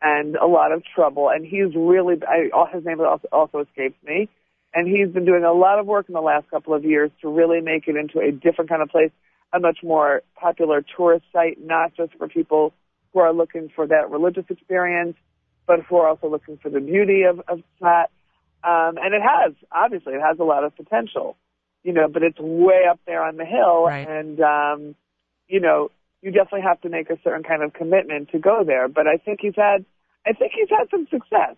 and 0.00 0.36
a 0.36 0.46
lot 0.46 0.72
of 0.72 0.82
trouble. 0.94 1.28
And 1.28 1.44
he's 1.44 1.74
really, 1.76 2.16
I, 2.26 2.48
his 2.72 2.84
name 2.84 3.00
also, 3.00 3.28
also 3.30 3.58
escapes 3.58 4.02
me. 4.04 4.28
And 4.74 4.88
he's 4.88 5.08
been 5.08 5.24
doing 5.24 5.44
a 5.44 5.52
lot 5.52 5.78
of 5.78 5.87
work 5.87 6.08
in 6.08 6.14
the 6.14 6.20
last 6.20 6.50
couple 6.50 6.74
of 6.74 6.84
years 6.84 7.10
to 7.22 7.28
really 7.28 7.60
make 7.60 7.87
it 7.87 7.96
into 7.96 8.18
a 8.18 8.32
different 8.32 8.68
kind 8.68 8.82
of 8.82 8.88
place, 8.88 9.12
a 9.52 9.60
much 9.60 9.78
more 9.84 10.22
popular 10.34 10.84
tourist 10.96 11.24
site, 11.32 11.58
not 11.64 11.94
just 11.96 12.12
for 12.18 12.26
people 12.26 12.72
who 13.12 13.20
are 13.20 13.32
looking 13.32 13.70
for 13.74 13.87
that 13.87 14.10
religious 14.10 14.44
experience, 14.50 15.16
but 15.66 15.80
who 15.88 15.96
are 15.96 16.08
also 16.08 16.28
looking 16.28 16.58
for 16.58 16.70
the 16.70 16.80
beauty 16.80 17.22
of, 17.22 17.40
of 17.46 17.62
Tzfat. 17.80 18.06
Um, 18.64 18.98
and 18.98 19.14
it 19.14 19.22
has, 19.22 19.52
obviously, 19.70 20.14
it 20.14 20.20
has 20.20 20.38
a 20.40 20.44
lot 20.44 20.64
of 20.64 20.74
potential, 20.74 21.37
you 21.84 21.92
know, 21.92 22.08
but 22.08 22.22
it's 22.22 22.38
way 22.40 22.82
up 22.90 22.98
there 23.06 23.22
on 23.22 23.37
the 23.37 23.44
hill. 23.44 23.84
Right. 23.84 24.08
And, 24.08 24.40
um, 24.40 24.96
you 25.46 25.60
know, 25.60 25.90
you 26.22 26.32
definitely 26.32 26.62
have 26.62 26.80
to 26.80 26.88
make 26.88 27.10
a 27.10 27.18
certain 27.22 27.42
kind 27.42 27.62
of 27.62 27.74
commitment 27.74 28.30
to 28.30 28.38
go 28.38 28.64
there. 28.66 28.88
But 28.88 29.06
I 29.06 29.18
think 29.18 29.40
he's 29.42 29.54
had, 29.54 29.84
I 30.26 30.32
think 30.32 30.52
he's 30.56 30.70
had 30.70 30.88
some 30.90 31.06
success, 31.10 31.56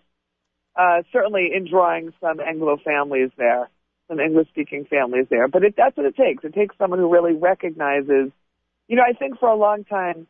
uh, 0.77 1.03
certainly 1.13 1.51
in 1.55 1.69
drawing 1.69 2.13
some 2.21 2.41
Anglo 2.41 2.77
families 2.85 3.31
there, 3.37 3.69
some 4.09 4.21
English 4.21 4.49
speaking 4.49 4.87
families 4.89 5.27
there. 5.31 5.49
But 5.49 5.65
it, 5.65 5.75
that's 5.77 5.97
what 5.97 6.07
it 6.07 6.17
takes. 6.17 6.45
It 6.45 6.55
takes 6.55 6.77
someone 6.79 6.99
who 6.99 7.13
really 7.13 7.33
recognizes, 7.33 8.31
you 8.89 8.97
know, 8.97 9.03
I 9.03 9.15
think 9.15 9.39
for 9.39 9.49
a 9.49 9.57
long 9.57 9.85
time, 9.85 10.27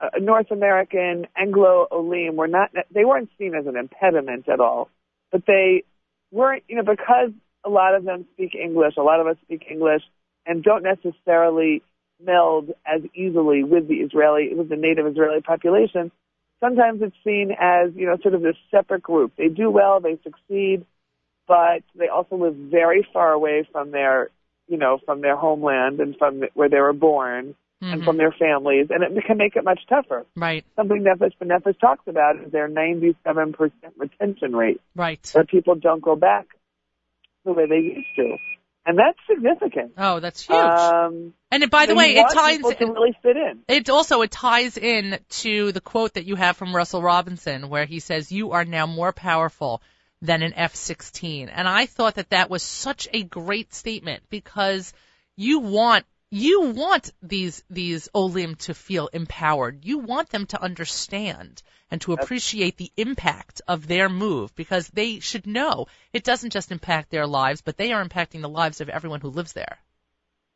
uh, 0.00 0.10
North 0.20 0.50
American 0.50 1.26
Anglo 1.36 1.86
Olim 1.90 2.36
were 2.36 2.48
not, 2.48 2.70
they 2.92 3.04
weren't 3.04 3.30
seen 3.38 3.54
as 3.54 3.66
an 3.66 3.76
impediment 3.76 4.48
at 4.48 4.60
all, 4.60 4.90
but 5.32 5.42
they 5.46 5.84
weren't, 6.30 6.64
you 6.68 6.76
know, 6.76 6.82
because 6.82 7.30
a 7.64 7.70
lot 7.70 7.94
of 7.94 8.04
them 8.04 8.26
speak 8.34 8.54
English, 8.54 8.94
a 8.96 9.02
lot 9.02 9.20
of 9.20 9.26
us 9.26 9.36
speak 9.42 9.64
English 9.70 10.02
and 10.46 10.62
don't 10.62 10.82
necessarily 10.82 11.82
meld 12.24 12.70
as 12.86 13.02
easily 13.14 13.64
with 13.64 13.88
the 13.88 13.96
Israeli, 13.96 14.54
with 14.54 14.68
the 14.68 14.76
native 14.76 15.06
Israeli 15.06 15.40
population. 15.40 16.10
Sometimes 16.60 17.02
it's 17.02 17.16
seen 17.24 17.52
as, 17.58 17.92
you 17.94 18.06
know, 18.06 18.16
sort 18.20 18.34
of 18.34 18.42
this 18.42 18.56
separate 18.70 19.02
group. 19.02 19.32
They 19.36 19.48
do 19.48 19.70
well, 19.70 20.00
they 20.00 20.18
succeed, 20.24 20.84
but 21.46 21.82
they 21.94 22.08
also 22.08 22.36
live 22.36 22.54
very 22.54 23.06
far 23.12 23.32
away 23.32 23.66
from 23.70 23.92
their, 23.92 24.30
you 24.66 24.76
know, 24.76 24.98
from 25.04 25.20
their 25.20 25.36
homeland 25.36 26.00
and 26.00 26.16
from 26.16 26.42
where 26.54 26.68
they 26.68 26.80
were 26.80 26.92
born 26.92 27.54
and 27.80 28.02
Mhm. 28.02 28.04
from 28.04 28.16
their 28.16 28.32
families, 28.32 28.88
and 28.90 29.04
it 29.04 29.24
can 29.24 29.36
make 29.38 29.54
it 29.54 29.62
much 29.62 29.86
tougher. 29.88 30.26
Right, 30.34 30.64
Something 30.74 31.04
Nefesh 31.04 31.36
B'Nefesh 31.40 31.78
talks 31.78 32.08
about 32.08 32.36
is 32.36 32.50
their 32.50 32.66
97% 32.66 33.92
retention 33.96 34.56
rate, 34.56 34.80
right. 34.96 35.20
where 35.32 35.44
people 35.44 35.76
don't 35.76 36.02
go 36.02 36.16
back 36.16 36.46
the 37.44 37.52
way 37.52 37.66
they 37.66 37.78
used 37.78 38.16
to. 38.16 38.36
And 38.88 38.98
that's 38.98 39.18
significant. 39.28 39.92
Oh, 39.98 40.18
that's 40.18 40.40
huge. 40.40 40.58
Um, 40.58 41.34
and 41.50 41.62
it- 41.62 41.70
by 41.70 41.84
the 41.84 41.92
so 41.92 41.98
way, 41.98 42.16
it 42.16 42.26
ties. 42.32 42.56
to 42.56 42.86
really 42.86 43.14
fit 43.22 43.36
in. 43.36 43.62
It 43.68 43.90
also 43.90 44.22
it 44.22 44.30
ties 44.30 44.78
in 44.78 45.18
to 45.42 45.72
the 45.72 45.82
quote 45.82 46.14
that 46.14 46.24
you 46.24 46.36
have 46.36 46.56
from 46.56 46.74
Russell 46.74 47.02
Robinson, 47.02 47.68
where 47.68 47.84
he 47.84 48.00
says, 48.00 48.32
"You 48.32 48.52
are 48.52 48.64
now 48.64 48.86
more 48.86 49.12
powerful 49.12 49.82
than 50.22 50.42
an 50.42 50.54
F-16." 50.54 51.50
And 51.52 51.68
I 51.68 51.84
thought 51.84 52.14
that 52.14 52.30
that 52.30 52.48
was 52.48 52.62
such 52.62 53.06
a 53.12 53.22
great 53.22 53.74
statement 53.74 54.22
because 54.30 54.94
you 55.36 55.58
want 55.58 56.06
you 56.30 56.70
want 56.72 57.10
these 57.22 57.62
these 57.70 58.08
Olim 58.14 58.56
to 58.56 58.74
feel 58.74 59.08
empowered. 59.08 59.84
You 59.84 59.98
want 59.98 60.30
them 60.30 60.46
to 60.46 60.62
understand 60.62 61.62
and 61.90 62.00
to 62.02 62.12
appreciate 62.12 62.76
the 62.76 62.92
impact 62.96 63.62
of 63.66 63.86
their 63.86 64.08
move 64.08 64.54
because 64.54 64.88
they 64.88 65.20
should 65.20 65.46
know 65.46 65.86
it 66.12 66.24
doesn't 66.24 66.52
just 66.52 66.70
impact 66.70 67.10
their 67.10 67.26
lives, 67.26 67.62
but 67.62 67.78
they 67.78 67.92
are 67.92 68.04
impacting 68.04 68.42
the 68.42 68.48
lives 68.48 68.80
of 68.80 68.90
everyone 68.90 69.20
who 69.20 69.28
lives 69.30 69.54
there. 69.54 69.78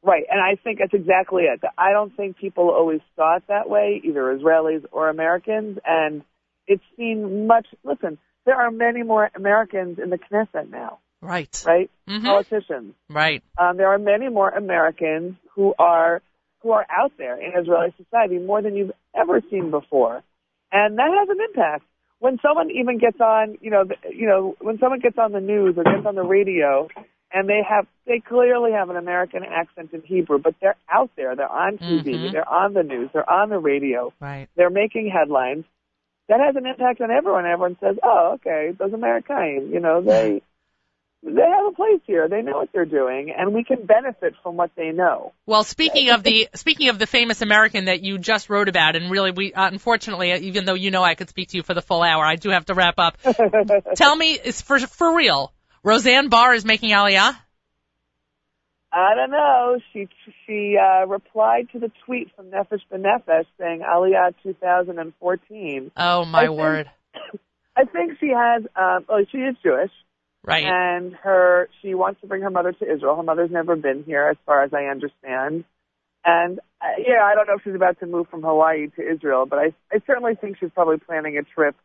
Right, 0.03 0.25
and 0.29 0.41
I 0.41 0.57
think 0.63 0.81
that's 0.81 0.93
exactly 0.93 1.45
it. 1.45 1.61
I 1.79 1.93
don't 1.93 2.15
think 2.17 2.37
people 2.37 2.71
always 2.71 3.01
saw 3.15 3.37
it 3.37 3.45
that 3.47 3.71
way, 3.71 4.01
either 4.05 4.37
Israelis 4.37 4.85
or 4.91 5.09
Americans, 5.09 5.79
and 5.87 6.23
it's 6.67 6.83
seen 6.97 7.47
much. 7.47 7.69
Listen, 7.85 8.19
there 8.45 8.57
are 8.61 8.71
many 8.71 9.05
more 9.05 9.31
Americans 9.35 10.01
in 10.03 10.11
the 10.11 10.19
Knesset 10.19 10.69
now, 10.71 10.99
Right. 11.21 11.63
right? 11.65 11.89
Mhm. 12.09 12.25
Politicians. 12.25 12.95
Right. 13.09 13.45
Um, 13.57 13.77
there 13.77 13.89
are 13.89 13.99
many 13.99 14.29
more 14.29 14.51
Americans 14.51 15.37
who 15.55 15.75
are 15.79 16.23
who 16.63 16.71
are 16.71 16.87
out 16.91 17.13
there 17.19 17.41
in 17.41 17.59
Israeli 17.61 17.93
society 17.97 18.39
more 18.39 18.63
than 18.63 18.77
you've 18.77 18.93
ever 19.15 19.41
seen 19.51 19.71
before, 19.71 20.23
and 20.71 20.99
that 20.99 21.11
has 21.19 21.29
an 21.29 21.39
impact. 21.49 21.85
When 22.21 22.39
someone 22.41 22.71
even 22.71 22.99
gets 22.99 23.21
on, 23.21 23.59
you 23.61 23.71
know, 23.71 23.83
the, 23.85 23.97
you 24.15 24.29
know, 24.29 24.55
when 24.61 24.79
someone 24.79 25.01
gets 25.01 25.19
on 25.19 25.33
the 25.33 25.41
news 25.41 25.75
or 25.77 25.83
gets 25.83 26.07
on 26.07 26.15
the 26.15 26.23
radio, 26.23 26.89
and 27.33 27.49
they 27.49 27.63
have, 27.69 27.89
they 28.07 28.21
clearly 28.21 28.71
have 28.71 28.91
an 28.91 28.97
American 28.97 29.43
accent 29.43 29.93
in 29.93 30.03
Hebrew, 30.03 30.39
but 30.39 30.55
they're 30.61 30.77
out 30.89 31.11
there, 31.17 31.35
they're 31.35 31.51
on 31.51 31.79
TV, 31.79 32.05
Mhm. 32.05 32.31
they're 32.31 32.49
on 32.49 32.75
the 32.75 32.85
news, 32.85 33.11
they're 33.13 33.29
on 33.29 33.49
the 33.49 33.59
radio, 33.59 34.13
Right. 34.21 34.47
they're 34.55 34.71
making 34.71 35.09
headlines. 35.09 35.65
That 36.29 36.39
has 36.39 36.55
an 36.55 36.65
impact 36.65 37.01
on 37.01 37.11
everyone. 37.11 37.45
Everyone 37.45 37.77
says, 37.81 37.99
"Oh, 38.05 38.35
okay, 38.35 38.71
those 38.79 38.93
Americans, 38.93 39.73
you 39.73 39.81
know, 39.81 40.01
they." 40.01 40.43
They 41.25 41.41
have 41.41 41.67
a 41.67 41.73
place 41.75 42.01
here. 42.05 42.29
They 42.29 42.43
know 42.43 42.59
what 42.59 42.71
they're 42.73 42.85
doing, 42.85 43.33
and 43.37 43.55
we 43.55 43.63
can 43.63 43.87
benefit 43.87 44.35
from 44.43 44.57
what 44.57 44.73
they 44.77 44.91
know. 44.91 45.33
Well, 45.47 45.63
speaking 45.63 46.11
of 46.11 46.25
the 46.25 46.49
speaking 46.55 46.89
of 46.89 46.99
the 46.99 47.07
famous 47.07 47.43
American 47.43 47.85
that 47.85 48.03
you 48.03 48.19
just 48.19 48.51
wrote 48.51 48.69
about, 48.69 48.97
and 48.97 49.09
really, 49.09 49.31
we 49.31 49.53
uh, 49.55 49.69
unfortunately, 49.69 50.33
even 50.33 50.65
though 50.65 50.75
you 50.75 50.91
know 50.91 51.03
I 51.05 51.15
could 51.15 51.29
speak 51.29 51.51
to 51.51 51.57
you 51.57 51.63
for 51.63 51.75
the 51.75 51.83
full 51.83 52.03
hour, 52.03 52.25
I 52.25 52.35
do 52.35 52.51
have 52.51 52.65
to 52.67 52.75
wrap 52.75 52.95
up. 52.99 53.19
Tell 53.95 54.17
me, 54.17 54.33
is 54.33 54.61
for 54.61 54.81
for 54.81 55.17
real, 55.17 55.53
Roseanne 55.85 56.29
Barr 56.29 56.55
is 56.55 56.65
making 56.65 56.91
Aliyah? 56.91 57.37
I 58.93 59.15
don't 59.15 59.31
know. 59.31 59.79
She 59.93 60.09
she 60.47 60.77
uh, 60.77 61.07
replied 61.07 61.69
to 61.73 61.79
the 61.79 61.91
tweet 62.05 62.35
from 62.35 62.47
Nefesh 62.47 62.83
B'Nefesh 62.93 63.47
saying 63.59 63.81
Aliyah 63.81 64.35
2014. 64.43 65.93
Oh 65.97 66.25
my 66.25 66.39
I 66.39 66.47
think- 66.47 66.59
word! 66.59 66.91
I 67.77 67.85
think 67.85 68.19
she 68.21 68.29
has. 68.37 68.65
Um, 68.77 69.07
oh, 69.09 69.25
she 69.31 69.39
is 69.39 69.57
Jewish, 69.63 69.93
Right. 70.45 70.65
and 70.65 71.15
her 71.23 71.69
she 71.81 71.95
wants 71.95 72.21
to 72.21 72.27
bring 72.27 72.43
her 72.43 72.51
mother 72.51 72.73
to 72.73 72.93
Israel. 72.93 73.17
Her 73.17 73.23
mother's 73.23 73.51
never 73.51 73.77
been 73.77 74.03
here, 74.05 74.29
as 74.29 74.37
far 74.45 74.65
as 74.65 74.73
I 74.75 74.85
understand. 74.85 75.65
And 76.25 76.59
uh, 76.81 76.99
yeah, 76.99 77.23
I 77.25 77.35
don't 77.35 77.47
know 77.47 77.55
if 77.55 77.63
she's 77.63 77.75
about 77.75 78.01
to 78.01 78.07
move 78.07 78.29
from 78.29 78.43
Hawaii 78.43 78.89
to 78.97 79.03
Israel, 79.03 79.47
but 79.47 79.59
I 79.59 79.67
I 79.93 80.01
certainly 80.07 80.35
think 80.35 80.59
she's 80.59 80.71
probably 80.75 80.99
planning 80.99 81.39
a 81.39 81.43
trip 81.43 81.77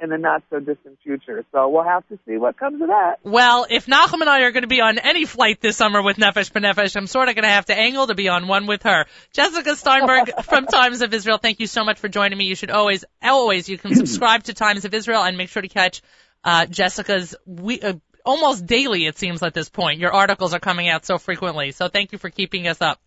in 0.00 0.10
the 0.10 0.18
not 0.18 0.42
so 0.50 0.58
distant 0.58 0.98
future. 1.02 1.44
So 1.52 1.68
we'll 1.68 1.84
have 1.84 2.06
to 2.08 2.18
see 2.26 2.36
what 2.36 2.58
comes 2.58 2.82
of 2.82 2.88
that. 2.88 3.16
Well, 3.22 3.66
if 3.68 3.86
Nachum 3.86 4.20
and 4.20 4.28
I 4.28 4.40
are 4.40 4.50
going 4.50 4.62
to 4.62 4.68
be 4.68 4.80
on 4.80 4.98
any 4.98 5.24
flight 5.24 5.60
this 5.60 5.76
summer 5.76 6.02
with 6.02 6.16
Nefesh 6.16 6.52
B'Nefesh, 6.52 6.96
I'm 6.96 7.06
sort 7.06 7.28
of 7.28 7.34
going 7.34 7.44
to 7.44 7.50
have 7.50 7.66
to 7.66 7.76
angle 7.76 8.06
to 8.08 8.14
be 8.14 8.28
on 8.28 8.48
one 8.48 8.66
with 8.66 8.82
her. 8.82 9.06
Jessica 9.32 9.76
Steinberg 9.76 10.32
from 10.42 10.66
Times 10.66 11.00
of 11.00 11.14
Israel, 11.14 11.38
thank 11.38 11.60
you 11.60 11.66
so 11.66 11.84
much 11.84 11.98
for 11.98 12.08
joining 12.08 12.36
me. 12.36 12.46
You 12.46 12.54
should 12.54 12.70
always, 12.70 13.04
always, 13.22 13.68
you 13.68 13.78
can 13.78 13.94
subscribe 14.02 14.44
to 14.44 14.54
Times 14.54 14.84
of 14.84 14.94
Israel 14.94 15.22
and 15.22 15.36
make 15.36 15.48
sure 15.48 15.62
to 15.62 15.68
catch 15.68 16.02
uh, 16.44 16.66
Jessica's 16.66 17.34
we, 17.46 17.80
uh, 17.80 17.94
almost 18.24 18.66
daily, 18.66 19.06
it 19.06 19.18
seems 19.18 19.42
at 19.42 19.54
this 19.54 19.68
point. 19.68 19.98
Your 19.98 20.12
articles 20.12 20.54
are 20.54 20.60
coming 20.60 20.88
out 20.88 21.04
so 21.04 21.18
frequently. 21.18 21.72
So 21.72 21.88
thank 21.88 22.12
you 22.12 22.18
for 22.18 22.30
keeping 22.30 22.66
us 22.66 22.80
up. 22.80 23.00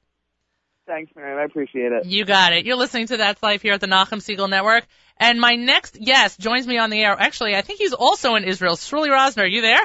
Thanks, 0.86 1.12
Miriam. 1.16 1.38
I 1.38 1.44
appreciate 1.44 1.92
it. 1.92 2.06
You 2.06 2.24
got 2.24 2.54
it. 2.54 2.66
You're 2.66 2.78
listening 2.78 3.08
to 3.08 3.18
That's 3.18 3.44
Life 3.44 3.62
here 3.62 3.74
at 3.74 3.82
the 3.82 3.88
Nachum 3.88 4.20
Segal 4.20 4.50
Network. 4.50 4.86
And 5.18 5.40
my 5.40 5.56
next 5.56 6.00
guest 6.00 6.40
joins 6.40 6.66
me 6.66 6.78
on 6.78 6.90
the 6.90 7.02
air. 7.02 7.16
Actually, 7.20 7.56
I 7.56 7.62
think 7.62 7.80
he's 7.80 7.94
also 7.94 8.36
in 8.36 8.46
Israel. 8.46 8.76
Sruly 8.78 9.10
Rosner, 9.10 9.44
are 9.44 9.48
you 9.48 9.62
there? 9.62 9.82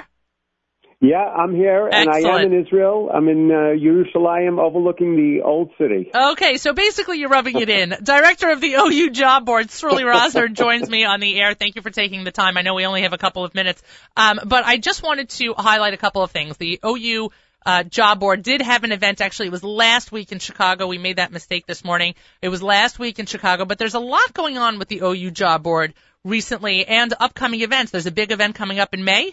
Yeah, 1.02 1.16
I'm 1.16 1.52
here, 1.52 1.88
and 1.92 2.08
I 2.08 2.20
am 2.20 2.52
in 2.52 2.64
Israel. 2.64 3.10
I'm 3.12 3.28
in 3.28 3.50
uh, 3.50 3.74
Jerusalem, 3.76 4.60
overlooking 4.60 5.16
the 5.16 5.42
old 5.44 5.72
city. 5.76 6.08
Okay, 6.14 6.58
so 6.58 6.74
basically 6.74 7.18
you're 7.18 7.28
rubbing 7.28 7.58
it 7.58 7.68
in. 7.68 7.92
Director 8.00 8.50
of 8.50 8.60
the 8.60 8.74
OU 8.78 9.10
Job 9.10 9.44
Board, 9.44 9.72
Sruly 9.72 10.04
Rosner, 10.04 10.52
joins 10.52 10.88
me 10.88 11.04
on 11.04 11.18
the 11.18 11.40
air. 11.40 11.54
Thank 11.54 11.74
you 11.74 11.82
for 11.82 11.90
taking 11.90 12.22
the 12.22 12.30
time. 12.30 12.56
I 12.56 12.62
know 12.62 12.74
we 12.74 12.86
only 12.86 13.02
have 13.02 13.12
a 13.12 13.18
couple 13.18 13.44
of 13.44 13.52
minutes, 13.52 13.82
um, 14.16 14.38
but 14.46 14.64
I 14.64 14.76
just 14.76 15.02
wanted 15.02 15.30
to 15.30 15.54
highlight 15.58 15.92
a 15.92 15.96
couple 15.96 16.22
of 16.22 16.30
things. 16.30 16.56
The 16.56 16.78
OU 16.86 17.32
uh, 17.66 17.82
Job 17.82 18.20
Board 18.20 18.44
did 18.44 18.62
have 18.62 18.84
an 18.84 18.92
event. 18.92 19.20
Actually, 19.20 19.48
it 19.48 19.52
was 19.52 19.64
last 19.64 20.12
week 20.12 20.30
in 20.30 20.38
Chicago. 20.38 20.86
We 20.86 20.98
made 20.98 21.16
that 21.16 21.32
mistake 21.32 21.66
this 21.66 21.84
morning. 21.84 22.14
It 22.40 22.48
was 22.48 22.62
last 22.62 23.00
week 23.00 23.18
in 23.18 23.26
Chicago, 23.26 23.64
but 23.64 23.76
there's 23.76 23.94
a 23.94 24.00
lot 24.00 24.32
going 24.34 24.56
on 24.56 24.78
with 24.78 24.86
the 24.86 25.00
OU 25.02 25.32
Job 25.32 25.64
Board 25.64 25.94
recently 26.22 26.86
and 26.86 27.12
upcoming 27.18 27.62
events. 27.62 27.90
There's 27.90 28.06
a 28.06 28.12
big 28.12 28.30
event 28.30 28.54
coming 28.54 28.78
up 28.78 28.94
in 28.94 29.02
May. 29.02 29.32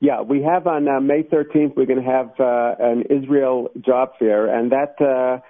Yeah, 0.00 0.22
we 0.22 0.42
have 0.42 0.66
on 0.66 0.86
uh, 0.86 1.00
May 1.00 1.24
13th. 1.24 1.74
We're 1.76 1.86
going 1.86 2.02
to 2.02 2.08
have 2.08 2.30
uh, 2.38 2.74
an 2.78 3.04
Israel 3.10 3.68
job 3.84 4.10
fair, 4.18 4.46
and 4.46 4.70
that 4.70 4.94
uh, 5.00 5.40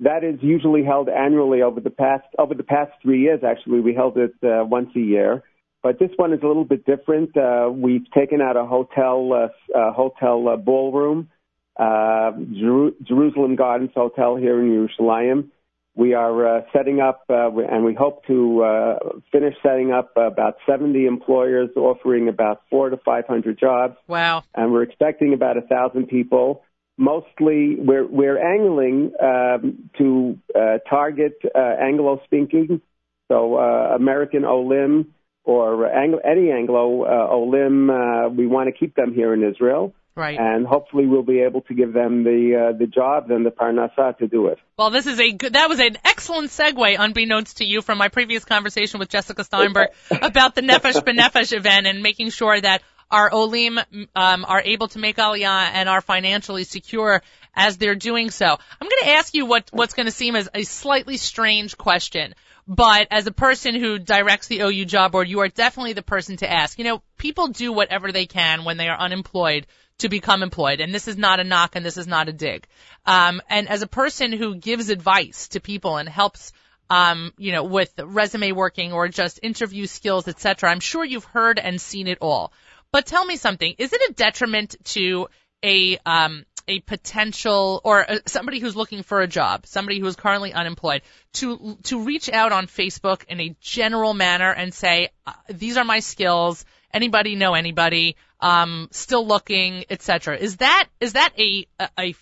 that 0.00 0.24
is 0.24 0.40
usually 0.42 0.84
held 0.84 1.08
annually 1.08 1.62
over 1.62 1.80
the 1.80 1.90
past 1.90 2.24
over 2.36 2.54
the 2.54 2.64
past 2.64 2.90
three 3.00 3.20
years. 3.20 3.40
Actually, 3.46 3.80
we 3.80 3.94
held 3.94 4.18
it 4.18 4.34
uh, 4.42 4.64
once 4.64 4.88
a 4.96 5.00
year, 5.00 5.44
but 5.84 6.00
this 6.00 6.10
one 6.16 6.32
is 6.32 6.40
a 6.42 6.46
little 6.46 6.64
bit 6.64 6.84
different. 6.84 7.36
Uh, 7.36 7.70
we've 7.72 8.10
taken 8.10 8.40
out 8.40 8.56
a 8.56 8.66
hotel 8.66 9.32
uh, 9.32 9.78
uh, 9.78 9.92
hotel 9.92 10.48
uh, 10.48 10.56
ballroom, 10.56 11.30
uh, 11.78 12.32
Jeru- 12.58 12.96
Jerusalem 13.04 13.54
Gardens 13.54 13.92
Hotel 13.94 14.34
here 14.34 14.60
in 14.60 14.68
Jerusalem. 14.68 15.51
We 15.94 16.14
are 16.14 16.58
uh, 16.58 16.60
setting 16.72 17.00
up, 17.00 17.24
uh, 17.28 17.50
and 17.58 17.84
we 17.84 17.92
hope 17.94 18.24
to 18.26 18.62
uh, 18.62 18.98
finish 19.30 19.54
setting 19.62 19.92
up 19.92 20.12
about 20.16 20.56
70 20.66 21.04
employers, 21.04 21.68
offering 21.76 22.28
about 22.28 22.62
four 22.70 22.88
to 22.88 22.96
500 22.96 23.58
jobs 23.58 23.96
Wow. 24.08 24.44
and 24.54 24.72
we're 24.72 24.84
expecting 24.84 25.34
about 25.34 25.58
a 25.58 25.62
thousand 25.62 26.06
people. 26.06 26.62
Mostly, 26.98 27.76
we're 27.78 28.06
we're 28.06 28.38
angling 28.38 29.12
um, 29.22 29.90
to 29.98 30.38
uh, 30.54 30.78
target 30.88 31.34
uh, 31.54 31.58
Anglo-speaking, 31.58 32.80
so 33.28 33.56
uh, 33.56 33.94
American 33.96 34.44
Olim 34.44 35.12
or 35.44 35.86
Anglo, 35.86 36.20
any 36.24 36.50
Anglo 36.50 37.04
uh, 37.04 37.34
Olim. 37.34 37.90
Uh, 37.90 38.28
we 38.28 38.46
want 38.46 38.68
to 38.68 38.72
keep 38.72 38.94
them 38.94 39.12
here 39.14 39.32
in 39.34 39.42
Israel. 39.42 39.94
Right. 40.14 40.38
And 40.38 40.66
hopefully 40.66 41.06
we'll 41.06 41.22
be 41.22 41.40
able 41.40 41.62
to 41.62 41.74
give 41.74 41.94
them 41.94 42.22
the 42.22 42.72
uh, 42.74 42.78
the 42.78 42.86
jobs 42.86 43.30
and 43.30 43.46
the 43.46 43.50
parnasa 43.50 44.16
to 44.18 44.28
do 44.28 44.48
it. 44.48 44.58
Well, 44.76 44.90
this 44.90 45.06
is 45.06 45.18
a 45.18 45.32
good, 45.32 45.54
that 45.54 45.70
was 45.70 45.80
an 45.80 45.96
excellent 46.04 46.50
segue, 46.50 46.96
unbeknownst 46.98 47.58
to 47.58 47.64
you, 47.64 47.80
from 47.80 47.96
my 47.96 48.08
previous 48.08 48.44
conversation 48.44 49.00
with 49.00 49.08
Jessica 49.08 49.42
Steinberg 49.42 49.88
about 50.10 50.54
the 50.54 50.60
Nefesh 50.60 51.02
B'Nefesh 51.02 51.56
event 51.56 51.86
and 51.86 52.02
making 52.02 52.28
sure 52.28 52.60
that 52.60 52.82
our 53.10 53.32
Olim 53.32 53.78
um, 54.14 54.44
are 54.46 54.62
able 54.62 54.88
to 54.88 54.98
make 54.98 55.16
Aliyah 55.16 55.70
and 55.72 55.88
are 55.88 56.00
financially 56.02 56.64
secure 56.64 57.22
as 57.54 57.78
they're 57.78 57.94
doing 57.94 58.30
so. 58.30 58.46
I'm 58.46 58.88
going 58.88 59.02
to 59.04 59.10
ask 59.10 59.34
you 59.34 59.46
what 59.46 59.70
what's 59.72 59.94
going 59.94 60.06
to 60.06 60.12
seem 60.12 60.36
as 60.36 60.48
a 60.54 60.64
slightly 60.64 61.16
strange 61.16 61.78
question, 61.78 62.34
but 62.68 63.08
as 63.10 63.26
a 63.26 63.32
person 63.32 63.74
who 63.74 63.98
directs 63.98 64.48
the 64.48 64.60
OU 64.60 64.84
job 64.84 65.12
board, 65.12 65.28
you 65.28 65.40
are 65.40 65.48
definitely 65.48 65.94
the 65.94 66.02
person 66.02 66.36
to 66.38 66.50
ask. 66.50 66.78
You 66.78 66.84
know, 66.84 67.02
people 67.16 67.48
do 67.48 67.72
whatever 67.72 68.12
they 68.12 68.26
can 68.26 68.64
when 68.64 68.76
they 68.76 68.88
are 68.88 68.98
unemployed 68.98 69.66
to 70.02 70.08
become 70.08 70.42
employed. 70.42 70.80
And 70.80 70.92
this 70.92 71.06
is 71.06 71.16
not 71.16 71.38
a 71.38 71.44
knock 71.44 71.76
and 71.76 71.86
this 71.86 71.96
is 71.96 72.08
not 72.08 72.28
a 72.28 72.32
dig. 72.32 72.66
Um, 73.06 73.40
and 73.48 73.68
as 73.68 73.82
a 73.82 73.86
person 73.86 74.32
who 74.32 74.56
gives 74.56 74.88
advice 74.88 75.48
to 75.48 75.60
people 75.60 75.96
and 75.96 76.08
helps, 76.08 76.52
um, 76.90 77.32
you 77.38 77.52
know, 77.52 77.62
with 77.62 77.92
resume 78.02 78.50
working 78.50 78.92
or 78.92 79.06
just 79.08 79.38
interview 79.42 79.86
skills, 79.86 80.26
etc., 80.26 80.70
I'm 80.70 80.80
sure 80.80 81.04
you've 81.04 81.24
heard 81.24 81.60
and 81.60 81.80
seen 81.80 82.08
it 82.08 82.18
all. 82.20 82.52
But 82.90 83.06
tell 83.06 83.24
me 83.24 83.36
something. 83.36 83.76
Is 83.78 83.92
it 83.92 84.10
a 84.10 84.12
detriment 84.12 84.74
to 84.86 85.28
a, 85.64 85.98
um, 86.04 86.44
a 86.66 86.80
potential 86.80 87.80
or 87.84 88.00
a, 88.00 88.20
somebody 88.26 88.58
who's 88.58 88.74
looking 88.74 89.04
for 89.04 89.20
a 89.20 89.28
job, 89.28 89.66
somebody 89.66 90.00
who 90.00 90.06
is 90.06 90.16
currently 90.16 90.52
unemployed, 90.52 91.02
to 91.34 91.78
to 91.84 92.04
reach 92.04 92.28
out 92.30 92.52
on 92.52 92.66
Facebook 92.66 93.24
in 93.28 93.40
a 93.40 93.56
general 93.60 94.14
manner 94.14 94.52
and 94.52 94.72
say, 94.72 95.10
uh, 95.26 95.32
"These 95.48 95.76
are 95.76 95.84
my 95.84 95.98
skills. 96.00 96.64
Anybody 96.92 97.36
know 97.36 97.54
anybody? 97.54 98.16
Um, 98.40 98.88
still 98.90 99.26
looking, 99.26 99.84
etc." 99.90 100.36
Is 100.36 100.56
that 100.56 100.88
is 101.00 101.14
that 101.14 101.32
a, 101.38 101.66
a 101.98 102.14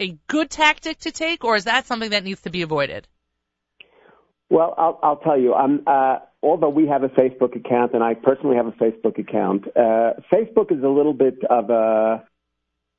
a 0.00 0.18
good 0.26 0.50
tactic 0.50 0.98
to 1.00 1.10
take, 1.10 1.44
or 1.44 1.56
is 1.56 1.64
that 1.64 1.86
something 1.86 2.10
that 2.10 2.24
needs 2.24 2.42
to 2.42 2.50
be 2.50 2.62
avoided? 2.62 3.06
Well, 4.50 4.74
I'll, 4.76 4.98
I'll 5.02 5.16
tell 5.16 5.38
you. 5.38 5.54
Um, 5.54 5.82
uh, 5.86 6.18
although 6.42 6.68
we 6.68 6.88
have 6.88 7.04
a 7.04 7.08
Facebook 7.08 7.56
account, 7.56 7.94
and 7.94 8.02
I 8.02 8.14
personally 8.14 8.56
have 8.56 8.66
a 8.66 8.72
Facebook 8.72 9.18
account, 9.18 9.64
uh, 9.74 10.20
Facebook 10.30 10.70
is 10.70 10.84
a 10.84 10.88
little 10.88 11.14
bit 11.14 11.38
of 11.48 11.70
a 11.70 12.22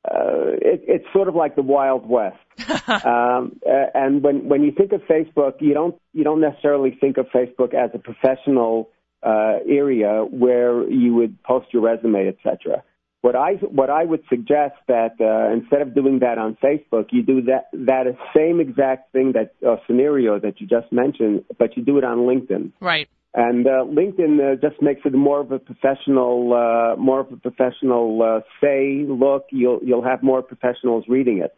uh, 0.06 0.58
it, 0.62 0.84
it's 0.88 1.06
sort 1.14 1.28
of 1.30 1.36
like 1.36 1.56
the 1.56 1.62
Wild 1.62 2.10
West. 2.10 2.38
um, 3.06 3.60
and 3.66 4.22
when 4.22 4.50
when 4.50 4.64
you 4.64 4.72
think 4.72 4.92
of 4.92 5.02
Facebook, 5.02 5.62
you 5.62 5.74
don't 5.74 5.96
you 6.12 6.24
don't 6.24 6.42
necessarily 6.42 6.98
think 7.00 7.18
of 7.18 7.28
Facebook 7.28 7.74
as 7.74 7.92
a 7.94 8.00
professional 8.00 8.90
uh, 9.26 9.60
area 9.68 10.26
where 10.30 10.90
you 10.90 11.14
would 11.16 11.42
post 11.44 11.68
your 11.72 11.82
resume, 11.82 12.28
etc. 12.28 12.84
What 13.22 13.36
I 13.38 13.54
what 13.54 13.90
I 13.90 14.04
would 14.04 14.24
suggest 14.30 14.76
that 14.88 15.16
uh, 15.22 15.54
instead 15.54 15.82
of 15.82 15.96
doing 15.96 16.20
that 16.20 16.38
on 16.38 16.58
Facebook, 16.62 17.08
you 17.12 17.24
do 17.24 17.42
that 17.44 17.70
that 17.72 18.06
same 18.36 18.60
exact 18.60 19.14
thing 19.14 19.34
that 19.34 19.56
uh, 19.66 19.78
scenario 19.88 20.40
that 20.40 20.60
you 20.60 20.68
just 20.68 20.92
mentioned, 20.92 21.46
but 21.58 21.78
you 21.78 21.84
do 21.84 21.98
it 21.98 22.04
on 22.04 22.20
LinkedIn. 22.20 22.74
Right. 22.82 23.08
And 23.34 23.66
uh, 23.66 23.86
LinkedIn 23.86 24.40
uh, 24.40 24.56
just 24.62 24.80
makes 24.82 25.02
it 25.06 25.14
more 25.14 25.40
of 25.40 25.52
a 25.52 25.58
professional, 25.58 26.54
uh, 26.54 26.96
more 27.02 27.22
of 27.22 27.32
a 27.32 27.38
professional 27.38 28.22
uh, 28.22 28.42
say. 28.62 29.06
Look, 29.08 29.46
you'll 29.52 29.80
you'll 29.82 30.04
have 30.04 30.22
more 30.22 30.42
professionals 30.44 31.06
reading 31.08 31.40
it. 31.40 31.56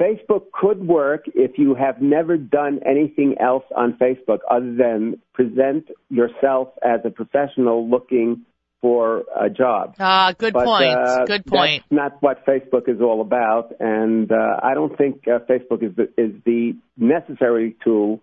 Facebook 0.00 0.50
could 0.52 0.86
work 0.86 1.24
if 1.34 1.58
you 1.58 1.74
have 1.74 2.00
never 2.00 2.36
done 2.36 2.80
anything 2.84 3.36
else 3.40 3.64
on 3.74 3.94
Facebook 3.94 4.38
other 4.50 4.74
than 4.74 5.20
present 5.32 5.88
yourself 6.10 6.68
as 6.82 7.00
a 7.04 7.10
professional 7.10 7.88
looking 7.88 8.44
for 8.82 9.24
a 9.40 9.48
job. 9.48 9.94
Ah, 9.98 10.32
good 10.36 10.52
but, 10.52 10.64
point. 10.64 10.92
Uh, 10.92 11.24
good 11.24 11.46
point. 11.46 11.82
That's 11.90 11.92
not 11.92 12.22
what 12.22 12.44
Facebook 12.46 12.88
is 12.88 13.00
all 13.00 13.20
about, 13.20 13.72
and 13.80 14.30
uh, 14.30 14.60
I 14.62 14.74
don't 14.74 14.96
think 14.96 15.24
uh, 15.26 15.38
Facebook 15.50 15.82
is 15.82 15.96
the, 15.96 16.04
is 16.16 16.32
the 16.44 16.76
necessary 16.96 17.76
tool 17.82 18.20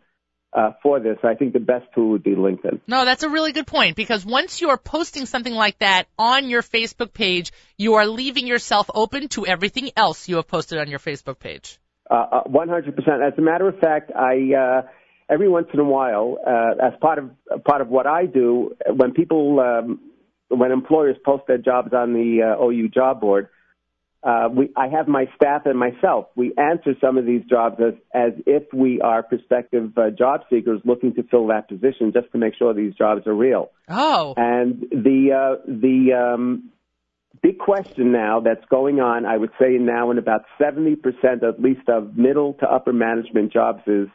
uh, 0.56 0.72
for 0.82 0.99
this, 0.99 1.18
I 1.24 1.34
think 1.36 1.54
the 1.54 1.60
best 1.60 1.86
tool 1.95 2.12
would 2.12 2.24
be 2.24 2.36
LinkedIn. 2.36 2.82
No, 2.88 3.06
that's 3.06 3.24
a 3.24 3.30
really 3.30 3.51
good 3.51 3.68
point 3.68 3.95
because 3.95 4.26
once 4.26 4.62
you 4.62 4.70
are 4.70 4.78
posting 4.78 5.26
something 5.26 5.54
like 5.54 5.80
that 5.80 6.08
on 6.18 6.49
your 6.49 6.62
Facebook 6.62 7.14
page, 7.14 7.51
you 7.78 7.95
are 7.95 8.06
leaving 8.06 8.45
yourself 8.45 8.89
open 8.93 9.28
to 9.30 9.47
everything 9.47 9.91
else 9.95 10.30
you 10.30 10.36
have 10.36 10.47
posted 10.47 10.78
on 10.80 10.89
your 10.89 10.99
Facebook 10.99 11.39
page. 11.39 11.80
Uh, 12.10 12.43
100%. 12.47 13.08
Uh, 13.08 13.28
as 13.28 13.34
a 13.38 13.41
matter 13.41 13.68
of 13.68 13.80
fact, 13.80 14.12
I 14.16 14.54
uh, 14.54 14.82
every 15.30 15.49
once 15.49 15.68
in 15.74 15.80
a 15.80 15.86
while, 15.86 16.38
uh, 16.45 16.88
as 16.88 16.93
part 17.01 17.18
of 17.18 17.32
part 17.66 17.82
of 17.82 17.88
what 17.88 18.06
I 18.06 18.26
do, 18.26 18.76
when 18.93 19.14
people 19.14 19.60
um, 19.60 19.99
when 20.49 20.72
employers 20.72 21.16
post 21.26 21.43
their 21.47 21.58
jobs 21.58 21.93
on 21.93 22.14
the 22.14 22.56
uh, 22.60 22.64
OU 22.64 22.89
job 22.89 23.22
board, 23.22 23.47
uh, 24.24 24.48
we, 24.50 24.70
I 24.78 24.88
have 24.88 25.08
my 25.08 25.26
staff 25.36 25.64
and 25.66 25.78
myself. 25.78 26.28
We 26.36 26.54
answer 26.58 26.94
some 27.02 27.18
of 27.18 27.26
these 27.26 27.44
jobs 27.50 27.76
as, 27.80 27.94
as 28.14 28.32
if 28.46 28.64
we 28.74 29.02
are 29.02 29.22
prospective 29.22 29.98
uh, 29.98 30.12
job 30.12 30.42
seekers 30.50 30.80
looking 30.86 31.14
to 31.16 31.24
fill 31.24 31.48
that 31.48 31.68
position, 31.68 32.14
just 32.14 32.32
to 32.32 32.38
make 32.38 32.56
sure 32.56 32.74
these 32.74 32.96
jobs 32.96 33.28
are 33.28 33.34
real. 33.34 33.72
Oh. 33.90 34.34
And 34.38 34.82
the 34.92 35.32
uh, 35.34 35.62
the 35.68 36.14
um, 36.14 36.70
big 37.42 37.60
question 37.60 38.12
now 38.14 38.40
that's 38.40 38.64
going 38.70 39.02
on, 39.02 39.26
I 39.26 39.38
would 39.38 39.52
say 39.60 39.78
now 39.78 40.10
in 40.12 40.18
about 40.18 40.46
70% 40.60 40.98
at 41.44 41.62
least 41.62 41.90
of 41.90 42.18
middle 42.18 42.54
to 42.62 42.66
upper 42.66 42.94
management 42.94 43.52
jobs 43.52 43.82
is, 43.86 44.08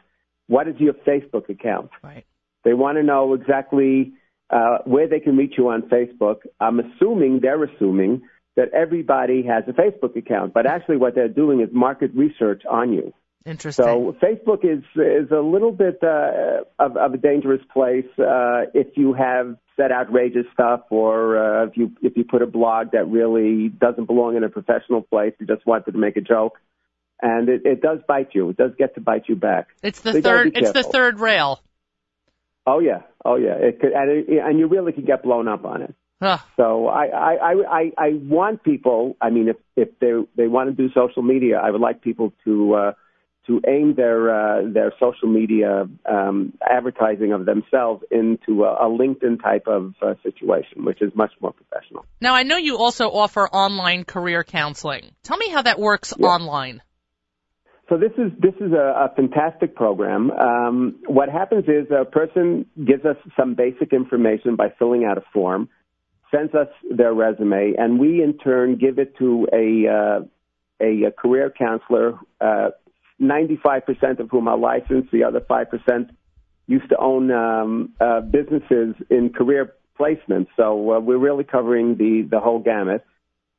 what 0.47 0.67
is 0.67 0.75
your 0.79 0.93
Facebook 0.93 1.47
account? 1.49 1.91
Right. 2.03 2.25
They 2.63 2.73
want 2.73 2.97
to 2.97 3.03
know 3.03 3.35
exactly 3.35 4.13
uh, 4.49 4.79
where 4.85 5.07
they 5.07 5.19
can 5.19 5.37
reach 5.37 5.53
you 5.57 5.69
on 5.69 5.83
Facebook. 5.83 6.37
I'm 6.59 6.79
assuming 6.79 7.39
they're 7.41 7.63
assuming 7.63 8.23
that 8.55 8.73
everybody 8.73 9.43
has 9.43 9.63
a 9.67 9.71
Facebook 9.71 10.17
account, 10.17 10.53
but 10.53 10.65
actually 10.65 10.97
what 10.97 11.15
they're 11.15 11.27
doing 11.27 11.61
is 11.61 11.69
market 11.71 12.11
research 12.13 12.63
on 12.69 12.93
you. 12.93 13.13
Interesting. 13.45 13.85
So 13.85 14.15
Facebook 14.21 14.65
is 14.65 14.83
is 14.95 15.31
a 15.31 15.39
little 15.39 15.71
bit 15.71 15.99
uh, 16.03 16.63
of, 16.77 16.97
of 16.97 17.13
a 17.13 17.17
dangerous 17.17 17.61
place 17.71 18.05
uh, 18.19 18.65
if 18.73 18.97
you 18.97 19.13
have 19.13 19.57
said 19.77 19.91
outrageous 19.93 20.45
stuff, 20.53 20.81
or 20.89 21.37
uh, 21.37 21.65
if 21.67 21.77
you 21.77 21.91
if 22.01 22.17
you 22.17 22.25
put 22.25 22.41
a 22.41 22.47
blog 22.47 22.91
that 22.91 23.07
really 23.07 23.69
doesn't 23.69 24.05
belong 24.05 24.35
in 24.35 24.43
a 24.43 24.49
professional 24.49 25.01
place. 25.01 25.33
You 25.39 25.47
just 25.47 25.65
wanted 25.65 25.93
to 25.93 25.97
make 25.97 26.17
a 26.17 26.21
joke, 26.21 26.59
and 27.21 27.47
it, 27.47 27.61
it 27.65 27.81
does 27.81 27.99
bite 28.07 28.29
you. 28.33 28.49
It 28.49 28.57
does 28.57 28.71
get 28.77 28.95
to 28.95 29.01
bite 29.01 29.23
you 29.29 29.37
back. 29.37 29.69
It's 29.81 30.01
the 30.01 30.13
so 30.13 30.21
third. 30.21 30.57
It's 30.57 30.73
the 30.73 30.83
third 30.83 31.21
rail. 31.21 31.61
Oh 32.67 32.79
yeah, 32.79 33.03
oh 33.23 33.37
yeah. 33.37 33.55
It 33.55 33.79
could, 33.79 33.93
and, 33.93 34.11
it, 34.11 34.25
and 34.29 34.59
you 34.59 34.67
really 34.67 34.91
could 34.91 35.07
get 35.07 35.23
blown 35.23 35.47
up 35.47 35.63
on 35.63 35.81
it. 35.81 35.95
Huh. 36.21 36.39
So 36.57 36.87
I, 36.87 37.05
I, 37.05 37.53
I, 37.69 37.91
I 37.97 38.09
want 38.13 38.63
people. 38.63 39.15
I 39.21 39.29
mean, 39.29 39.47
if 39.47 39.55
if 39.77 39.87
they 39.99 40.11
they 40.35 40.47
want 40.47 40.69
to 40.69 40.75
do 40.75 40.93
social 40.93 41.23
media, 41.23 41.59
I 41.63 41.71
would 41.71 41.79
like 41.79 42.01
people 42.01 42.33
to 42.43 42.73
uh, 42.73 42.91
to 43.47 43.61
aim 43.67 43.95
their 43.95 44.29
uh, 44.29 44.61
their 44.71 44.93
social 44.99 45.29
media 45.29 45.87
um, 46.05 46.53
advertising 46.61 47.31
of 47.31 47.45
themselves 47.45 48.03
into 48.11 48.65
a, 48.65 48.87
a 48.87 48.89
LinkedIn 48.89 49.41
type 49.41 49.67
of 49.67 49.95
uh, 50.01 50.15
situation, 50.21 50.83
which 50.83 51.01
is 51.01 51.11
much 51.15 51.31
more 51.41 51.53
professional. 51.53 52.05
Now, 52.19 52.35
I 52.35 52.43
know 52.43 52.57
you 52.57 52.77
also 52.77 53.09
offer 53.09 53.47
online 53.47 54.03
career 54.03 54.43
counseling. 54.43 55.11
Tell 55.23 55.37
me 55.37 55.49
how 55.49 55.61
that 55.61 55.79
works 55.79 56.13
yeah. 56.17 56.27
online. 56.27 56.81
So 57.89 57.97
this 57.97 58.11
is 58.17 58.31
this 58.39 58.53
is 58.59 58.71
a, 58.71 59.09
a 59.09 59.13
fantastic 59.15 59.75
program. 59.75 60.29
Um, 60.31 60.99
what 61.07 61.29
happens 61.29 61.63
is 61.67 61.87
a 61.89 62.05
person 62.05 62.67
gives 62.85 63.03
us 63.03 63.17
some 63.35 63.55
basic 63.55 63.93
information 63.93 64.55
by 64.55 64.67
filling 64.77 65.05
out 65.05 65.17
a 65.17 65.23
form 65.33 65.69
sends 66.31 66.53
us 66.53 66.67
their 66.89 67.13
resume, 67.13 67.73
and 67.77 67.99
we 67.99 68.21
in 68.23 68.37
turn 68.37 68.77
give 68.77 68.99
it 68.99 69.15
to 69.17 69.47
a 69.53 69.87
uh, 69.87 70.19
a, 70.81 71.07
a, 71.07 71.11
career 71.11 71.51
counselor. 71.57 72.17
Uh, 72.39 72.69
95% 73.21 74.19
of 74.19 74.29
whom 74.29 74.47
are 74.47 74.57
licensed. 74.57 75.11
The 75.11 75.25
other 75.25 75.41
5% 75.41 76.09
used 76.67 76.89
to 76.89 76.97
own 76.97 77.31
um, 77.31 77.93
uh, 77.99 78.21
businesses 78.21 78.95
in 79.09 79.31
career 79.35 79.73
placement. 79.97 80.47
So 80.55 80.93
uh, 80.93 80.99
we're 80.99 81.17
really 81.17 81.43
covering 81.43 81.97
the 81.97 82.27
the 82.29 82.39
whole 82.39 82.59
gamut. 82.59 83.03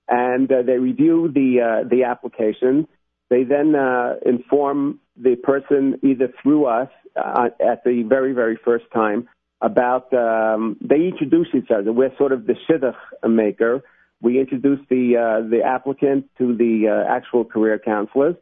And 0.09 0.51
uh, 0.51 0.63
they 0.63 0.79
review 0.79 1.31
the 1.33 1.83
uh, 1.85 1.89
the 1.89 2.05
application. 2.05 2.89
They 3.29 3.45
then 3.45 3.75
uh, 3.75 4.15
inform 4.25 5.01
the 5.17 5.37
person 5.37 6.01
either 6.03 6.33
through 6.43 6.67
us 6.67 6.89
at 7.17 7.85
the 7.85 8.05
very 8.09 8.33
very 8.33 8.59
first 8.65 8.87
time 8.95 9.29
about 9.61 10.13
um, 10.15 10.77
they 10.81 11.07
introduce 11.07 11.49
each 11.55 11.71
other. 11.71 11.93
We're 11.93 12.17
sort 12.17 12.33
of 12.33 12.47
the 12.47 12.55
shidduch 12.69 12.97
maker. 13.29 13.83
We 14.23 14.39
introduce 14.39 14.81
the 14.89 15.17
uh, 15.17 15.49
the 15.49 15.63
applicant 15.63 16.31
to 16.39 16.57
the 16.57 16.89
uh, 16.89 17.13
actual 17.13 17.45
career 17.45 17.79
counselors, 17.79 18.37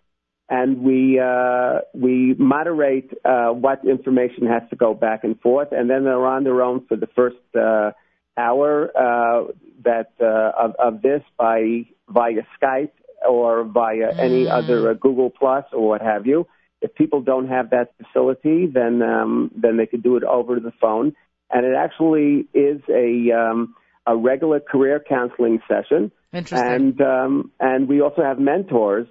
and 0.49 0.83
we 0.83 1.21
uh, 1.21 1.81
we 1.95 2.35
moderate 2.39 3.11
uh, 3.25 3.49
what 3.49 3.85
information 3.85 4.47
has 4.47 4.62
to 4.71 4.77
go 4.77 4.95
back 4.95 5.25
and 5.25 5.41
forth, 5.41 5.69
and 5.73 5.89
then 5.91 6.05
they're 6.05 6.27
on 6.27 6.45
their 6.45 6.62
own 6.62 6.87
for 6.87 6.97
the 6.97 7.09
first 7.14 7.37
uh, 7.57 7.93
hour 8.37 8.91
uh, 8.97 9.53
that 9.85 10.12
uh, 10.21 10.53
of, 10.57 10.75
of 10.79 11.03
this 11.03 11.23
by 11.37 11.85
via 12.09 12.43
Skype 12.61 12.93
or 13.29 13.64
via 13.64 14.12
mm. 14.12 14.19
any 14.19 14.49
other 14.49 14.91
uh, 14.91 14.95
Google 14.95 15.31
Plus 15.31 15.64
or 15.73 15.89
what 15.89 16.01
have 16.01 16.27
you. 16.27 16.47
If 16.81 16.95
people 16.95 17.20
don't 17.20 17.49
have 17.49 17.70
that 17.70 17.93
facility, 17.97 18.66
then 18.66 19.03
um, 19.03 19.51
then 19.57 19.76
they 19.76 19.87
could 19.87 20.03
do 20.03 20.16
it 20.16 20.24
over 20.24 20.61
the 20.61 20.72
phone, 20.81 21.14
and 21.51 21.66
it 21.66 21.74
actually 21.76 22.47
is 22.55 22.81
a 22.89 23.33
um, 23.33 23.74
a 24.07 24.16
regular 24.16 24.61
career 24.61 25.03
counseling 25.07 25.61
session, 25.68 26.12
Interesting. 26.33 26.68
and 26.68 27.01
um, 27.01 27.53
and 27.59 27.89
we 27.89 28.01
also 28.01 28.22
have 28.22 28.39
mentors 28.39 29.07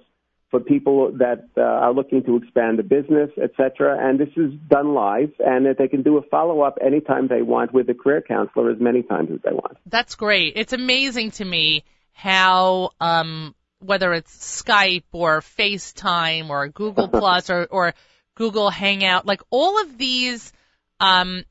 for 0.50 0.60
people 0.60 1.12
that 1.18 1.48
uh, 1.56 1.60
are 1.60 1.92
looking 1.92 2.24
to 2.24 2.36
expand 2.36 2.78
the 2.78 2.82
business, 2.82 3.30
etc. 3.42 3.98
And 4.00 4.18
this 4.18 4.30
is 4.36 4.52
done 4.68 4.94
live, 4.94 5.30
and 5.38 5.66
that 5.66 5.76
they 5.78 5.88
can 5.88 6.02
do 6.02 6.16
a 6.16 6.22
follow 6.22 6.62
up 6.62 6.78
anytime 6.84 7.28
they 7.28 7.42
want 7.42 7.74
with 7.74 7.88
a 7.90 7.94
career 7.94 8.22
counselor 8.26 8.70
as 8.70 8.80
many 8.80 9.02
times 9.02 9.28
as 9.32 9.40
they 9.44 9.52
want. 9.52 9.76
That's 9.86 10.14
great. 10.14 10.54
It's 10.56 10.72
amazing 10.72 11.32
to 11.32 11.44
me 11.44 11.84
how 12.12 12.90
um, 13.00 13.54
whether 13.80 14.12
it's 14.12 14.62
Skype 14.62 15.04
or 15.12 15.40
FaceTime 15.40 16.50
or 16.50 16.68
Google 16.68 17.08
Plus 17.20 17.50
or, 17.50 17.66
or 17.70 17.94
Google 18.34 18.70
Hangout, 18.70 19.26
like 19.26 19.42
all 19.50 19.80
of 19.80 19.98
these 19.98 20.52
um, 21.00 21.44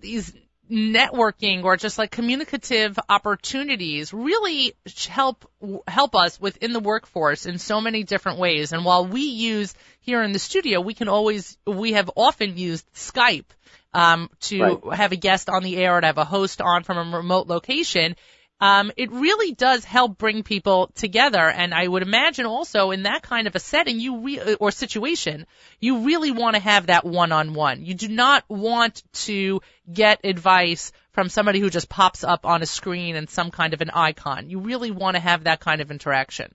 these 0.00 0.32
networking 0.70 1.64
or 1.64 1.76
just 1.76 1.98
like 1.98 2.10
communicative 2.10 2.98
opportunities 3.08 4.12
really 4.14 4.74
help 5.08 5.44
help 5.86 6.14
us 6.14 6.40
within 6.40 6.72
the 6.72 6.80
workforce 6.80 7.44
in 7.46 7.58
so 7.58 7.80
many 7.80 8.04
different 8.04 8.38
ways. 8.38 8.72
And 8.72 8.84
while 8.84 9.06
we 9.06 9.22
use 9.22 9.74
here 10.00 10.22
in 10.22 10.32
the 10.32 10.38
studio, 10.38 10.80
we 10.80 10.94
can 10.94 11.08
always 11.08 11.58
we 11.66 11.92
have 11.92 12.10
often 12.16 12.56
used 12.56 12.90
Skype 12.94 13.44
um, 13.92 14.30
to 14.42 14.62
Right. 14.62 14.94
have 14.94 15.12
a 15.12 15.16
guest 15.16 15.50
on 15.50 15.62
the 15.62 15.76
air 15.76 15.96
or 15.96 16.00
to 16.00 16.06
have 16.06 16.18
a 16.18 16.24
host 16.24 16.62
on 16.62 16.84
from 16.84 16.96
a 17.12 17.16
remote 17.18 17.48
location. 17.48 18.16
Um, 18.62 18.92
it 18.96 19.10
really 19.10 19.52
does 19.54 19.84
help 19.84 20.18
bring 20.18 20.44
people 20.44 20.92
together, 20.94 21.40
and 21.40 21.74
I 21.74 21.84
would 21.84 22.04
imagine 22.04 22.46
also 22.46 22.92
in 22.92 23.02
that 23.02 23.24
kind 23.24 23.48
of 23.48 23.56
a 23.56 23.58
setting, 23.58 23.98
you 23.98 24.18
re- 24.18 24.54
or 24.54 24.70
situation, 24.70 25.48
you 25.80 26.06
really 26.06 26.30
want 26.30 26.54
to 26.54 26.62
have 26.62 26.86
that 26.86 27.04
one-on-one. 27.04 27.84
You 27.84 27.94
do 27.94 28.06
not 28.06 28.44
want 28.48 29.02
to 29.24 29.62
get 29.92 30.20
advice 30.22 30.92
from 31.10 31.28
somebody 31.28 31.58
who 31.58 31.70
just 31.70 31.88
pops 31.88 32.22
up 32.22 32.46
on 32.46 32.62
a 32.62 32.66
screen 32.66 33.16
and 33.16 33.28
some 33.28 33.50
kind 33.50 33.74
of 33.74 33.80
an 33.80 33.90
icon. 33.90 34.48
You 34.48 34.60
really 34.60 34.92
want 34.92 35.16
to 35.16 35.20
have 35.20 35.42
that 35.42 35.58
kind 35.58 35.80
of 35.80 35.90
interaction. 35.90 36.54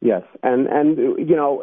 Yes, 0.00 0.22
and 0.42 0.66
and 0.66 0.98
you 0.98 1.36
know, 1.36 1.62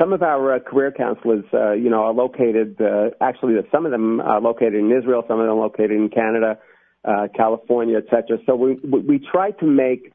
some 0.00 0.14
of 0.14 0.22
our 0.22 0.54
uh, 0.54 0.58
career 0.60 0.94
counselors, 0.96 1.44
uh, 1.52 1.72
you 1.72 1.90
know, 1.90 2.04
are 2.04 2.14
located. 2.14 2.80
Uh, 2.80 3.10
actually, 3.20 3.54
some 3.70 3.84
of 3.84 3.92
them 3.92 4.22
are 4.22 4.40
located 4.40 4.76
in 4.76 4.90
Israel, 4.90 5.24
some 5.28 5.38
of 5.40 5.46
them 5.46 5.58
are 5.58 5.60
located 5.60 5.90
in 5.90 6.08
Canada, 6.08 6.58
uh, 7.04 7.28
California, 7.34 7.98
etc. 7.98 8.38
So 8.46 8.54
we 8.56 8.74
we 8.82 9.00
we 9.00 9.18
try 9.18 9.50
to 9.52 9.66
make 9.66 10.12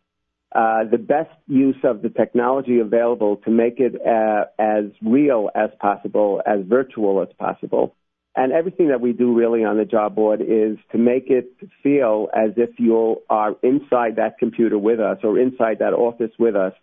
uh, 0.56 0.86
the 0.90 0.98
best 0.98 1.36
use 1.48 1.78
of 1.84 2.02
the 2.02 2.10
technology 2.10 2.80
available 2.80 3.38
to 3.38 3.52
make 3.52 3.80
it 3.80 3.96
uh, 4.02 4.46
as 4.58 4.86
real 5.02 5.50
as 5.56 5.70
possible, 5.80 6.42
as 6.46 6.60
virtual 6.66 7.22
as 7.22 7.28
possible. 7.38 7.96
And 8.36 8.54
everything 8.54 8.90
that 8.90 9.02
we 9.02 9.14
do 9.14 9.34
really 9.34 9.64
on 9.66 9.78
the 9.78 9.86
job 9.86 10.16
board 10.16 10.42
is 10.42 10.78
to 10.92 10.98
make 10.98 11.30
it 11.30 11.52
feel 11.82 12.30
as 12.36 12.52
if 12.56 12.70
you 12.78 13.18
are 13.30 13.56
inside 13.64 14.18
that 14.18 14.38
computer 14.38 14.78
with 14.78 15.00
us 15.00 15.18
or 15.24 15.40
inside 15.40 15.80
that 15.80 15.94
office 15.94 16.32
with 16.38 16.56
us 16.56 16.74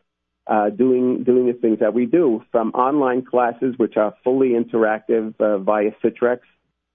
uh, 0.47 0.71
doing 0.71 1.25
doing 1.25 1.47
the 1.47 1.55
things 1.55 1.79
that 1.79 1.95
we 1.95 2.07
do, 2.07 2.43
from 2.53 2.71
online 2.71 3.25
classes 3.25 3.75
which 3.79 3.97
are 3.97 4.15
fully 4.23 4.51
interactive 4.51 5.35
uh, 5.41 5.59
via 5.59 5.91
Citrix. 6.03 6.41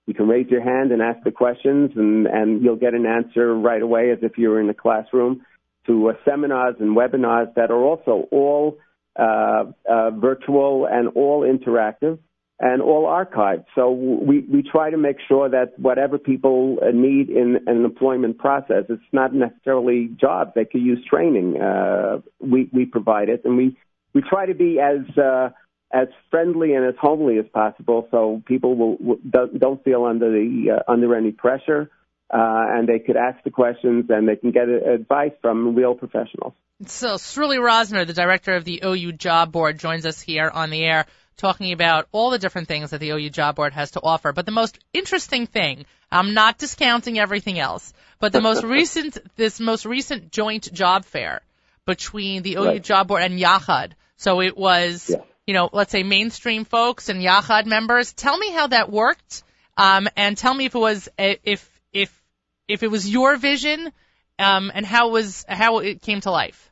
You 0.10 0.16
can 0.16 0.28
raise 0.28 0.47
your 0.49 0.64
hand 0.64 0.91
and 0.91 1.03
ask 1.03 1.24
the 1.24 1.30
questions, 1.30 1.91
and, 1.95 2.26
and 2.26 2.64
you'll 2.64 2.78
get 2.78 2.95
an 2.95 3.05
answer 3.05 3.53
right 3.53 3.80
away 3.80 4.10
as 4.10 4.18
if 4.24 4.39
you 4.39 4.49
were 4.49 4.60
in 4.60 4.66
the 4.66 4.74
classroom. 4.74 5.45
To 5.86 6.10
uh, 6.10 6.14
seminars 6.28 6.78
and 6.80 6.97
webinars 6.97 7.53
that 7.53 7.70
are 7.70 7.84
also 7.84 8.28
all 8.32 8.80
uh, 9.20 9.66
uh, 9.88 10.10
virtual 10.10 10.88
and 10.89 11.10
all 11.10 11.41
interactive 11.41 12.18
and 12.60 12.82
all 12.82 13.05
archived. 13.05 13.66
So 13.76 13.91
we, 13.91 14.39
we 14.51 14.64
try 14.64 14.89
to 14.89 14.97
make 14.97 15.18
sure 15.28 15.47
that 15.47 15.78
whatever 15.78 16.18
people 16.18 16.80
uh, 16.82 16.89
need 16.91 17.30
in 17.30 17.60
an 17.68 17.86
employment 17.86 18.39
process, 18.39 18.86
it's 18.89 19.03
not 19.12 19.32
necessarily 19.32 20.10
jobs. 20.20 20.53
They 20.55 20.66
could 20.66 20.82
use 20.82 21.05
training. 21.07 21.62
Uh, 21.62 22.22
we, 22.39 22.68
we 22.74 22.86
provide 22.86 23.30
it, 23.30 23.43
and 23.45 23.55
we, 23.55 23.78
we 24.16 24.24
try 24.28 24.47
to 24.47 24.55
be 24.55 24.80
as 24.80 25.18
uh, 25.20 25.49
as 25.92 26.08
friendly 26.30 26.74
and 26.74 26.86
as 26.86 26.96
homely 27.02 27.38
as 27.40 27.46
possible, 27.54 28.08
so 28.12 28.42
people 28.46 28.76
will, 28.76 28.98
will 28.98 29.18
don't, 29.58 29.84
feel 29.84 30.06
under 30.06 30.30
the 30.32 30.78
uh, 30.78 30.92
under 30.92 31.16
any 31.16 31.32
pressure, 31.32 31.90
uh, 32.32 32.38
and 32.38 32.88
they 32.88 33.00
could 33.00 33.18
ask 33.18 33.44
the 33.44 33.50
questions 33.50 34.06
and 34.10 34.28
they 34.28 34.36
can 34.36 34.52
get 34.52 34.70
advice 34.70 35.32
from 35.42 35.76
real 35.76 35.96
professionals. 35.96 36.54
So 36.86 37.18
Sruly 37.18 37.58
Rosner, 37.58 38.06
the 38.06 38.14
director 38.14 38.54
of 38.56 38.64
the 38.64 38.82
OU 38.86 39.14
Job 39.14 39.52
Board, 39.52 39.80
joins 39.80 40.06
us 40.06 40.22
here 40.22 40.50
on 40.50 40.70
the 40.70 40.84
air 40.84 41.06
talking 41.40 41.72
about 41.72 42.08
all 42.12 42.30
the 42.30 42.38
different 42.38 42.68
things 42.68 42.92
that 42.92 43.00
the 43.00 43.10
OU 43.12 43.30
Job 43.32 43.56
Board 43.56 43.74
has 43.74 43.92
to 43.92 44.02
offer. 44.02 44.32
But 44.32 44.46
the 44.46 44.52
most 44.52 44.78
interesting 44.94 45.48
thing, 45.48 45.86
I'm 46.12 46.34
not 46.34 46.58
discounting 46.58 47.18
everything 47.18 47.58
else, 47.58 47.94
but 48.20 48.32
the 48.32 48.42
most 48.42 48.64
recent, 48.78 49.18
this 49.36 49.60
most 49.60 49.86
recent 49.86 50.32
joint 50.32 50.72
job 50.72 51.06
fair 51.06 51.42
between 51.86 52.44
the 52.44 52.58
OU 52.58 52.66
Right. 52.66 52.84
Job 52.84 53.08
Board 53.08 53.24
and 53.24 53.40
Yachad. 53.40 53.94
So 54.18 54.42
it 54.42 54.58
was, 54.58 55.10
Yeah. 55.10 55.24
You 55.50 55.54
know, 55.54 55.68
let's 55.74 55.91
say 55.91 56.04
mainstream 56.04 56.64
folks 56.64 57.10
and 57.10 57.24
Yachad 57.24 57.66
members. 57.66 58.14
Tell 58.14 58.38
me 58.38 58.52
how 58.52 58.68
that 58.68 58.91
worked, 58.91 59.41
um, 59.78 60.08
and 60.16 60.38
tell 60.38 60.54
me 60.54 60.66
if 60.66 60.76
it 60.76 60.78
was 60.78 61.10
if 61.18 61.68
if 61.91 62.24
if 62.68 62.84
it 62.84 62.91
was 62.91 63.10
your 63.10 63.36
vision, 63.36 63.91
um, 64.38 64.72
and 64.72 64.86
how 64.86 65.10
was 65.10 65.45
how 65.50 65.80
it 65.80 66.04
came 66.04 66.22
to 66.22 66.30
life. 66.30 66.72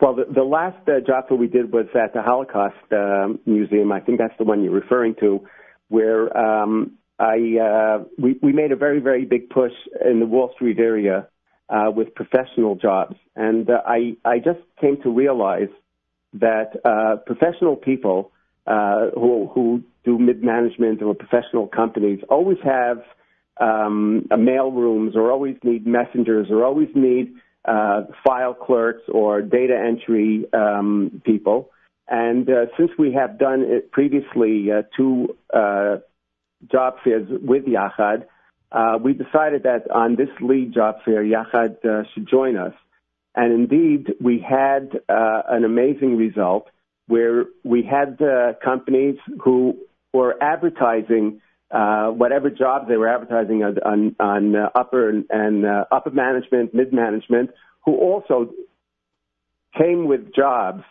Well, 0.00 0.16
the, 0.16 0.24
the 0.24 0.42
last 0.42 0.88
uh, 0.88 0.98
job 1.06 1.26
that 1.28 1.36
we 1.36 1.46
did 1.46 1.72
was 1.72 1.86
at 1.94 2.12
the 2.12 2.22
Holocaust 2.22 2.74
um 2.90 3.38
Museum. 3.46 3.92
I 3.92 4.00
think 4.00 4.18
that's 4.18 4.36
the 4.36 4.42
one 4.42 4.64
you're 4.64 4.72
referring 4.72 5.14
to, 5.20 5.46
where 5.86 6.36
um, 6.36 6.98
I 7.20 7.36
uh, 7.68 8.04
we 8.18 8.36
we 8.42 8.52
made 8.52 8.72
a 8.72 8.76
very 8.76 8.98
very 8.98 9.26
big 9.26 9.48
push 9.48 9.76
in 10.04 10.18
the 10.18 10.26
Wall 10.26 10.50
Street 10.56 10.80
area 10.80 11.28
uh, 11.68 11.92
with 11.94 12.16
professional 12.16 12.74
jobs, 12.74 13.14
and 13.36 13.70
uh, 13.70 13.80
I 13.86 14.16
I 14.24 14.38
just 14.38 14.58
came 14.80 15.00
to 15.04 15.08
realize 15.08 15.68
that 16.40 16.80
uh, 16.84 17.16
professional 17.26 17.76
people 17.76 18.32
uh, 18.66 19.10
who 19.14 19.48
who 19.54 19.82
do 20.04 20.18
mid 20.18 20.42
management 20.42 21.02
or 21.02 21.14
professional 21.14 21.66
companies 21.66 22.20
always 22.28 22.58
have 22.64 22.98
um, 23.60 24.26
mail 24.36 24.70
rooms 24.70 25.16
or 25.16 25.30
always 25.30 25.56
need 25.62 25.86
messengers 25.86 26.48
or 26.50 26.64
always 26.64 26.88
need 26.94 27.34
uh, 27.64 28.02
file 28.24 28.54
clerks 28.54 29.02
or 29.08 29.42
data 29.42 29.76
entry 29.76 30.44
um, 30.52 31.22
people. 31.24 31.70
And 32.08 32.48
uh, 32.48 32.66
since 32.78 32.90
we 32.98 33.12
have 33.14 33.38
done 33.38 33.62
it 33.62 33.90
previously 33.90 34.70
uh, 34.70 34.82
two 34.96 35.36
uh, 35.52 35.96
job 36.70 36.94
fairs 37.02 37.26
with 37.28 37.64
Yachad, 37.66 38.26
uh, 38.70 38.98
we 39.02 39.12
decided 39.12 39.64
that 39.64 39.90
on 39.90 40.16
this 40.16 40.28
lead 40.40 40.74
job 40.74 40.96
fair, 41.04 41.24
Yachad 41.24 41.84
uh, 41.84 42.04
should 42.12 42.28
join 42.28 42.56
us. 42.56 42.74
And 43.36 43.52
indeed, 43.52 44.14
we 44.20 44.38
had 44.38 44.98
uh, 45.08 45.42
an 45.48 45.64
amazing 45.64 46.16
result 46.16 46.68
where 47.06 47.44
we 47.62 47.82
had 47.82 48.18
companies 48.64 49.16
who 49.44 49.76
were 50.12 50.42
advertising 50.42 51.40
uh, 51.70 52.08
whatever 52.08 52.48
jobs 52.48 52.86
they 52.88 52.96
were 52.96 53.08
advertising 53.08 53.64
on, 53.64 53.76
on, 53.84 54.16
on 54.20 54.56
uh, 54.56 54.68
upper 54.74 55.08
and, 55.08 55.24
and 55.30 55.66
uh, 55.66 55.84
upper 55.90 56.10
management, 56.10 56.72
mid 56.72 56.92
management, 56.92 57.50
who 57.84 57.96
also 57.96 58.50
came 59.76 60.06
with 60.06 60.32
jobs 60.34 60.84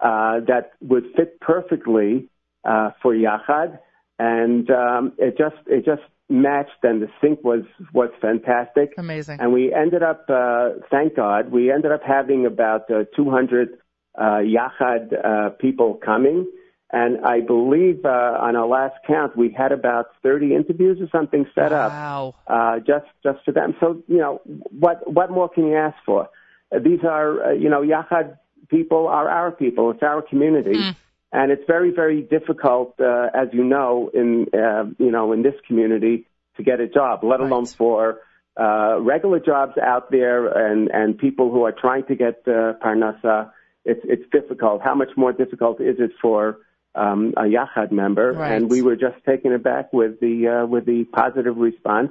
uh, 0.00 0.40
that 0.46 0.72
would 0.80 1.04
fit 1.16 1.40
perfectly 1.40 2.28
uh, 2.64 2.90
for 3.02 3.14
Yachad, 3.14 3.78
and 4.18 4.70
um, 4.70 5.12
it 5.18 5.36
just 5.36 5.56
it 5.66 5.84
just 5.84 6.02
matched, 6.30 6.82
and 6.82 7.02
the 7.02 7.08
sync 7.20 7.42
was 7.44 7.64
was 7.92 8.10
fantastic. 8.20 8.94
Amazing. 8.96 9.40
And 9.40 9.52
we 9.52 9.72
ended 9.74 10.02
up, 10.02 10.24
uh, 10.28 10.70
thank 10.90 11.16
God, 11.16 11.50
we 11.50 11.70
ended 11.72 11.92
up 11.92 12.02
having 12.06 12.46
about 12.46 12.90
uh, 12.90 13.04
200 13.16 13.78
uh, 14.16 14.22
Yachad 14.56 15.12
uh, 15.24 15.50
people 15.50 15.94
coming. 15.94 16.46
And 16.92 17.24
I 17.24 17.40
believe 17.40 18.04
uh, 18.04 18.08
on 18.40 18.56
our 18.56 18.66
last 18.66 18.96
count, 19.06 19.36
we 19.36 19.54
had 19.56 19.70
about 19.70 20.06
30 20.24 20.54
interviews 20.56 20.98
or 21.00 21.08
something 21.12 21.46
set 21.54 21.72
up 21.72 21.92
Wow. 21.92 22.34
uh, 22.48 22.78
just 22.80 23.06
just 23.22 23.44
for 23.44 23.52
them. 23.52 23.76
So 23.80 24.02
you 24.08 24.18
know, 24.18 24.40
what 24.44 24.96
what 25.12 25.30
more 25.30 25.48
can 25.48 25.66
you 25.66 25.76
ask 25.76 25.96
for? 26.04 26.28
Uh, 26.74 26.78
these 26.80 27.00
are 27.04 27.44
uh, 27.44 27.52
you 27.52 27.68
know 27.68 27.82
Yachad 27.82 28.36
people 28.68 29.06
are 29.08 29.28
our 29.28 29.50
people. 29.52 29.90
It's 29.92 30.02
our 30.02 30.22
community, 30.22 30.76
Mm. 30.78 30.96
And 31.32 31.52
it's 31.52 31.62
very 31.66 31.90
very 31.92 32.22
difficult, 32.22 32.94
uh, 33.00 33.28
as 33.34 33.48
you 33.52 33.64
know, 33.64 34.10
in 34.12 34.46
uh, 34.54 34.84
you 34.98 35.10
know 35.10 35.32
in 35.32 35.42
this 35.42 35.54
community 35.66 36.26
to 36.56 36.62
get 36.62 36.80
a 36.80 36.88
job, 36.88 37.24
let 37.24 37.40
alone 37.40 37.64
Right. 37.64 37.74
for 37.78 38.18
uh, 38.60 39.00
regular 39.00 39.40
jobs 39.40 39.74
out 39.78 40.10
there 40.10 40.46
and 40.46 40.88
and 40.90 41.16
people 41.18 41.50
who 41.50 41.62
are 41.64 41.72
trying 41.72 42.04
to 42.06 42.14
get 42.14 42.42
uh, 42.46 42.74
parnasa. 42.82 43.50
It's 43.84 44.00
it's 44.04 44.24
difficult. 44.30 44.82
How 44.82 44.94
much 44.94 45.10
more 45.16 45.32
difficult 45.32 45.80
is 45.80 45.96
it 45.98 46.10
for 46.20 46.58
um, 46.94 47.32
a 47.36 47.42
Yachad 47.42 47.92
member? 47.92 48.32
Right. 48.32 48.52
And 48.52 48.70
we 48.70 48.82
were 48.82 48.96
just 48.96 49.24
taken 49.24 49.52
aback 49.54 49.92
with 49.92 50.20
the 50.20 50.62
uh, 50.62 50.66
with 50.66 50.84
the 50.84 51.04
positive 51.04 51.56
response 51.56 52.10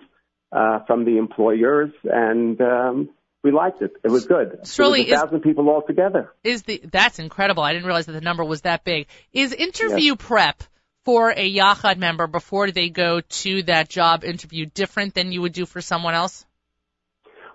uh, 0.52 0.80
from 0.88 1.06
the 1.06 1.18
employers, 1.18 1.92
and 2.06 2.60
um, 2.62 3.10
we 3.44 3.52
liked 3.52 3.82
it. 3.82 3.94
It 4.04 4.12
was 4.12 4.26
good. 4.26 4.60
Was 4.60 4.80
a 4.80 5.06
thousand 5.06 5.42
people 5.42 5.70
all 5.70 5.82
together. 5.82 6.34
Is 6.44 6.64
the 6.64 6.82
that's 6.92 7.20
incredible. 7.20 7.64
I 7.64 7.74
didn't 7.74 7.86
realize 7.86 8.06
that 8.08 8.14
the 8.14 8.22
number 8.22 8.44
was 8.44 8.62
that 8.62 8.84
big. 8.84 9.08
Is 9.32 9.54
interview 9.54 10.16
prep 10.16 10.64
for 11.06 11.32
a 11.32 11.56
Yachad 11.56 11.98
member 11.98 12.28
before 12.28 12.72
they 12.72 12.90
go 12.90 13.22
to 13.22 13.64
that 13.64 13.90
job 13.90 14.24
interview 14.24 14.66
different 14.66 15.14
than 15.14 15.32
you 15.32 15.42
would 15.42 15.54
do 15.54 15.66
for 15.66 15.82
someone 15.82 16.14
else? 16.14 16.46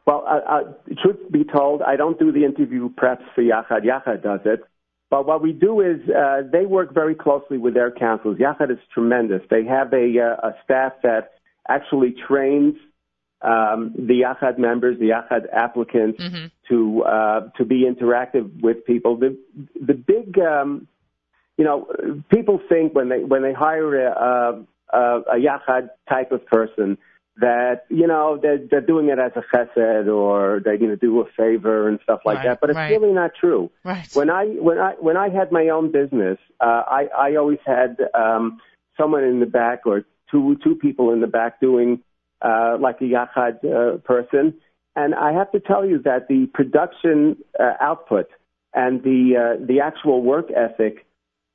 Well, 0.07 0.25
uh, 0.27 0.51
uh, 0.51 0.63
truth 1.03 1.31
be 1.31 1.45
told, 1.45 1.81
I 1.81 1.97
don't 1.97 2.19
do 2.19 2.31
the 2.31 2.45
interview 2.45 2.89
preps 2.91 3.25
for 3.35 3.43
Yachad. 3.43 3.85
Yachad 3.85 4.23
does 4.23 4.41
it. 4.45 4.61
But 5.11 5.27
what 5.27 5.43
we 5.43 5.53
do 5.53 5.81
is 5.81 6.01
uh, 6.11 6.43
they 6.51 6.67
work 6.67 6.93
very 6.93 7.15
closely 7.15 7.57
with 7.57 7.75
their 7.75 7.91
councils. 7.91 8.39
Yachad 8.39 8.71
is 8.71 8.79
tremendous. 8.93 9.43
They 9.49 9.65
have 9.65 9.93
a, 9.93 10.19
uh, 10.19 10.49
a 10.49 10.55
staff 10.65 10.93
that 11.03 11.35
actually 11.69 12.15
trains 12.27 12.75
um, 13.45 13.93
the 13.97 14.23
Yachad 14.25 14.59
members, 14.59 14.99
the 14.99 15.11
Yachad 15.11 15.47
applicants, 15.53 16.21
Mm-hmm. 16.21 16.47
to 16.71 17.03
uh, 17.03 17.41
to 17.59 17.65
be 17.65 17.85
interactive 17.85 18.63
with 18.63 18.85
people. 18.87 19.17
The 19.17 19.37
the 19.81 19.95
big, 19.95 20.39
um, 20.39 20.89
you 21.59 21.65
know, 21.65 21.87
people 22.31 22.61
think 22.69 22.95
when 22.95 23.09
they 23.09 23.23
when 23.23 23.43
they 23.43 23.53
hire 23.53 24.07
a, 24.07 24.65
a, 24.93 24.99
a 24.99 25.37
Yachad 25.37 25.91
type 26.09 26.33
of 26.33 26.45
person 26.47 26.97
that 27.37 27.85
you 27.91 28.07
know 28.07 28.39
they're, 28.41 28.59
they're 28.71 28.81
doing 28.81 29.09
it 29.09 29.19
as 29.19 29.33
a 29.35 29.43
chesed 29.55 30.07
or 30.07 30.61
they're 30.65 30.79
going 30.79 30.91
to 30.91 30.97
do 30.97 31.21
a 31.21 31.25
favor 31.37 31.89
and 31.89 31.99
stuff 32.05 32.21
like 32.25 32.39
Right, 32.39 32.45
that. 32.51 32.61
But 32.61 32.71
it's 32.71 32.77
right. 32.77 32.91
really 32.93 33.13
not 33.13 33.33
true. 33.39 33.71
Right. 33.83 34.09
When 34.15 34.31
I 34.31 34.45
when 34.47 34.79
I 34.79 34.93
when 35.01 35.17
I 35.17 35.29
had 35.31 35.51
my 35.51 35.69
own 35.69 35.91
business, 35.91 36.39
uh, 36.61 36.83
I 36.87 37.09
I 37.17 37.35
always 37.37 37.59
had 37.67 37.99
um, 38.15 38.61
someone 38.97 39.25
in 39.25 39.41
the 39.41 39.47
back 39.47 39.81
or 39.85 40.05
two 40.31 40.57
two 40.63 40.77
people 40.77 41.13
in 41.13 41.21
the 41.21 41.27
back 41.27 41.61
doing 41.61 42.01
uh, 42.45 42.77
like 42.79 43.01
a 43.01 43.05
yachad 43.05 43.65
uh, 43.65 43.99
person, 43.99 44.55
and 44.95 45.15
I 45.15 45.33
have 45.33 45.51
to 45.53 45.61
tell 45.61 45.85
you 45.85 45.99
that 46.03 46.29
the 46.29 46.47
production 46.53 47.37
uh, 47.59 47.73
output 47.81 48.29
and 48.75 49.03
the 49.03 49.57
uh, 49.61 49.65
the 49.65 49.81
actual 49.81 50.23
work 50.23 50.51
ethic 50.51 51.07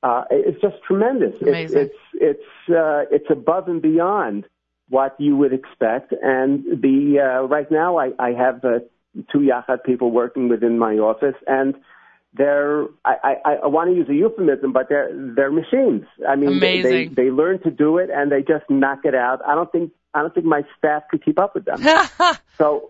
uh, 0.04 0.24
is 0.32 0.56
just 0.62 0.76
tremendous. 0.88 1.36
It's 1.42 1.74
it's 1.74 1.96
it's, 2.14 2.70
uh, 2.70 3.04
it's 3.12 3.30
above 3.30 3.68
and 3.68 3.82
beyond 3.82 4.46
what 4.90 5.16
you 5.20 5.36
would 5.36 5.54
expect. 5.54 6.14
And 6.22 6.64
the 6.82 7.20
uh, 7.20 7.48
right 7.48 7.70
now, 7.70 7.98
I, 7.98 8.12
I 8.20 8.32
have 8.32 8.64
uh, 8.64 8.80
two 9.32 9.40
yachad 9.40 9.84
people 9.86 10.12
working 10.12 10.50
within 10.50 10.80
my 10.80 10.94
office, 10.96 11.36
and 11.48 11.76
they're 12.34 12.84
I, 13.04 13.38
I, 13.46 13.54
I 13.64 13.68
want 13.68 13.90
to 13.90 13.96
use 13.96 14.08
a 14.10 14.14
euphemism, 14.14 14.72
but 14.72 14.88
they're 14.90 15.10
they're 15.36 15.52
machines. 15.52 16.06
I 16.28 16.36
mean, 16.36 16.60
they, 16.60 16.82
they 16.82 16.90
they 17.16 17.32
learn 17.32 17.60
to 17.64 17.72
do 17.72 17.98
it 17.98 18.10
and 18.14 18.32
they 18.32 18.42
just 18.42 18.70
knock 18.70 19.00
it 19.04 19.16
out. 19.16 19.40
I 19.48 19.56
don't 19.56 19.72
think 19.72 19.92
I 20.14 20.22
don't 20.22 20.34
think 20.34 20.46
my 20.46 20.64
staff 20.78 21.04
could 21.10 21.24
keep 21.24 21.40
up 21.40 21.56
with 21.56 21.66
them. 21.66 21.82
So 22.58 22.90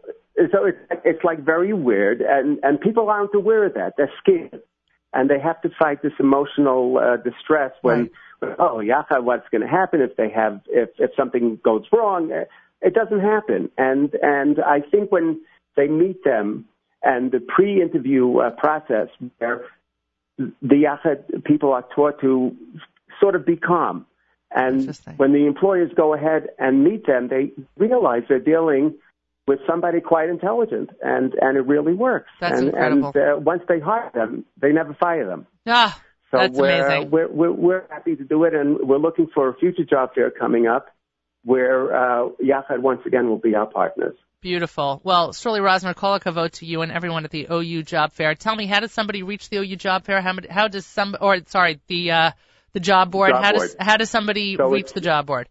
so 0.52 0.66
it's 0.66 0.78
it's 1.06 1.24
like 1.24 1.40
very 1.44 1.74
weird, 1.74 2.22
and 2.22 2.60
and 2.64 2.80
people 2.82 3.10
aren't 3.10 3.34
aware 3.36 3.66
of 3.66 3.74
that. 3.76 3.94
They're 3.98 4.12
scared, 4.20 4.62
and 5.14 5.30
they 5.30 5.40
have 5.40 5.62
to 5.62 5.70
fight 5.78 6.02
this 6.02 6.14
emotional 6.20 6.98
uh, 6.98 7.18
distress 7.18 7.72
when, 7.82 8.10
when 8.40 8.56
oh 8.60 8.78
yachad, 8.84 9.24
what's 9.24 9.48
going 9.50 9.62
to 9.62 9.68
happen 9.68 10.02
if 10.02 10.16
they 10.16 10.30
have 10.30 10.62
if 10.68 10.90
if 10.98 11.12
something 11.16 11.60
goes 11.64 11.84
wrong? 11.92 12.32
Uh, 12.32 12.46
It 12.82 12.94
doesn't 12.94 13.20
happen, 13.20 13.70
and 13.78 14.14
and 14.22 14.60
I 14.62 14.80
think 14.82 15.12
when 15.12 15.42
they 15.76 15.88
meet 15.88 16.24
them 16.24 16.66
and 17.04 17.32
the 17.32 17.40
pre-interview 17.40 18.40
uh, 18.40 18.50
process 18.52 19.08
where 19.38 19.66
the 20.38 20.48
yachad 20.62 21.44
people 21.44 21.74
are 21.74 21.86
taught 21.96 22.20
to 22.22 22.56
sort 23.20 23.36
of 23.36 23.46
be 23.46 23.56
calm. 23.56 24.06
And 24.52 24.98
when 25.18 25.32
the 25.32 25.46
employers 25.46 25.92
go 25.96 26.16
ahead 26.16 26.48
and 26.58 26.84
meet 26.84 27.06
them, 27.06 27.28
they 27.28 27.52
realize 27.78 28.24
they're 28.28 28.40
dealing 28.40 28.96
with 29.46 29.60
somebody 29.68 30.02
quite 30.02 30.30
intelligent, 30.30 30.90
and 31.04 31.34
and 31.42 31.58
it 31.58 31.66
really 31.68 31.94
works. 31.94 32.30
That's 32.40 32.60
and, 32.60 32.70
incredible. 32.70 33.12
And 33.14 33.18
uh, 33.18 33.38
once 33.40 33.62
they 33.68 33.80
hire 33.80 34.12
them, 34.14 34.46
they 34.60 34.72
never 34.72 34.94
fire 34.96 35.26
them. 35.28 35.46
ah, 35.68 36.00
So 36.32 36.38
That's 36.38 36.58
we're, 36.58 36.86
amazing. 36.86 37.12
We're, 37.12 37.28
we're 37.28 37.52
we're 37.52 37.88
happy 37.90 38.16
to 38.16 38.24
do 38.24 38.44
it, 38.44 38.54
and 38.54 38.78
we're 38.82 38.98
looking 38.98 39.28
for 39.34 39.50
a 39.50 39.56
future 39.56 39.84
job 39.84 40.16
fair 40.16 40.32
coming 40.32 40.68
up, 40.68 40.88
where 41.44 41.96
uh, 41.96 42.30
Yachad 42.44 42.80
once 42.80 43.02
again 43.06 43.28
will 43.30 43.40
be 43.40 43.54
our 43.56 43.68
partners. 43.68 44.16
Beautiful. 44.42 45.02
Well, 45.04 45.34
Sruly 45.34 45.60
Rosner, 45.60 45.94
kol 45.94 46.18
hakavod 46.18 46.54
to 46.54 46.66
you 46.66 46.82
and 46.82 46.94
everyone 46.94 47.26
at 47.26 47.32
the 47.32 47.48
OU 47.52 47.84
Job 47.84 48.14
Fair. 48.14 48.36
Tell 48.36 48.56
me, 48.56 48.68
how 48.68 48.80
does 48.80 48.94
somebody 48.94 49.22
reach 49.22 49.50
the 49.50 49.58
OU 49.58 49.76
Job 49.76 50.06
Fair? 50.06 50.22
How, 50.22 50.34
how 50.50 50.70
does 50.70 50.86
some, 50.86 51.18
or 51.20 51.40
sorry, 51.48 51.82
the 51.88 52.12
uh, 52.12 52.32
the 52.72 52.80
job 52.80 53.12
board? 53.12 53.32
Job 53.32 53.44
how 53.44 53.52
does 53.52 53.76
how 53.78 53.98
does 53.98 54.10
somebody 54.10 54.56
So 54.56 54.70
reach 54.70 54.94
the 54.94 55.02
job 55.02 55.26
board? 55.26 55.50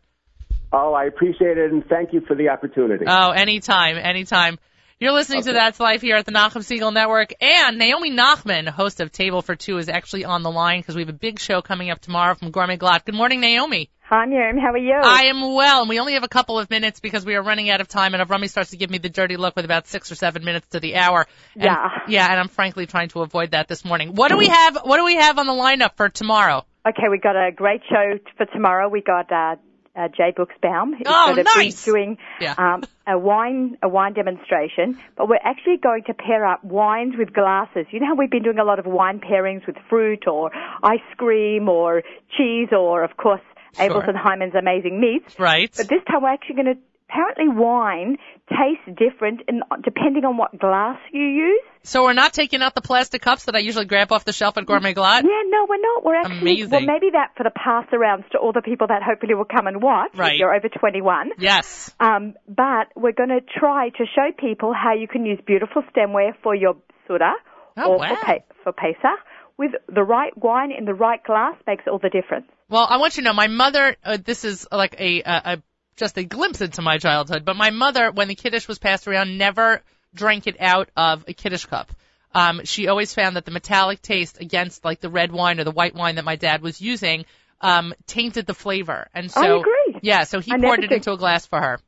Oh, 0.73 0.95
I 0.95 1.05
appreciate 1.05 1.59
it, 1.59 1.73
and 1.73 1.85
thank 1.87 2.15
you 2.15 2.23
for 2.23 2.35
the 2.35 2.49
opportunity. 2.49 3.05
Oh, 3.07 3.33
anytime, 3.33 3.99
anytime. 3.99 4.59
You're 4.99 5.13
listening 5.13 5.43
to 5.43 5.51
Okay. 5.51 5.59
That's 5.59 5.79
Life 5.79 6.01
here 6.01 6.17
at 6.17 6.25
the 6.25 6.33
Nachum 6.33 6.63
Segal 6.65 6.91
Network, 6.91 7.35
and 7.39 7.77
Naomi 7.77 8.11
Nachman, 8.11 8.67
host 8.67 9.01
of 9.01 9.13
Table 9.13 9.43
for 9.43 9.55
Two, 9.55 9.77
is 9.77 9.91
actually 9.91 10.25
on 10.25 10.43
the 10.43 10.51
line 10.51 10.81
because 10.81 10.95
we 10.95 11.03
have 11.03 11.11
a 11.11 11.13
big 11.13 11.39
show 11.39 11.61
coming 11.61 11.91
up 11.91 12.01
tomorrow 12.01 12.35
from 12.35 12.51
Gourmet 12.51 12.79
Glatt. 12.79 13.05
Good 13.05 13.15
morning, 13.15 13.41
Naomi. 13.43 13.91
Hi, 14.09 14.25
Miriam. 14.25 14.57
How 14.57 14.71
are 14.71 14.79
you? 14.79 14.95
I 14.95 15.25
am 15.25 15.53
well, 15.53 15.81
and 15.83 15.91
we 15.91 15.99
only 16.01 16.15
have 16.15 16.23
a 16.23 16.29
couple 16.29 16.59
of 16.59 16.71
minutes 16.71 17.01
because 17.01 17.27
we 17.27 17.35
are 17.35 17.43
running 17.43 17.69
out 17.69 17.83
of 17.83 17.89
time, 17.89 18.15
and 18.15 18.27
Avrami 18.27 18.49
starts 18.49 18.71
to 18.71 18.79
give 18.79 18.89
me 18.89 18.97
the 18.97 19.11
dirty 19.11 19.37
look 19.37 19.55
with 19.55 19.67
about 19.67 19.87
six 19.87 20.11
or 20.11 20.15
seven 20.15 20.45
minutes 20.45 20.67
to 20.69 20.81
the 20.81 20.97
hour. 20.97 21.27
And- 21.55 21.65
Yeah. 21.65 21.89
Yeah, 22.09 22.31
and 22.31 22.41
I'm 22.41 22.49
frankly 22.49 22.87
trying 22.87 23.09
to 23.11 23.21
avoid 23.21 23.51
that 23.51 23.69
this 23.69 23.85
morning. 23.85 24.15
What 24.15 24.29
do 24.31 24.39
we 24.39 24.47
have? 24.47 24.79
What 24.83 24.97
do 24.97 25.05
we 25.05 25.17
have 25.17 25.39
on 25.39 25.47
the 25.47 25.53
lineup 25.53 25.97
for 25.97 26.09
tomorrow? 26.09 26.65
Okay, 26.89 27.09
we 27.11 27.19
got 27.19 27.37
a 27.37 27.51
great 27.53 27.83
show 27.91 28.19
for 28.39 28.47
tomorrow. 28.47 28.89
We 28.89 29.03
got 29.03 29.31
uh, 29.31 29.57
uh, 29.97 30.09
Jay. 30.09 30.33
He's 30.37 31.07
Oh, 31.07 31.33
going 31.35 31.45
nice. 31.57 31.85
doing 31.85 32.19
Yeah. 32.41 32.55
um, 32.59 32.83
a 33.07 33.19
wine 33.19 33.79
a 33.83 33.89
wine 33.89 34.13
demonstration, 34.15 34.99
but 35.17 35.29
we're 35.29 35.39
actually 35.43 35.79
going 35.79 36.05
to 36.05 36.15
pair 36.15 36.47
up 36.47 36.63
wines 36.65 37.15
with 37.19 37.33
glasses. 37.33 37.87
You 37.91 38.01
know 38.01 38.07
how 38.07 38.15
we've 38.15 38.31
been 38.31 38.43
doing 38.43 38.59
a 38.59 38.65
lot 38.65 38.79
of 38.79 38.87
wine 38.87 39.21
pairings 39.21 39.67
with 39.67 39.77
fruit 39.89 40.27
or 40.27 40.51
ice 40.83 41.01
cream 41.17 41.69
or 41.69 42.03
cheese 42.37 42.69
or, 42.73 43.03
of 43.05 43.17
course, 43.17 43.41
Abeles 43.77 43.89
Sure. 44.05 44.11
and 44.11 44.19
Heymann's 44.19 44.55
amazing 44.55 45.01
meats. 45.01 45.39
Right. 45.39 45.71
But 45.77 45.89
this 45.89 46.03
time 46.11 46.23
we're 46.23 46.33
actually 46.33 46.57
going 46.57 46.75
to. 46.75 46.81
Apparently, 47.09 47.49
wine 47.49 48.17
tastes 48.51 48.99
different 48.99 49.41
in, 49.49 49.63
depending 49.85 50.25
on 50.25 50.37
what 50.37 50.59
glass 50.59 50.99
you 51.13 51.23
use. 51.23 51.61
So 51.85 52.03
we're 52.03 52.15
not 52.15 52.33
taking 52.33 52.63
out 52.63 52.75
the 52.75 52.81
plastic 52.81 53.23
cups 53.23 53.45
that 53.45 53.55
I 53.55 53.61
usually 53.61 53.85
grab 53.85 54.11
off 54.11 54.25
the 54.25 54.33
shelf 54.33 54.59
at 54.59 54.67
Gourmet 54.67 54.93
Glatt. 54.93 55.23
Yeah, 55.23 55.43
no, 55.49 55.67
we're 55.69 55.81
not. 55.81 56.05
We're 56.05 56.17
actually 56.17 56.39
Amazing. 56.41 56.71
well, 56.71 56.81
maybe 56.81 57.11
that 57.13 57.31
for 57.37 57.45
the 57.45 57.51
pass 57.55 57.85
arounds 57.93 58.29
to 58.31 58.39
all 58.39 58.53
the 58.53 58.61
people 58.63 58.89
that 58.89 59.03
hopefully 59.05 59.35
will 59.35 59.45
come 59.45 59.69
and 59.69 59.81
watch. 59.81 60.11
Right. 60.17 60.33
If 60.35 60.41
you're 60.41 60.53
over 60.55 60.69
21. 60.69 61.31
Yes. 61.39 61.95
Um, 62.01 62.35
but 62.49 62.89
we're 62.97 63.13
going 63.13 63.29
to 63.29 63.41
try 63.57 63.91
to 63.91 64.05
show 64.15 64.31
people 64.37 64.73
how 64.75 64.95
you 64.95 65.07
can 65.07 65.25
use 65.25 65.39
beautiful 65.47 65.83
stemware 65.97 66.33
for 66.43 66.55
your 66.57 66.75
Seudah 67.09 67.35
Oh, 67.77 67.93
or 67.93 67.99
wow. 67.99 68.09
for, 68.17 68.27
pe- 68.27 68.45
for 68.65 68.73
Pesach. 68.73 69.21
With 69.59 69.71
the 69.89 70.03
right 70.03 70.37
wine 70.37 70.71
in 70.77 70.85
the 70.87 70.93
right 70.95 71.23
glass 71.23 71.55
makes 71.67 71.85
all 71.91 71.99
the 71.99 72.11
difference. 72.11 72.47
Well, 72.69 72.87
I 72.91 72.97
want 72.99 73.17
you 73.17 73.23
to 73.23 73.29
know, 73.29 73.33
my 73.33 73.47
mother. 73.47 73.97
Uh, 74.05 74.19
this 74.23 74.45
is 74.45 74.67
like 74.73 74.97
a, 74.99 75.23
a, 75.23 75.43
a 75.55 75.63
just 75.97 76.19
a 76.19 76.25
glimpse 76.25 76.61
into 76.61 76.83
my 76.83 76.99
childhood. 76.99 77.45
But 77.45 77.57
my 77.57 77.71
mother, 77.71 78.11
when 78.11 78.29
the 78.29 78.35
kiddush 78.35 78.69
was 78.69 78.79
passed 78.79 79.09
around, 79.09 79.39
never 79.39 79.83
drank 80.15 80.47
it 80.47 80.57
out 80.61 80.91
of 80.97 81.25
a 81.29 81.33
kiddush 81.33 81.65
cup. 81.65 81.91
Um, 82.35 82.63
she 82.65 82.89
always 82.89 83.15
found 83.15 83.37
that 83.37 83.45
the 83.45 83.51
metallic 83.51 84.03
taste 84.03 84.41
against 84.41 84.85
like 84.85 85.01
the 85.01 85.09
red 85.09 85.33
wine 85.33 85.59
or 85.59 85.65
the 85.65 85.71
white 85.71 85.95
wine 85.95 86.17
that 86.17 86.25
my 86.25 86.37
dad 86.37 86.61
was 86.61 86.81
using 86.81 87.25
um, 87.61 87.95
tainted 88.07 88.47
the 88.47 88.55
flavor. 88.55 89.09
And 89.15 89.31
so, 89.31 89.41
I 89.41 89.59
agree. 89.59 90.01
yeah, 90.03 90.25
so 90.25 90.41
he 90.41 90.53
I 90.53 90.59
poured 90.59 90.85
it 90.85 90.93
into 90.93 91.13
a 91.13 91.17
glass 91.17 91.47
for 91.47 91.61
her. 91.61 91.81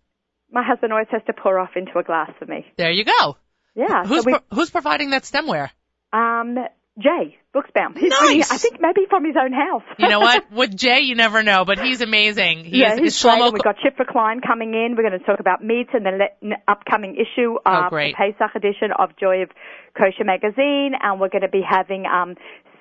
My 0.50 0.64
husband 0.66 0.92
always 0.92 1.08
has 1.10 1.22
to 1.26 1.34
pour 1.34 1.58
off 1.58 1.70
into 1.76 1.98
a 1.98 2.02
glass 2.02 2.30
for 2.38 2.46
me. 2.46 2.66
There 2.76 2.90
you 2.90 3.04
go. 3.04 3.36
Yeah. 3.74 4.04
Who's 4.04 4.24
so 4.24 4.26
we, 4.26 4.32
pro- 4.32 4.56
who's 4.56 4.70
providing 4.70 5.10
that 5.10 5.24
stemware? 5.24 5.70
um, 6.12 6.56
Jay 6.98 7.38
Buchsbaum. 7.58 7.96
He's 7.98 8.10
Nice. 8.10 8.20
bringing 8.20 8.42
I 8.50 8.56
think 8.58 8.80
maybe 8.80 9.00
from 9.10 9.24
his 9.24 9.34
own 9.40 9.52
house. 9.52 9.82
You 9.98 10.08
know 10.08 10.20
what? 10.20 10.50
With 10.52 10.76
Jay, 10.76 11.00
you 11.00 11.14
never 11.14 11.42
know, 11.42 11.64
but 11.64 11.78
he's 11.78 12.00
amazing. 12.00 12.64
He 12.64 12.80
yeah, 12.80 12.94
is, 12.94 12.98
he's 13.00 13.22
great. 13.22 13.40
Shlomo 13.40 13.52
We've 13.52 13.62
got 13.62 13.76
Chip 13.82 13.96
Klein 14.08 14.40
coming 14.40 14.74
in. 14.74 14.94
We're 14.96 15.08
going 15.08 15.18
to 15.18 15.24
talk 15.26 15.40
about 15.40 15.62
meats 15.64 15.90
and 15.92 16.04
the 16.06 16.56
upcoming 16.68 17.16
issue 17.16 17.56
Oh, 17.66 17.84
of 17.84 17.90
great. 17.90 18.14
the 18.16 18.32
Pesach 18.32 18.54
edition 18.54 18.90
of 18.98 19.10
Joy 19.18 19.42
of 19.42 19.50
Kosher 19.96 20.24
magazine. 20.24 20.92
And 21.00 21.20
we're 21.20 21.28
going 21.30 21.42
to 21.42 21.48
be 21.48 21.62
having 21.68 22.04
um, 22.06 22.34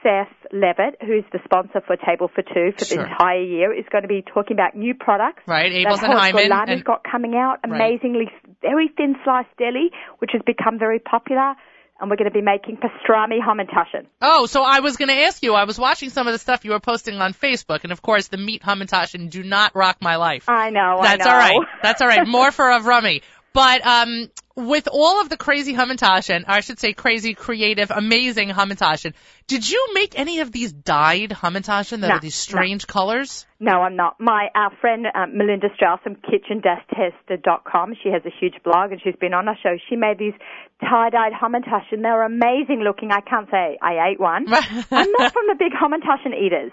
Seth 0.04 0.30
Levitt, 0.54 0.96
who's 1.02 1.26
the 1.34 1.40
sponsor 1.44 1.82
for 1.86 1.98
Table 1.98 2.30
for 2.34 2.42
Two 2.44 2.72
for 2.78 2.86
Sure. 2.86 2.98
the 2.98 3.10
entire 3.10 3.42
year, 3.42 3.74
is 3.74 3.86
going 3.92 4.04
to 4.04 4.08
be 4.08 4.22
talking 4.22 4.56
about 4.56 4.76
new 4.76 4.94
products. 4.94 5.42
right, 5.48 5.72
Abeles 5.72 6.02
that 6.02 6.10
and 6.12 6.20
Heymann. 6.20 6.50
Golan 6.50 6.68
has 6.70 6.84
got 6.84 7.04
coming 7.04 7.34
out. 7.36 7.58
Right. 7.68 7.76
Amazingly, 7.82 8.30
very 8.62 8.90
thin 8.96 9.16
sliced 9.24 9.50
deli, 9.58 9.90
which 10.20 10.32
has 10.34 10.42
become 10.46 10.78
very 10.80 11.00
popular. 11.00 11.56
And 12.00 12.10
we're 12.12 12.16
going 12.16 12.30
to 12.30 12.34
be 12.34 12.42
making 12.44 12.78
pastrami 12.78 13.40
hamantaschen. 13.42 14.06
oh, 14.22 14.46
so 14.46 14.62
I 14.62 14.82
was 14.82 14.98
going 14.98 15.08
to 15.10 15.16
ask 15.16 15.42
you. 15.42 15.54
I 15.56 15.64
was 15.64 15.80
watching 15.80 16.10
some 16.12 16.28
of 16.28 16.34
the 16.34 16.38
stuff 16.40 16.64
you 16.64 16.72
were 16.72 16.80
posting 16.80 17.16
on 17.16 17.34
Facebook, 17.34 17.84
and 17.84 17.92
of 17.92 18.02
course, 18.04 18.28
the 18.28 18.38
meat 18.38 18.62
hamantash 18.62 19.16
and 19.16 19.32
do 19.32 19.42
not 19.42 19.76
rock 19.76 19.98
my 20.02 20.18
life. 20.18 20.48
I 20.48 20.70
know, 20.70 21.00
That's 21.02 21.26
I 21.26 21.30
know. 21.30 21.32
all 21.32 21.38
right. 21.40 21.68
That's 21.82 22.02
all 22.02 22.08
right. 22.08 22.28
More 22.28 22.52
for 22.52 22.66
Avrami. 22.66 23.24
But 23.58 23.84
um, 23.88 24.30
with 24.56 24.88
all 24.92 25.20
of 25.20 25.30
the 25.30 25.36
crazy 25.38 25.74
Hamantaschen, 25.74 26.44
or 26.48 26.52
I 26.52 26.60
should 26.60 26.78
say 26.80 26.94
crazy, 26.94 27.34
creative, 27.34 27.90
amazing 27.90 28.50
Hamantaschen, 28.50 29.16
did 29.48 29.68
you 29.68 29.88
make 29.96 30.14
any 30.20 30.42
of 30.42 30.52
these 30.52 30.72
dyed 30.72 31.32
Hamantaschen 31.32 32.02
that 32.02 32.08
No, 32.10 32.14
are 32.18 32.20
these 32.20 32.36
strange 32.36 32.86
colors? 32.86 33.48
No, 33.60 33.82
I'm 33.82 33.96
not. 33.96 34.18
My 34.20 34.50
our 34.54 34.70
friend 34.80 35.08
uh, 35.08 35.26
Melinda 35.34 35.70
Strauss 35.76 36.00
from 36.04 36.18
kitchen-tester.com, 36.18 37.96
she 38.04 38.10
has 38.10 38.22
a 38.26 38.34
huge 38.40 38.62
blog 38.64 38.92
and 38.92 39.02
she's 39.04 39.16
been 39.20 39.34
on 39.34 39.48
our 39.48 39.58
show. 39.64 39.76
She 39.90 39.96
made 39.96 40.20
these 40.20 40.34
tie-dyed 40.82 41.34
Hamantaschen. 41.34 42.04
They 42.04 42.10
were 42.10 42.24
amazing 42.30 42.82
looking. 42.86 43.12
I 43.12 43.22
can't 43.22 43.50
say 43.50 43.80
I 43.82 44.12
ate 44.12 44.20
one. 44.20 44.46
I'm 44.54 45.12
not 45.18 45.34
from 45.34 45.48
the 45.48 45.56
big 45.58 45.72
Hamantaschen 45.74 46.34
eaters. 46.40 46.72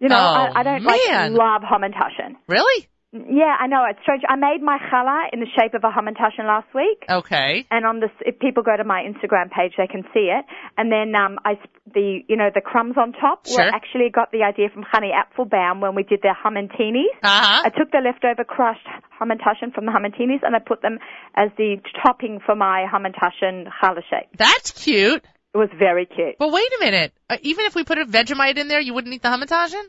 You 0.00 0.10
know, 0.10 0.16
Oh, 0.16 0.52
I, 0.54 0.60
I 0.60 0.62
don't 0.62 0.82
man. 0.84 1.32
like 1.32 1.38
love 1.40 1.62
Hamantaschen. 1.62 2.36
Really? 2.48 2.86
Yeah, 3.12 3.54
I 3.58 3.66
know 3.66 3.84
it's 3.88 4.00
strange. 4.02 4.22
I 4.28 4.36
made 4.36 4.60
my 4.62 4.78
challah 4.90 5.32
in 5.32 5.40
the 5.40 5.46
shape 5.56 5.74
of 5.74 5.84
a 5.84 5.90
Hamantaschen 5.90 6.44
last 6.44 6.66
week. 6.74 7.04
Okay. 7.08 7.64
and 7.70 7.86
on 7.86 8.00
this, 8.00 8.10
if 8.20 8.38
people 8.40 8.62
go 8.62 8.76
to 8.76 8.84
my 8.84 9.02
Instagram 9.02 9.50
page, 9.50 9.72
they 9.78 9.86
can 9.86 10.02
see 10.12 10.28
it. 10.28 10.44
And 10.76 10.90
then 10.92 11.14
um, 11.14 11.38
I 11.44 11.54
the 11.94 12.20
you 12.28 12.36
know 12.36 12.50
the 12.54 12.60
crumbs 12.60 12.96
on 13.00 13.12
top 13.12 13.46
Sure. 13.46 13.56
were 13.58 13.70
actually 13.70 14.10
got 14.12 14.32
the 14.32 14.42
idea 14.42 14.68
from 14.72 14.82
Honey 14.82 15.12
Apfelbaum 15.14 15.80
when 15.80 15.94
we 15.94 16.02
did 16.02 16.20
their 16.22 16.36
hamantinis. 16.36 17.14
Uh 17.22 17.28
huh. 17.28 17.62
I 17.64 17.70
took 17.70 17.90
the 17.92 18.02
leftover 18.04 18.44
crushed 18.44 18.86
hamantaschen 19.20 19.72
from 19.72 19.86
the 19.86 19.92
hamantinis 19.92 20.42
and 20.42 20.54
I 20.54 20.58
put 20.58 20.82
them 20.82 20.98
as 21.36 21.50
the 21.56 21.76
topping 22.04 22.40
for 22.44 22.54
my 22.56 22.86
hamantaschen 22.92 23.66
challah 23.80 24.02
shape. 24.10 24.28
That's 24.36 24.72
cute. 24.72 25.24
It 25.54 25.58
was 25.58 25.70
very 25.78 26.04
cute. 26.04 26.36
But 26.38 26.52
wait 26.52 26.70
a 26.80 26.84
minute. 26.84 27.12
Uh, 27.30 27.38
even 27.40 27.64
if 27.64 27.74
we 27.74 27.82
put 27.84 27.96
a 27.96 28.04
Vegemite 28.04 28.58
in 28.58 28.68
there, 28.68 28.80
you 28.80 28.92
wouldn't 28.92 29.14
eat 29.14 29.22
the 29.22 29.28
Hamantaschen? 29.28 29.84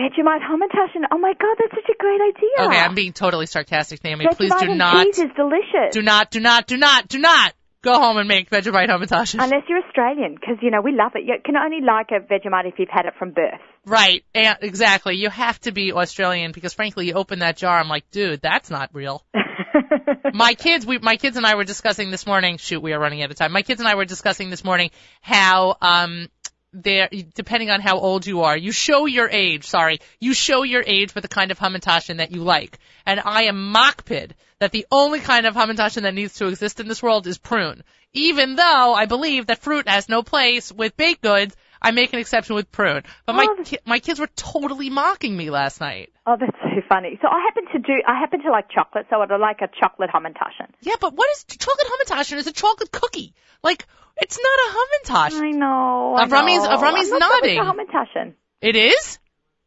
Vegemite 0.00 0.40
hamantaschen. 0.40 1.04
Oh 1.12 1.18
my 1.18 1.34
god, 1.34 1.56
that's 1.58 1.74
such 1.74 1.94
a 1.94 1.98
great 1.98 2.20
idea. 2.20 2.68
Okay, 2.68 2.80
I'm 2.80 2.94
being 2.94 3.12
totally 3.12 3.46
sarcastic, 3.46 4.02
Naomi. 4.02 4.24
Vegemite 4.24 4.36
Please 4.36 4.54
do 4.54 4.70
and 4.70 4.78
not, 4.78 5.04
cheese 5.04 5.18
is 5.18 5.30
delicious. 5.36 5.92
do 5.92 6.00
not, 6.00 6.30
do 6.30 6.40
not, 6.40 6.66
do 6.66 6.76
not, 6.78 7.08
do 7.08 7.18
not 7.18 7.52
go 7.82 7.94
home 7.94 8.16
and 8.16 8.28
make 8.28 8.50
Vegemite 8.50 8.88
Hamantaschen. 8.88 9.42
Unless 9.42 9.64
you're 9.68 9.84
Australian, 9.84 10.34
because 10.34 10.56
you 10.62 10.70
know 10.70 10.80
we 10.82 10.92
love 10.92 11.12
it. 11.14 11.24
You 11.26 11.34
can 11.44 11.56
only 11.56 11.80
like 11.80 12.08
a 12.10 12.20
Vegemite 12.20 12.66
if 12.66 12.78
you've 12.78 12.88
had 12.90 13.06
it 13.06 13.14
from 13.18 13.32
birth. 13.32 13.60
Right, 13.86 14.24
and 14.34 14.58
exactly. 14.62 15.16
You 15.16 15.30
have 15.30 15.58
to 15.60 15.72
be 15.72 15.92
Australian 15.92 16.52
because 16.52 16.74
frankly, 16.74 17.06
you 17.06 17.14
open 17.14 17.40
that 17.40 17.56
jar, 17.56 17.78
I'm 17.78 17.88
like, 17.88 18.10
dude, 18.10 18.40
that's 18.40 18.70
not 18.70 18.90
real. 18.94 19.24
my 20.34 20.54
kids, 20.54 20.84
we, 20.84 20.98
my 20.98 21.16
kids 21.16 21.36
and 21.36 21.46
I 21.46 21.54
were 21.54 21.64
discussing 21.64 22.10
this 22.10 22.26
morning. 22.26 22.58
Shoot, 22.58 22.80
we 22.80 22.92
are 22.92 23.00
running 23.00 23.22
out 23.22 23.30
of 23.30 23.36
time. 23.36 23.52
My 23.52 23.62
kids 23.62 23.80
and 23.80 23.88
I 23.88 23.94
were 23.94 24.04
discussing 24.04 24.50
this 24.50 24.64
morning 24.64 24.90
how, 25.20 25.76
um, 25.80 26.28
there, 26.72 27.08
depending 27.34 27.70
on 27.70 27.80
how 27.80 27.98
old 27.98 28.26
you 28.26 28.42
are, 28.42 28.56
you 28.56 28.72
show 28.72 29.06
your 29.06 29.28
age. 29.28 29.66
Sorry, 29.66 29.98
you 30.20 30.34
show 30.34 30.62
your 30.62 30.82
age 30.86 31.14
with 31.14 31.22
the 31.22 31.28
kind 31.28 31.50
of 31.50 31.58
hamantaschen 31.58 32.18
that 32.18 32.30
you 32.32 32.42
like. 32.42 32.78
And 33.06 33.20
I 33.24 33.44
am 33.44 33.72
makpid 33.74 34.32
that 34.60 34.72
the 34.72 34.86
only 34.90 35.20
kind 35.20 35.46
of 35.46 35.54
hamantaschen 35.54 36.02
that 36.02 36.14
needs 36.14 36.34
to 36.34 36.46
exist 36.48 36.80
in 36.80 36.86
this 36.88 37.02
world 37.02 37.26
is 37.26 37.38
prune. 37.38 37.82
Even 38.12 38.56
though 38.56 38.94
I 38.94 39.06
believe 39.06 39.46
that 39.46 39.62
fruit 39.62 39.88
has 39.88 40.08
no 40.08 40.22
place 40.22 40.70
with 40.72 40.96
baked 40.96 41.22
goods, 41.22 41.56
I 41.82 41.92
make 41.92 42.12
an 42.12 42.18
exception 42.18 42.56
with 42.56 42.70
prune. 42.70 43.04
But 43.24 43.34
my 43.36 43.46
Oh. 43.48 43.62
ki- 43.64 43.78
my 43.86 44.00
kids 44.00 44.20
were 44.20 44.28
totally 44.36 44.90
mocking 44.90 45.36
me 45.36 45.48
last 45.50 45.80
night. 45.80 46.12
Oh, 46.30 46.36
that's 46.38 46.56
so 46.62 46.80
funny. 46.88 47.18
So 47.20 47.26
I 47.26 47.40
happen 47.40 47.64
to 47.72 47.78
do, 47.80 47.92
I 48.06 48.16
happen 48.20 48.40
to 48.42 48.50
like 48.52 48.68
chocolate, 48.70 49.06
so 49.10 49.20
I'd 49.20 49.30
like 49.36 49.62
a 49.62 49.68
chocolate 49.80 50.10
hamantaschen. 50.10 50.68
Yeah, 50.80 50.94
but 51.00 51.12
what 51.14 51.28
is 51.32 51.44
chocolate 51.58 51.88
hamantaschen? 51.90 52.36
Is 52.36 52.46
a 52.46 52.52
chocolate 52.52 52.92
cookie. 52.92 53.34
Like 53.64 53.84
it's 54.16 54.38
not 54.38 54.58
a 54.66 54.68
hamantaschen. 54.76 55.40
I 55.42 55.50
know. 55.50 56.14
I 56.16 56.26
Avrami's- 56.26 56.62
know. 56.62 56.76
Avrami's 56.76 57.10
I'm 57.10 57.18
not 57.18 57.42
nodding. 57.42 57.58
A 57.58 57.64
hamantaschen. 57.64 58.34
It 58.60 58.76
is. 58.76 59.18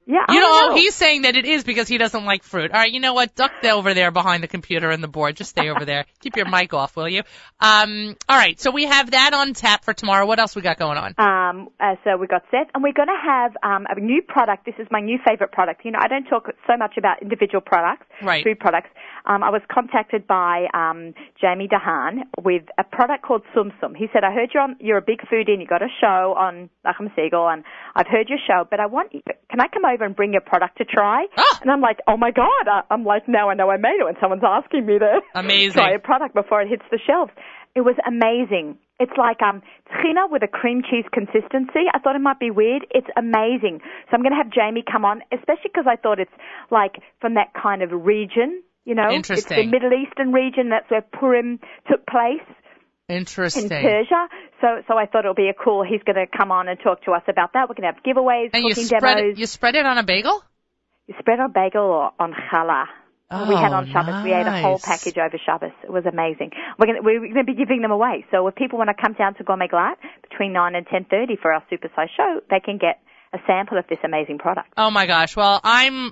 Yeah, 0.05 0.25
You 0.29 0.39
know, 0.39 0.67
know. 0.69 0.75
he's 0.75 0.95
saying 0.95 1.21
that 1.21 1.35
it 1.37 1.45
is 1.45 1.63
because 1.63 1.87
he 1.87 1.97
doesn't 1.97 2.25
like 2.25 2.43
fruit. 2.43 2.71
All 2.71 2.79
right, 2.79 2.91
you 2.91 2.99
know 2.99 3.13
what? 3.13 3.35
Duck 3.35 3.51
over 3.63 3.93
there 3.93 4.11
behind 4.11 4.43
the 4.43 4.47
computer 4.49 4.89
and 4.89 5.01
the 5.01 5.07
board. 5.07 5.35
Just 5.37 5.51
stay 5.51 5.69
over 5.69 5.85
there. 5.85 6.05
Keep 6.19 6.35
your 6.35 6.49
mic 6.49 6.73
off, 6.73 6.95
will 6.97 7.07
you? 7.07 7.23
Um, 7.61 8.17
all 8.27 8.37
right, 8.37 8.59
so 8.59 8.71
we 8.71 8.85
have 8.85 9.11
that 9.11 9.33
on 9.33 9.53
tap 9.53 9.85
for 9.85 9.93
tomorrow. 9.93 10.25
What 10.25 10.39
else 10.39 10.55
we 10.55 10.61
got 10.61 10.77
going 10.77 10.97
on? 10.97 11.13
Um, 11.17 11.69
uh, 11.79 11.95
so 12.03 12.17
we 12.17 12.27
got 12.27 12.43
Seth, 12.51 12.67
and 12.73 12.83
we're 12.83 12.91
going 12.93 13.07
to 13.07 13.21
have 13.25 13.53
um, 13.63 13.85
a 13.89 13.99
new 13.99 14.21
product. 14.21 14.65
This 14.65 14.75
is 14.77 14.87
my 14.91 14.99
new 14.99 15.19
favorite 15.25 15.51
product. 15.53 15.85
You 15.85 15.91
know, 15.91 15.99
I 16.01 16.09
don't 16.09 16.25
talk 16.25 16.47
so 16.67 16.75
much 16.77 16.95
about 16.97 17.21
individual 17.21 17.61
products, 17.61 18.05
Right. 18.21 18.43
food 18.43 18.59
products. 18.59 18.89
Um, 19.25 19.41
I 19.41 19.51
was 19.51 19.61
contacted 19.71 20.27
by 20.27 20.65
um, 20.73 21.13
Jamie 21.39 21.69
Dahan 21.69 22.23
with 22.43 22.63
a 22.77 22.83
product 22.83 23.23
called 23.23 23.43
Sum 23.55 23.71
Sum. 23.79 23.95
He 23.95 24.07
said, 24.11 24.25
"I 24.25 24.33
heard 24.33 24.49
you're 24.53 24.63
on, 24.63 24.75
you're 24.81 24.97
a 24.97 25.01
big 25.01 25.21
foodie, 25.31 25.51
and 25.51 25.61
you 25.61 25.67
got 25.67 25.81
a 25.81 25.87
show 26.01 26.35
on 26.37 26.69
Nachum 26.85 27.09
Segal, 27.15 27.51
and 27.53 27.63
I've 27.95 28.07
heard 28.07 28.27
your 28.27 28.39
show, 28.45 28.67
but 28.69 28.81
I 28.81 28.87
want, 28.87 29.11
can 29.13 29.61
I 29.61 29.67
come 29.69 29.85
over 29.85 29.92
and 30.01 30.15
bring 30.15 30.33
your 30.33 30.41
product 30.41 30.77
to 30.77 30.85
try?" 30.85 31.25
Ah. 31.37 31.59
And 31.61 31.71
I'm 31.71 31.81
like, 31.81 31.99
"Oh 32.07 32.17
my 32.17 32.31
god!" 32.31 32.65
I, 32.67 32.81
I'm 32.89 33.03
like, 33.03 33.27
"Now 33.27 33.49
I 33.49 33.53
know 33.53 33.69
I 33.69 33.77
made 33.77 33.99
it." 33.99 34.05
When 34.05 34.15
someone's 34.21 34.43
asking 34.45 34.85
me 34.85 34.99
to 34.99 35.21
Amazing. 35.35 35.73
try 35.73 35.91
a 35.91 35.99
product 35.99 36.33
before 36.35 36.61
it 36.61 36.69
hits 36.69 36.85
the 36.91 36.99
shelves. 37.05 37.31
It 37.75 37.81
was 37.81 37.95
amazing. 38.05 38.77
It's 38.99 39.17
like 39.17 39.41
um 39.41 39.61
tchina 39.89 40.29
with 40.29 40.43
a 40.43 40.47
cream 40.47 40.83
cheese 40.89 41.05
consistency. 41.11 41.89
I 41.93 41.99
thought 41.99 42.15
it 42.15 42.21
might 42.21 42.39
be 42.39 42.51
weird. 42.51 42.85
It's 42.91 43.07
amazing. 43.17 43.81
So 43.81 44.11
I'm 44.13 44.21
going 44.21 44.31
to 44.31 44.37
have 44.37 44.51
Jamie 44.51 44.83
come 44.89 45.05
on, 45.05 45.21
especially 45.31 45.73
because 45.73 45.85
I 45.89 45.95
thought 45.95 46.19
it's 46.19 46.31
like 46.69 47.01
from 47.19 47.33
that 47.33 47.53
kind 47.59 47.81
of 47.81 47.89
region, 47.91 48.61
you 48.85 48.93
know. 48.93 49.09
It's 49.09 49.27
the 49.27 49.65
Middle 49.65 49.91
Eastern 49.93 50.31
region. 50.31 50.69
That's 50.69 50.89
where 50.91 51.01
Purim 51.01 51.59
took 51.89 52.05
place 52.05 52.45
in 53.13 53.25
Persia. 53.25 54.27
So 54.61 54.81
so 54.87 54.97
I 54.97 55.05
thought 55.05 55.25
it'll 55.25 55.33
be 55.33 55.49
a 55.49 55.53
cool. 55.53 55.83
He's 55.83 56.03
going 56.03 56.15
to 56.15 56.25
come 56.25 56.51
on 56.51 56.67
and 56.67 56.79
talk 56.79 57.03
to 57.03 57.11
us 57.11 57.23
about 57.27 57.53
that. 57.53 57.69
We're 57.69 57.75
going 57.75 57.91
to 57.91 57.95
have 57.95 58.03
giveaways, 58.03 58.51
And 58.53 58.63
you 58.63 58.75
spread 58.75 59.17
demos. 59.17 59.33
it, 59.33 59.39
you 59.39 59.45
spread 59.45 59.75
it 59.75 59.85
on 59.85 59.97
a 59.97 60.03
bagel? 60.03 60.43
You 61.07 61.15
spread 61.19 61.39
on 61.39 61.51
bagel 61.51 61.83
or 61.83 62.11
on 62.19 62.33
challah. 62.33 62.85
Oh, 63.35 63.49
we 63.49 63.55
had 63.55 63.73
on 63.73 63.89
oh, 63.89 63.91
Shabbos. 63.91 64.23
We 64.23 64.31
ate 64.31 64.45
a 64.45 64.61
whole 64.61 64.77
package 64.77 65.17
over 65.17 65.39
Shabbos. 65.43 65.71
It 65.83 65.91
was 65.91 66.05
amazing. 66.05 66.51
We're 66.77 66.85
going 66.85 66.97
to, 66.97 67.01
we're 67.01 67.19
going 67.19 67.45
to 67.45 67.51
be 67.51 67.55
giving 67.55 67.81
them 67.81 67.89
away. 67.89 68.25
So 68.29 68.47
if 68.47 68.53
people 68.53 68.77
want 68.77 68.89
to 68.95 69.01
come 69.01 69.13
down 69.13 69.33
to 69.35 69.43
Gourmet 69.43 69.67
Glatt 69.67 69.95
between 70.29 70.53
9 70.53 70.75
and 70.75 70.85
10.30 70.85 71.39
for 71.41 71.51
our 71.51 71.63
supersized 71.71 72.13
show, 72.15 72.41
they 72.51 72.59
can 72.59 72.77
get 72.77 73.01
a 73.33 73.39
sample 73.47 73.79
of 73.79 73.85
this 73.89 73.97
amazing 74.03 74.37
product. 74.37 74.69
Oh 74.77 74.91
my 74.91 75.07
gosh. 75.07 75.35
Well, 75.35 75.59
I'm 75.63 76.11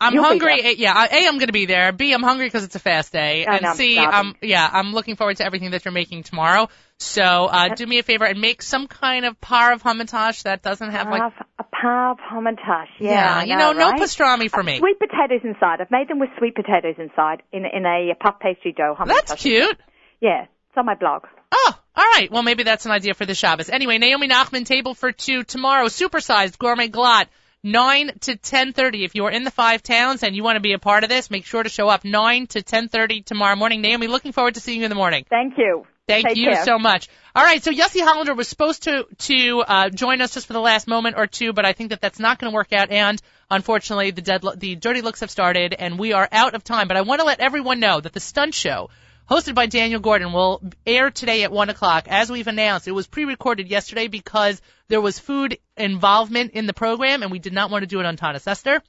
I'm 0.00 0.14
You'll 0.14 0.24
hungry. 0.24 0.74
yeah, 0.78 0.92
I- 0.94 1.08
A, 1.08 1.26
I'm 1.26 1.34
going 1.38 1.48
to 1.48 1.52
be 1.52 1.66
there. 1.66 1.90
B, 1.92 2.12
I'm 2.12 2.22
hungry 2.22 2.46
because 2.46 2.62
it's 2.62 2.76
a 2.76 2.80
fast 2.80 3.12
day. 3.12 3.44
And 3.44 3.62
know, 3.62 3.70
I'm 3.70 3.76
C. 3.76 3.98
I'm 3.98 4.36
yeah, 4.40 4.68
I'm 4.70 4.92
looking 4.92 5.16
forward 5.16 5.38
to 5.38 5.44
everything 5.44 5.72
that 5.72 5.84
you're 5.84 5.92
making 5.92 6.22
tomorrow. 6.22 6.68
So 7.00 7.22
uh, 7.22 7.74
do 7.74 7.86
me 7.86 7.98
a 7.98 8.02
favor 8.02 8.24
and 8.24 8.40
make 8.40 8.62
some 8.62 8.86
kind 8.86 9.24
of 9.24 9.40
par 9.40 9.72
of 9.72 9.82
hamantash 9.82 10.42
that 10.44 10.62
doesn't 10.62 10.90
have 10.90 11.08
like 11.08 11.32
a 11.58 11.64
parve 11.64 12.18
hamantash. 12.18 12.88
Yeah, 13.00 13.38
I 13.38 13.44
you 13.44 13.56
know, 13.56 13.72
no 13.72 13.90
right? 13.90 14.00
pastrami 14.00 14.50
for 14.50 14.62
me. 14.62 14.78
Sweet 14.78 14.98
potatoes 14.98 15.40
inside. 15.44 15.80
I've 15.80 15.90
made 15.90 16.08
them 16.08 16.18
with 16.18 16.30
sweet 16.38 16.54
potatoes 16.54 16.96
inside 16.98 17.42
in 17.52 17.64
in 17.64 17.84
a 17.84 18.14
puff 18.20 18.38
pastry 18.40 18.72
dough. 18.72 18.96
Hamantash. 18.98 19.06
That's 19.08 19.34
cute. 19.34 19.78
Yeah, 20.20 20.42
it's 20.42 20.76
on 20.76 20.86
my 20.86 20.94
blog. 20.94 21.24
Oh, 21.50 21.78
all 21.96 22.04
right. 22.04 22.30
Well, 22.30 22.42
maybe 22.42 22.62
that's 22.62 22.86
an 22.86 22.92
idea 22.92 23.14
for 23.14 23.26
the 23.26 23.34
Shabbos. 23.34 23.68
Anyway, 23.68 23.98
Naomi 23.98 24.28
Nachman 24.28 24.64
table 24.66 24.94
for 24.94 25.12
two 25.12 25.44
tomorrow. 25.44 25.86
Supersized 25.86 26.58
gourmet 26.58 26.88
glatt. 26.88 27.26
9 27.72 28.12
to 28.20 28.36
10:30 28.36 29.04
if 29.04 29.14
you 29.14 29.24
are 29.26 29.30
in 29.30 29.44
the 29.44 29.50
five 29.50 29.82
towns 29.82 30.22
and 30.22 30.34
you 30.34 30.42
want 30.42 30.56
to 30.56 30.60
be 30.60 30.72
a 30.72 30.78
part 30.78 31.04
of 31.04 31.10
this 31.10 31.30
make 31.30 31.44
sure 31.44 31.62
to 31.62 31.68
show 31.68 31.88
up 31.88 32.04
9 32.04 32.46
to 32.48 32.62
10:30 32.62 33.24
tomorrow 33.24 33.56
morning 33.56 33.80
Naomi 33.80 34.06
looking 34.06 34.32
forward 34.32 34.54
to 34.54 34.60
seeing 34.60 34.80
you 34.80 34.84
in 34.84 34.90
the 34.90 34.94
morning 34.94 35.24
Thank 35.28 35.58
you. 35.58 35.86
Thank 36.08 36.26
Take 36.28 36.36
you 36.38 36.50
care. 36.50 36.64
so 36.64 36.78
much. 36.78 37.06
All 37.36 37.44
right, 37.44 37.62
so 37.62 37.70
Yossi 37.70 38.00
Hollander 38.00 38.34
was 38.34 38.48
supposed 38.48 38.84
to 38.84 39.06
to 39.18 39.60
uh, 39.60 39.90
join 39.90 40.22
us 40.22 40.32
just 40.32 40.46
for 40.46 40.54
the 40.54 40.60
last 40.60 40.88
moment 40.88 41.16
or 41.18 41.26
two, 41.26 41.52
but 41.52 41.66
I 41.66 41.74
think 41.74 41.90
that 41.90 42.00
that's 42.00 42.18
not 42.18 42.38
going 42.38 42.50
to 42.50 42.54
work 42.54 42.72
out. 42.72 42.90
And 42.90 43.20
unfortunately, 43.50 44.10
the 44.10 44.22
dead 44.22 44.42
the 44.56 44.74
dirty 44.74 45.02
looks 45.02 45.20
have 45.20 45.30
started, 45.30 45.74
and 45.78 45.98
we 45.98 46.14
are 46.14 46.26
out 46.32 46.54
of 46.54 46.64
time. 46.64 46.88
But 46.88 46.96
I 46.96 47.02
want 47.02 47.20
to 47.20 47.26
let 47.26 47.40
everyone 47.40 47.78
know 47.78 48.00
that 48.00 48.14
the 48.14 48.20
stunt 48.20 48.54
show. 48.54 48.88
Hosted 49.28 49.54
by 49.54 49.66
Daniel 49.66 50.00
Gordon 50.00 50.32
will 50.32 50.62
air 50.86 51.10
today 51.10 51.42
at 51.42 51.52
one 51.52 51.68
o'clock. 51.68 52.08
As 52.08 52.30
we've 52.30 52.46
announced, 52.46 52.88
it 52.88 52.92
was 52.92 53.06
pre-recorded 53.06 53.68
yesterday 53.68 54.08
because 54.08 54.62
there 54.88 55.02
was 55.02 55.18
food 55.18 55.58
involvement 55.76 56.52
in 56.52 56.64
the 56.64 56.72
program, 56.72 57.22
and 57.22 57.30
we 57.30 57.38
did 57.38 57.52
not 57.52 57.70
want 57.70 57.82
to 57.82 57.86
do 57.86 58.00
it 58.00 58.06
on 58.06 58.16
Taanis 58.16 58.48
Esther. 58.48 58.82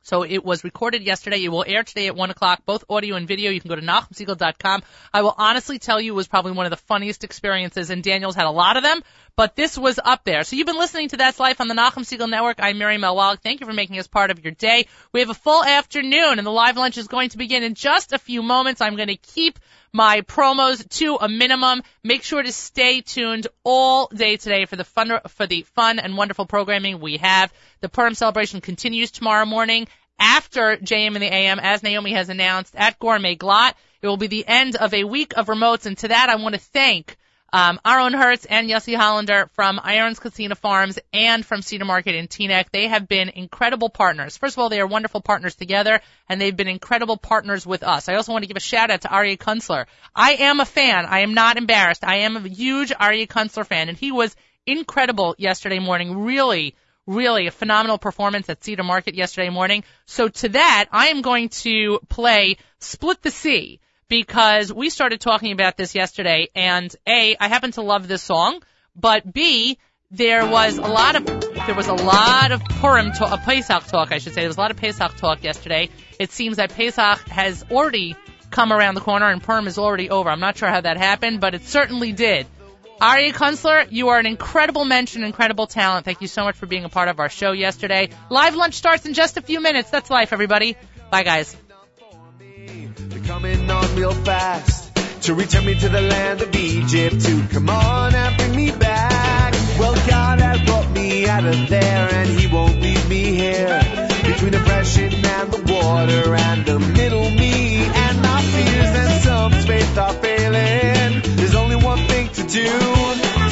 So 0.00 0.22
it 0.22 0.42
was 0.42 0.64
recorded 0.64 1.02
yesterday. 1.02 1.44
It 1.44 1.50
will 1.50 1.66
air 1.66 1.82
today 1.82 2.06
at 2.06 2.16
1 2.16 2.30
o'clock, 2.30 2.62
both 2.64 2.84
audio 2.88 3.16
and 3.16 3.28
video. 3.28 3.50
You 3.50 3.60
can 3.60 3.68
go 3.68 3.76
to 3.76 3.82
NachumSegal.com. 3.82 4.82
I 5.12 5.20
will 5.20 5.34
honestly 5.36 5.78
tell 5.78 6.00
you 6.00 6.12
it 6.12 6.16
was 6.16 6.28
probably 6.28 6.52
one 6.52 6.64
of 6.64 6.70
the 6.70 6.78
funniest 6.78 7.22
experiences, 7.22 7.90
and 7.90 8.02
Daniel's 8.02 8.36
had 8.36 8.46
a 8.46 8.50
lot 8.50 8.78
of 8.78 8.82
them, 8.82 9.02
but 9.36 9.56
this 9.56 9.76
was 9.76 9.98
up 10.02 10.24
there. 10.24 10.44
So 10.44 10.56
you've 10.56 10.66
been 10.66 10.78
listening 10.78 11.08
to 11.08 11.16
That's 11.16 11.40
Life 11.40 11.60
on 11.60 11.68
the 11.68 11.74
Nachum 11.74 12.04
Segal 12.04 12.30
Network. 12.30 12.58
I'm 12.60 12.78
Miriam 12.78 13.02
Wallach. 13.02 13.40
Thank 13.40 13.60
you 13.60 13.66
for 13.66 13.72
making 13.72 13.98
us 13.98 14.06
part 14.06 14.30
of 14.30 14.44
your 14.44 14.52
day. 14.52 14.86
We 15.12 15.20
have 15.20 15.30
a 15.30 15.34
full 15.34 15.64
afternoon, 15.64 16.38
and 16.38 16.46
the 16.46 16.52
live 16.52 16.76
lunch 16.76 16.98
is 16.98 17.08
going 17.08 17.30
to 17.30 17.38
begin 17.38 17.62
in 17.64 17.74
just 17.74 18.12
a 18.12 18.18
few 18.18 18.42
moments. 18.42 18.80
I'm 18.80 18.96
going 18.96 19.08
to 19.08 19.16
keep 19.16 19.58
my 19.92 20.20
promos 20.20 20.88
to 20.98 21.16
a 21.20 21.28
minimum. 21.28 21.82
Make 22.04 22.22
sure 22.22 22.42
to 22.42 22.52
stay 22.52 23.00
tuned 23.00 23.48
all 23.64 24.06
day 24.06 24.36
today 24.36 24.66
for 24.66 24.76
the 24.76 24.84
fun 24.84 25.18
for 25.28 25.46
the 25.46 25.62
fun 25.74 25.98
and 25.98 26.16
wonderful 26.16 26.46
programming 26.46 27.00
we 27.00 27.16
have. 27.16 27.52
The 27.80 27.88
Purim 27.88 28.14
celebration 28.14 28.60
continues 28.60 29.10
tomorrow 29.10 29.46
morning 29.46 29.88
after 30.18 30.76
JM 30.76 31.16
in 31.16 31.20
the 31.20 31.32
AM, 31.32 31.58
as 31.58 31.82
Naomi 31.82 32.12
has 32.12 32.28
announced 32.28 32.76
at 32.76 33.00
Gourmet 33.00 33.36
Glatt. 33.36 33.74
It 34.00 34.06
will 34.06 34.16
be 34.16 34.28
the 34.28 34.46
end 34.46 34.76
of 34.76 34.94
a 34.94 35.04
week 35.04 35.32
of 35.36 35.46
remotes, 35.46 35.86
and 35.86 35.98
to 35.98 36.08
that 36.08 36.28
I 36.28 36.36
want 36.36 36.54
to 36.54 36.60
thank 36.60 37.16
Um, 37.54 37.78
Aaron 37.86 38.14
Hertz 38.14 38.46
and 38.46 38.68
Yossi 38.68 38.96
Hollander 38.96 39.48
from 39.52 39.80
Aaron's 39.84 40.18
Kissena 40.18 40.56
Farms 40.56 40.98
and 41.12 41.46
from 41.46 41.62
Cedar 41.62 41.84
Market 41.84 42.16
in 42.16 42.26
Teaneck, 42.26 42.72
they 42.72 42.88
have 42.88 43.06
been 43.06 43.28
incredible 43.28 43.88
partners. 43.90 44.36
First 44.36 44.56
of 44.56 44.58
all, 44.58 44.70
they 44.70 44.80
are 44.80 44.88
wonderful 44.88 45.20
partners 45.20 45.54
together, 45.54 46.00
and 46.28 46.40
they've 46.40 46.56
been 46.56 46.66
incredible 46.66 47.16
partners 47.16 47.64
with 47.64 47.84
us. 47.84 48.08
I 48.08 48.16
also 48.16 48.32
want 48.32 48.42
to 48.42 48.48
give 48.48 48.56
a 48.56 48.60
shout 48.60 48.90
out 48.90 49.02
to 49.02 49.08
Aryeh 49.08 49.38
Kunstler. 49.38 49.86
I 50.16 50.32
am 50.32 50.58
a 50.58 50.64
fan. 50.64 51.06
I 51.06 51.20
am 51.20 51.34
not 51.34 51.56
embarrassed. 51.56 52.02
I 52.02 52.22
am 52.22 52.36
a 52.36 52.48
huge 52.48 52.90
Aryeh 52.90 53.28
Kunstler 53.28 53.64
fan, 53.64 53.88
and 53.88 53.96
he 53.96 54.10
was 54.10 54.34
incredible 54.66 55.36
yesterday 55.38 55.78
morning. 55.78 56.24
Really, 56.24 56.74
really 57.06 57.46
a 57.46 57.52
phenomenal 57.52 57.98
performance 57.98 58.48
at 58.48 58.64
Cedar 58.64 58.82
Market 58.82 59.14
yesterday 59.14 59.50
morning. 59.50 59.84
So 60.06 60.26
to 60.26 60.48
that, 60.48 60.86
I 60.90 61.10
am 61.10 61.22
going 61.22 61.50
to 61.50 62.00
play 62.08 62.56
Split 62.80 63.22
the 63.22 63.30
Sea 63.30 63.78
because 64.14 64.72
we 64.72 64.90
started 64.90 65.20
talking 65.20 65.50
about 65.50 65.76
this 65.76 65.96
yesterday 65.96 66.48
and 66.54 66.94
A, 67.04 67.36
I 67.40 67.48
happen 67.48 67.72
to 67.72 67.82
love 67.82 68.06
this 68.06 68.22
song, 68.22 68.62
but 68.94 69.32
B, 69.32 69.76
there 70.12 70.46
was 70.46 70.78
a 70.78 70.82
lot 70.82 71.16
of 71.16 71.26
there 71.66 71.74
was 71.74 71.88
a 71.88 71.94
lot 71.94 72.52
of 72.52 72.62
Purim 72.64 73.10
talk, 73.10 73.32
uh, 73.32 73.36
Pesach 73.38 73.86
talk, 73.88 74.12
I 74.12 74.18
should 74.18 74.34
say. 74.34 74.42
There 74.42 74.48
was 74.48 74.56
a 74.56 74.60
lot 74.60 74.70
of 74.70 74.76
Pesach 74.76 75.16
talk 75.16 75.42
yesterday. 75.42 75.88
It 76.20 76.30
seems 76.30 76.58
that 76.58 76.72
Pesach 76.74 77.26
has 77.28 77.64
already 77.72 78.14
come 78.52 78.72
around 78.72 78.94
the 78.94 79.00
corner 79.00 79.28
and 79.28 79.42
Purim 79.42 79.66
is 79.66 79.78
already 79.78 80.10
over. 80.10 80.30
I'm 80.30 80.38
not 80.38 80.56
sure 80.56 80.68
how 80.68 80.80
that 80.80 80.96
happened, 80.96 81.40
but 81.40 81.56
it 81.56 81.64
certainly 81.64 82.12
did. 82.12 82.46
Aryeh 83.00 83.32
Kunstler, 83.32 83.88
you 83.90 84.10
are 84.10 84.20
an 84.20 84.26
incredible 84.26 84.84
mention, 84.84 85.24
incredible 85.24 85.66
talent. 85.66 86.04
Thank 86.04 86.20
you 86.20 86.28
so 86.28 86.44
much 86.44 86.54
for 86.54 86.66
being 86.66 86.84
a 86.84 86.88
part 86.88 87.08
of 87.08 87.18
our 87.18 87.28
show 87.28 87.50
yesterday. 87.50 88.10
Live 88.30 88.54
lunch 88.54 88.74
starts 88.74 89.06
in 89.06 89.14
just 89.14 89.36
a 89.38 89.42
few 89.42 89.60
minutes. 89.60 89.90
That's 89.90 90.08
life, 90.08 90.32
everybody. 90.32 90.76
Bye, 91.10 91.24
guys. 91.24 91.56
Coming 93.26 93.70
on 93.70 93.96
real 93.96 94.12
fast 94.12 94.94
to 95.22 95.32
return 95.34 95.64
me 95.64 95.74
to 95.78 95.88
the 95.88 96.00
land 96.02 96.42
of 96.42 96.54
Egypt 96.54 97.24
to 97.24 97.46
come 97.48 97.70
on 97.70 98.14
and 98.14 98.36
bring 98.36 98.54
me 98.54 98.70
back. 98.70 99.54
Well, 99.78 99.94
God 100.06 100.40
has 100.40 100.60
brought 100.66 100.90
me 100.90 101.26
out 101.26 101.46
of 101.46 101.68
there 101.70 102.08
and 102.12 102.28
He 102.28 102.46
won't 102.46 102.82
leave 102.82 103.08
me 103.08 103.34
here 103.34 103.80
between 104.24 104.52
oppression 104.52 105.14
and 105.14 105.50
the 105.50 105.72
water 105.72 106.34
and 106.34 106.66
the 106.66 106.78
middle 106.78 107.30
me 107.30 107.84
and 107.84 108.20
my 108.20 108.42
fears 108.42 108.94
and 108.94 109.22
some 109.22 109.52
faith 109.52 109.96
are 109.96 110.12
failing. 110.12 111.22
There's 111.36 111.54
only 111.54 111.76
one 111.76 112.06
thing 112.06 112.28
to 112.28 112.42
do 112.46 113.43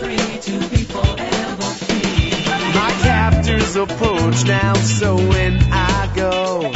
land 0.00 0.42
to 0.42 0.58
be 0.70 0.84
forever 0.84 1.70
free. 1.84 2.30
My 2.74 2.90
captors 3.02 3.76
approach 3.76 4.44
now, 4.46 4.74
so 4.74 5.16
when 5.16 5.58
I 5.72 6.12
go, 6.14 6.70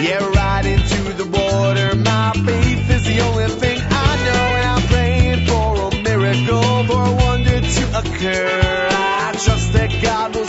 yeah, 0.00 0.28
right 0.30 0.66
into 0.66 1.12
the 1.12 1.26
water, 1.26 1.94
my 1.96 2.32
faith 2.32 2.90
is 2.90 3.04
the 3.04 3.20
only 3.20 3.48
thing 3.48 3.78
I 3.80 4.16
know, 4.24 4.44
and 4.56 4.66
I'm 4.68 4.82
praying 4.88 5.46
for 5.46 5.88
a 5.88 6.02
miracle, 6.02 6.84
for 6.84 7.02
a 7.06 7.12
wonder 7.12 7.60
to 7.60 7.98
occur. 7.98 8.88
I 8.90 9.32
trust 9.32 9.72
that 9.74 9.90
God 10.02 10.34
will 10.34 10.47